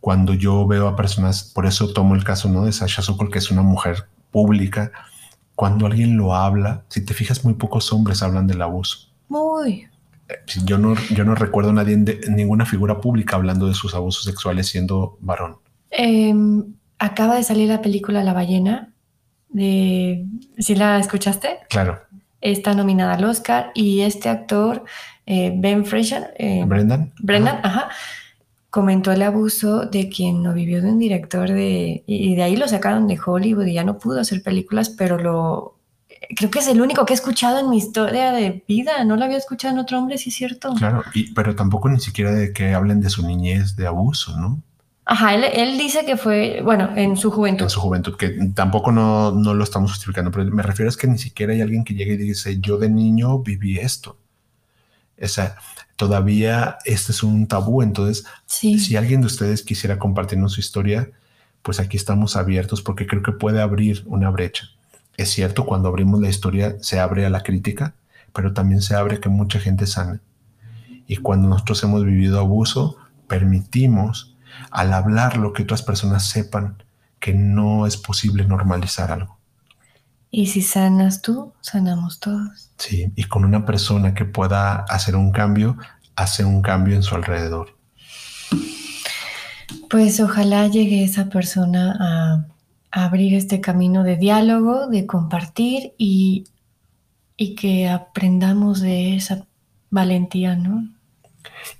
cuando 0.00 0.34
yo 0.34 0.66
veo 0.66 0.86
a 0.86 0.96
personas, 0.96 1.44
por 1.44 1.64
eso 1.64 1.94
tomo 1.94 2.14
el 2.14 2.24
caso 2.24 2.50
¿no? 2.50 2.66
de 2.66 2.72
Sasha 2.72 3.00
Sokol, 3.00 3.30
que 3.30 3.38
es 3.38 3.50
una 3.50 3.62
mujer 3.62 4.06
pública, 4.30 4.92
cuando 5.54 5.86
alguien 5.86 6.18
lo 6.18 6.34
habla, 6.34 6.84
si 6.88 7.02
te 7.02 7.14
fijas, 7.14 7.42
muy 7.42 7.54
pocos 7.54 7.90
hombres 7.90 8.22
hablan 8.22 8.46
del 8.46 8.60
abuso. 8.60 9.08
Muy. 9.28 9.88
Eh, 10.28 10.34
yo 10.64 10.76
no, 10.76 10.94
yo 11.10 11.24
no 11.24 11.34
recuerdo 11.34 11.70
a 11.70 11.74
nadie, 11.74 11.96
de, 11.96 12.20
ninguna 12.28 12.66
figura 12.66 13.00
pública 13.00 13.36
hablando 13.36 13.66
de 13.66 13.74
sus 13.74 13.94
abusos 13.94 14.24
sexuales 14.24 14.66
siendo 14.66 15.16
varón. 15.20 15.56
Em, 15.90 16.74
acaba 16.98 17.36
de 17.36 17.42
salir 17.44 17.68
la 17.68 17.80
película 17.80 18.22
La 18.22 18.32
ballena. 18.32 18.92
De, 19.48 20.26
¿Sí 20.58 20.74
la 20.74 20.98
escuchaste? 20.98 21.60
Claro. 21.70 22.00
Está 22.44 22.74
nominada 22.74 23.14
al 23.14 23.24
Oscar 23.24 23.70
y 23.74 24.02
este 24.02 24.28
actor, 24.28 24.84
eh, 25.24 25.54
Ben 25.56 25.86
Fraser. 25.86 26.34
Eh, 26.38 26.62
Brendan. 26.66 27.10
Brendan, 27.18 27.60
ajá. 27.62 27.88
Comentó 28.68 29.12
el 29.12 29.22
abuso 29.22 29.86
de 29.86 30.10
quien 30.10 30.42
no 30.42 30.52
vivió 30.52 30.82
de 30.82 30.90
un 30.90 30.98
director 30.98 31.48
de. 31.48 32.04
Y 32.06 32.34
de 32.34 32.42
ahí 32.42 32.56
lo 32.56 32.68
sacaron 32.68 33.06
de 33.06 33.18
Hollywood 33.18 33.64
y 33.64 33.72
ya 33.72 33.82
no 33.82 33.96
pudo 33.96 34.20
hacer 34.20 34.42
películas, 34.42 34.90
pero 34.90 35.16
lo. 35.18 35.78
Creo 36.36 36.50
que 36.50 36.58
es 36.58 36.68
el 36.68 36.82
único 36.82 37.06
que 37.06 37.14
he 37.14 37.16
escuchado 37.16 37.60
en 37.60 37.70
mi 37.70 37.78
historia 37.78 38.30
de 38.32 38.62
vida. 38.68 39.02
No 39.04 39.16
lo 39.16 39.24
había 39.24 39.38
escuchado 39.38 39.72
en 39.72 39.80
otro 39.80 39.98
hombre, 39.98 40.18
sí 40.18 40.28
es 40.28 40.36
cierto. 40.36 40.74
Claro, 40.74 41.02
y, 41.14 41.32
pero 41.32 41.56
tampoco 41.56 41.88
ni 41.88 41.98
siquiera 41.98 42.30
de 42.30 42.52
que 42.52 42.74
hablen 42.74 43.00
de 43.00 43.08
su 43.08 43.26
niñez 43.26 43.74
de 43.74 43.86
abuso, 43.86 44.38
¿no? 44.38 44.62
Ajá, 45.06 45.34
él, 45.34 45.76
dice 45.76 46.06
que 46.06 46.16
fue, 46.16 46.60
bueno, 46.64 46.90
en 46.96 47.16
su 47.16 47.30
juventud. 47.30 47.64
En 47.64 47.70
su 47.70 47.80
juventud, 47.80 48.16
que 48.16 48.30
tampoco 48.54 48.90
no, 48.90 49.32
no 49.32 49.52
lo 49.52 49.62
estamos 49.62 49.90
justificando, 49.90 50.30
pero 50.30 50.50
me 50.50 50.62
refiero 50.62 50.90
a 50.90 50.94
que 50.94 51.06
ni 51.06 51.18
siquiera 51.18 51.52
hay 51.52 51.60
alguien 51.60 51.84
que 51.84 51.94
llegue 51.94 52.14
y 52.14 52.18
dice, 52.18 52.58
yo 52.58 52.78
de 52.78 52.88
niño 52.88 53.40
viví 53.40 53.78
esto. 53.78 54.16
O 55.20 55.28
sea, 55.28 55.56
todavía 55.96 56.78
este 56.86 57.12
es 57.12 57.22
un 57.22 57.46
tabú, 57.46 57.82
entonces, 57.82 58.24
si 58.46 58.96
alguien 58.96 59.20
de 59.20 59.26
ustedes 59.26 59.62
quisiera 59.62 59.98
compartirnos 59.98 60.52
su 60.52 60.60
historia, 60.60 61.10
pues 61.62 61.80
aquí 61.80 61.96
estamos 61.96 62.36
abiertos 62.36 62.82
porque 62.82 63.06
creo 63.06 63.22
que 63.22 63.32
puede 63.32 63.60
abrir 63.60 64.04
una 64.06 64.30
brecha. 64.30 64.68
Es 65.16 65.30
cierto, 65.30 65.66
cuando 65.66 65.88
abrimos 65.88 66.20
la 66.20 66.28
historia 66.28 66.76
se 66.80 66.98
abre 66.98 67.24
a 67.26 67.30
la 67.30 67.42
crítica, 67.42 67.94
pero 68.34 68.52
también 68.52 68.82
se 68.82 68.94
abre 68.94 69.20
que 69.20 69.28
mucha 69.28 69.60
gente 69.60 69.86
sane. 69.86 70.20
Y 71.06 71.16
cuando 71.18 71.48
nosotros 71.48 71.82
hemos 71.84 72.04
vivido 72.04 72.40
abuso, 72.40 72.96
permitimos 73.28 74.33
al 74.70 74.92
hablarlo 74.92 75.52
que 75.52 75.62
otras 75.62 75.82
personas 75.82 76.28
sepan 76.28 76.82
que 77.20 77.32
no 77.32 77.86
es 77.86 77.96
posible 77.96 78.44
normalizar 78.44 79.10
algo. 79.10 79.38
Y 80.30 80.48
si 80.48 80.62
sanas 80.62 81.22
tú, 81.22 81.52
sanamos 81.60 82.18
todos. 82.18 82.70
Sí, 82.76 83.12
y 83.14 83.24
con 83.24 83.44
una 83.44 83.64
persona 83.64 84.14
que 84.14 84.24
pueda 84.24 84.84
hacer 84.88 85.14
un 85.14 85.30
cambio, 85.30 85.76
hace 86.16 86.44
un 86.44 86.60
cambio 86.60 86.96
en 86.96 87.02
su 87.02 87.14
alrededor. 87.14 87.76
Pues 89.88 90.18
ojalá 90.20 90.66
llegue 90.66 91.04
esa 91.04 91.28
persona 91.28 91.96
a, 92.00 92.46
abrir 92.90 93.34
este 93.34 93.60
camino 93.60 94.04
de 94.04 94.16
diálogo, 94.16 94.88
de 94.88 95.06
compartir 95.06 95.94
y, 95.98 96.44
y 97.36 97.54
que 97.54 97.88
aprendamos 97.88 98.80
de 98.80 99.16
esa 99.16 99.46
valentía, 99.90 100.56
¿no? 100.56 100.88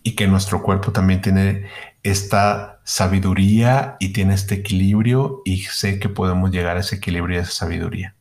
Y 0.02 0.14
que 0.14 0.26
nuestro 0.26 0.62
cuerpo 0.62 0.90
también 0.90 1.20
tiene 1.20 1.66
esta 2.04 2.80
sabiduría 2.84 3.96
y 3.98 4.10
tiene 4.12 4.34
este 4.34 4.56
equilibrio 4.56 5.40
y 5.44 5.62
sé 5.62 5.98
que 5.98 6.10
podemos 6.10 6.50
llegar 6.50 6.76
a 6.76 6.80
ese 6.80 6.96
equilibrio 6.96 7.36
y 7.36 7.40
a 7.40 7.42
esa 7.42 7.52
sabiduría. 7.52 8.14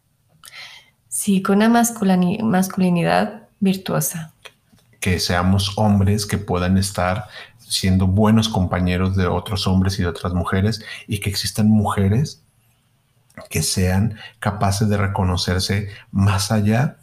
Sí, 1.09 1.43
con 1.43 1.57
una 1.57 1.69
masculinidad 1.69 3.43
virtuosa. 3.59 4.33
Que 4.99 5.19
seamos 5.19 5.73
hombres 5.75 6.25
que 6.25 6.37
puedan 6.37 6.77
estar 6.77 7.25
siendo 7.59 8.07
buenos 8.07 8.49
compañeros 8.49 9.15
de 9.17 9.27
otros 9.27 9.67
hombres 9.67 9.99
y 9.99 10.03
de 10.03 10.07
otras 10.07 10.33
mujeres 10.33 10.83
y 11.07 11.19
que 11.19 11.29
existan 11.29 11.67
mujeres 11.67 12.41
que 13.49 13.63
sean 13.63 14.17
capaces 14.39 14.87
de 14.89 14.97
reconocerse 14.97 15.89
más 16.11 16.51
allá 16.51 16.97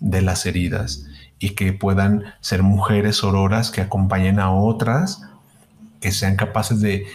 de 0.00 0.20
las 0.20 0.44
heridas 0.44 1.06
y 1.38 1.50
que 1.50 1.72
puedan 1.72 2.24
ser 2.40 2.62
mujeres 2.62 3.22
auroras 3.22 3.70
que 3.70 3.80
acompañen 3.80 4.38
a 4.38 4.50
otras 4.50 5.22
que 6.00 6.12
sean 6.12 6.36
capaces 6.36 6.80
de, 6.80 7.06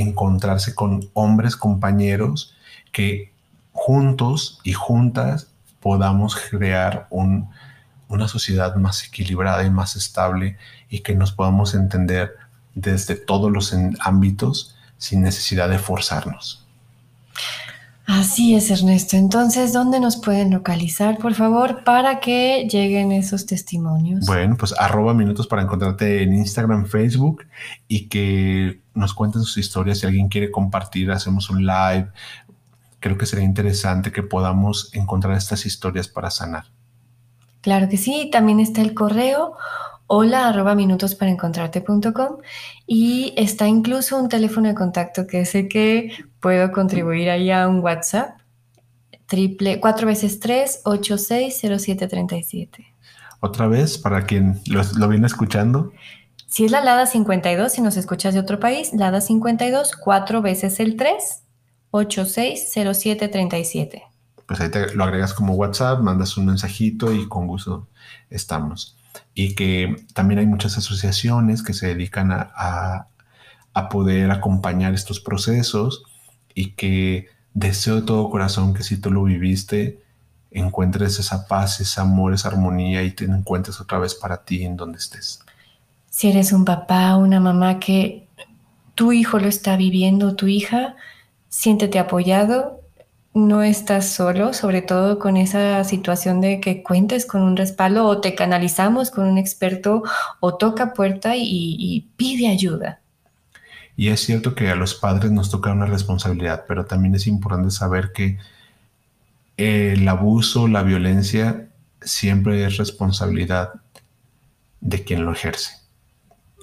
encontrarse 0.00 0.74
con 0.74 1.08
hombres 1.14 1.56
compañeros 1.56 2.54
que 2.92 3.32
juntos 3.72 4.60
y 4.64 4.72
juntas 4.72 5.48
podamos 5.80 6.36
crear 6.36 7.08
una 7.10 8.28
sociedad 8.28 8.74
más 8.76 9.04
equilibrada 9.04 9.64
y 9.64 9.70
más 9.70 9.96
estable 9.96 10.56
y 10.88 11.00
que 11.00 11.14
nos 11.14 11.32
podamos 11.32 11.74
entender 11.74 12.36
desde 12.74 13.16
todos 13.16 13.50
los 13.50 13.74
ámbitos 14.00 14.76
sin 14.98 15.22
necesidad 15.22 15.68
de 15.68 15.78
forzarnos. 15.78 16.66
Así 18.06 18.54
es, 18.54 18.70
Ernesto. 18.70 19.16
Entonces, 19.16 19.72
¿dónde 19.72 19.98
nos 19.98 20.16
pueden 20.16 20.52
localizar, 20.52 21.18
por 21.18 21.34
favor, 21.34 21.82
para 21.82 22.20
que 22.20 22.68
lleguen 22.70 23.10
esos 23.10 23.46
testimonios? 23.46 24.24
Bueno, 24.26 24.56
pues 24.56 24.72
arroba 24.78 25.12
minutos 25.12 25.48
para 25.48 25.62
encontrarte 25.62 26.22
en 26.22 26.32
Instagram, 26.32 26.86
Facebook 26.86 27.44
y 27.88 28.08
que 28.08 28.80
nos 28.94 29.12
cuenten 29.12 29.42
sus 29.42 29.58
historias. 29.58 29.98
Si 29.98 30.06
alguien 30.06 30.28
quiere 30.28 30.52
compartir, 30.52 31.10
hacemos 31.10 31.50
un 31.50 31.66
live. 31.66 32.08
Creo 33.00 33.18
que 33.18 33.26
sería 33.26 33.44
interesante 33.44 34.12
que 34.12 34.22
podamos 34.22 34.90
encontrar 34.94 35.36
estas 35.36 35.66
historias 35.66 36.06
para 36.06 36.30
sanar. 36.30 36.66
Claro 37.60 37.88
que 37.88 37.96
sí. 37.96 38.30
También 38.30 38.60
está 38.60 38.82
el 38.82 38.94
correo 38.94 39.56
hola 40.08 40.48
arroba 40.48 40.74
minutos 40.74 41.14
para 41.14 41.30
encontrarte.com 41.30 42.38
y 42.86 43.34
está 43.36 43.66
incluso 43.66 44.18
un 44.18 44.28
teléfono 44.28 44.68
de 44.68 44.74
contacto 44.74 45.26
que 45.26 45.44
sé 45.44 45.68
que 45.68 46.12
puedo 46.40 46.72
contribuir 46.72 47.30
ahí 47.30 47.50
a 47.50 47.68
un 47.68 47.80
WhatsApp 47.80 48.38
triple 49.26 49.80
4 49.80 50.06
veces 50.06 50.40
3 50.40 50.82
860737. 50.84 52.86
Otra 53.40 53.66
vez, 53.66 53.98
para 53.98 54.24
quien 54.24 54.60
lo, 54.66 55.08
viene 55.08 55.26
escuchando. 55.26 55.92
Si 56.46 56.64
es 56.64 56.70
la 56.70 56.80
LADA 56.80 57.06
52, 57.06 57.72
si 57.72 57.82
nos 57.82 57.96
escuchas 57.96 58.34
de 58.34 58.40
otro 58.40 58.60
país, 58.60 58.92
LADA 58.94 59.20
52, 59.20 59.96
4 59.96 60.42
veces 60.42 60.80
el 60.80 60.96
3, 60.96 61.42
860737. 61.90 64.04
Pues 64.46 64.60
ahí 64.60 64.70
te 64.70 64.94
lo 64.94 65.04
agregas 65.04 65.34
como 65.34 65.54
WhatsApp, 65.54 66.00
mandas 66.00 66.36
un 66.36 66.46
mensajito 66.46 67.12
y 67.12 67.28
con 67.28 67.46
gusto 67.46 67.88
estamos 68.30 68.95
y 69.38 69.54
que 69.54 70.06
también 70.14 70.40
hay 70.40 70.46
muchas 70.46 70.78
asociaciones 70.78 71.62
que 71.62 71.74
se 71.74 71.88
dedican 71.88 72.32
a, 72.32 73.08
poder 73.90 74.30
acompañar 74.30 74.94
estos 74.94 75.20
procesos 75.20 76.02
y 76.54 76.70
que 76.70 77.26
deseo 77.52 77.96
de 77.96 78.02
todo 78.02 78.30
corazón 78.30 78.72
que 78.72 78.82
si 78.82 78.96
tú 78.96 79.10
lo 79.10 79.24
viviste, 79.24 80.00
encuentres 80.50 81.18
esa 81.18 81.46
paz, 81.46 81.78
ese 81.82 82.00
amor, 82.00 82.32
esa 82.32 82.48
armonía 82.48 83.02
y 83.02 83.10
te 83.10 83.26
encuentres 83.26 83.78
otra 83.78 83.98
vez 83.98 84.14
para 84.14 84.44
ti 84.44 84.64
en 84.64 84.78
donde 84.78 84.96
estés. 84.96 85.40
Si 86.08 86.30
eres 86.30 86.54
un 86.54 86.64
papá, 86.64 87.16
una 87.16 87.38
mamá 87.38 87.78
que 87.78 88.26
tu 88.94 89.12
hijo 89.12 89.38
lo 89.38 89.48
está 89.48 89.76
viviendo, 89.76 90.34
tu 90.34 90.46
hija, 90.46 90.96
siéntete 91.50 91.98
apoyado 91.98 92.80
no 93.36 93.62
estás 93.62 94.08
solo, 94.08 94.54
sobre 94.54 94.80
todo 94.80 95.18
con 95.18 95.36
esa 95.36 95.84
situación 95.84 96.40
de 96.40 96.58
que 96.58 96.82
cuentes 96.82 97.26
con 97.26 97.42
un 97.42 97.54
respaldo 97.54 98.06
o 98.06 98.20
te 98.22 98.34
canalizamos 98.34 99.10
con 99.10 99.26
un 99.26 99.36
experto 99.36 100.02
o 100.40 100.56
toca 100.56 100.94
puerta 100.94 101.34
y, 101.36 102.08
pide 102.16 102.48
ayuda. 102.48 103.00
Y 103.94 104.08
es 104.08 104.20
cierto 104.20 104.54
que 104.54 104.70
a 104.70 104.74
los 104.74 104.94
padres 104.94 105.30
nos 105.32 105.50
toca 105.50 105.70
una 105.70 105.84
responsabilidad, 105.84 106.64
pero 106.66 106.86
también 106.86 107.14
es 107.14 107.26
importante 107.26 107.70
saber 107.70 108.12
que 108.12 108.38
el 109.58 110.08
abuso, 110.08 110.66
la 110.66 110.82
violencia, 110.82 111.68
siempre 112.00 112.64
es 112.64 112.78
responsabilidad 112.78 113.74
de 114.80 115.04
quien 115.04 115.26
lo 115.26 115.32
ejerce, 115.32 115.74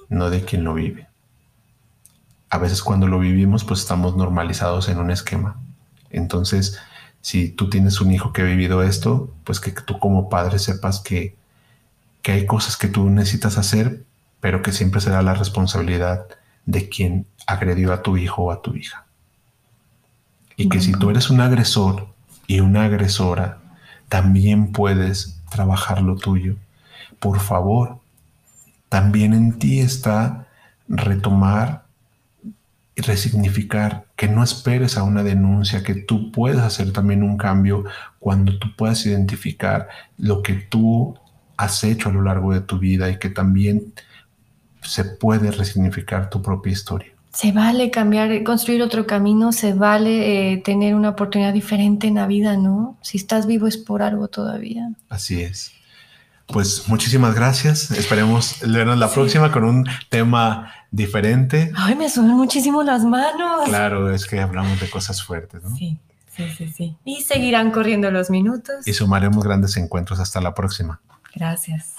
no 0.10 0.32
de 0.32 0.42
quien 0.44 0.64
lo 0.64 0.74
vive. 0.74 1.08
A 2.50 2.58
veces 2.58 2.82
cuando 2.82 3.08
lo 3.08 3.20
vivimos, 3.20 3.64
pues 3.64 3.82
estamos 3.82 4.16
normalizados 4.16 4.90
en 4.90 4.98
un 4.98 5.12
esquema 5.12 5.63
entonces, 6.14 6.80
si 7.22 7.50
tú 7.50 7.70
tienes 7.70 8.00
un 8.00 8.12
hijo 8.12 8.32
que 8.32 8.42
ha 8.42 8.46
vivido 8.46 8.84
esto, 8.84 9.34
pues 9.44 9.60
que 9.60 9.72
tú 9.72 10.00
como 10.00 10.30
padre 10.30 10.60
sepas 10.60 11.00
que, 11.00 11.36
hay 12.26 12.46
cosas 12.46 12.78
que 12.78 12.88
tú 12.88 13.10
necesitas 13.10 13.58
hacer, 13.58 14.04
pero 14.40 14.62
que 14.62 14.72
siempre 14.72 15.02
será 15.02 15.22
la 15.22 15.34
responsabilidad 15.34 16.26
de 16.66 16.88
quien 16.88 17.26
agredió 17.48 17.92
a 17.92 18.02
tu 18.02 18.16
hijo 18.16 18.44
o 18.44 18.52
a 18.52 18.62
tu 18.62 18.76
hija. 18.76 19.06
Y 20.56 20.70
que 20.70 20.80
si 20.80 20.94
tú 20.94 21.10
eres 21.10 21.30
un 21.30 21.42
agresor 21.42 22.08
y 22.48 22.62
una 22.62 22.86
agresora, 22.86 23.60
también 24.08 24.72
puedes 24.72 25.42
trabajar 25.50 26.02
lo 26.02 26.16
tuyo. 26.16 26.56
Por 27.20 27.40
favor, 27.40 28.00
también 28.88 29.34
en 29.34 29.58
ti 29.60 29.80
está 29.80 30.48
retomar 30.88 31.83
y 32.96 33.02
resignificar, 33.02 34.06
que 34.16 34.28
no 34.28 34.44
esperes 34.44 34.98
a 34.98 35.04
una 35.04 35.24
denuncia, 35.24 35.84
que 35.84 35.96
tú 35.96 36.32
puedes 36.32 36.60
hacer 36.60 36.92
también 36.94 37.24
un 37.24 37.38
cambio 37.38 37.86
cuando 38.20 38.58
tú 38.60 38.76
puedas 38.76 39.06
identificar 39.06 39.88
lo 40.18 40.44
que 40.44 40.54
tú 40.54 41.18
has 41.58 41.84
hecho 41.84 42.10
a 42.10 42.12
lo 42.12 42.22
largo 42.22 42.54
de 42.54 42.62
tu 42.62 42.78
vida 42.78 43.10
y 43.10 43.18
que 43.18 43.30
también 43.30 43.94
se 44.82 45.06
puede 45.06 45.52
resignificar 45.52 46.30
tu 46.30 46.42
propia 46.42 46.72
historia. 46.72 47.14
Se 47.32 47.52
vale 47.52 47.90
cambiar, 47.90 48.44
construir 48.44 48.84
otro 48.84 49.08
camino, 49.08 49.52
se 49.52 49.74
vale 49.74 50.54
eh, 50.54 50.58
tener 50.58 50.94
una 50.94 51.10
oportunidad 51.10 51.52
diferente 51.52 52.06
en 52.06 52.16
la 52.16 52.28
vida, 52.28 52.58
¿no? 52.58 52.96
Si 53.02 53.18
estás 53.18 53.48
vivo 53.48 53.66
es 53.66 53.78
por 53.78 54.04
algo 54.04 54.28
todavía. 54.28 54.92
Así 55.10 55.42
es. 55.42 55.72
Pues 56.46 56.88
muchísimas 56.88 57.34
gracias. 57.34 57.90
Esperemos 57.90 58.58
vernos 58.62 59.00
la 59.00 59.10
próxima 59.10 59.52
con 59.52 59.64
un 59.64 59.88
tema 60.10 60.72
diferente. 60.94 61.72
Ay, 61.76 61.96
me 61.96 62.10
suenan 62.10 62.38
muchísimo 62.38 62.84
las 62.84 63.04
manos. 63.04 63.66
Claro, 63.66 64.14
es 64.14 64.26
que 64.26 64.40
hablamos 64.40 64.80
de 64.80 64.90
cosas 64.90 65.24
fuertes, 65.24 65.64
¿no? 65.64 65.76
Sí, 65.76 66.00
sí, 66.30 66.48
sí, 66.56 66.72
sí. 66.72 66.98
Y 67.04 67.22
seguirán 67.22 67.72
corriendo 67.72 68.12
los 68.12 68.30
minutos. 68.30 68.88
Y 68.88 68.94
sumaremos 68.94 69.44
grandes 69.44 69.76
encuentros. 69.76 70.20
Hasta 70.20 70.40
la 70.40 70.54
próxima. 70.54 71.02
Gracias. 71.36 71.96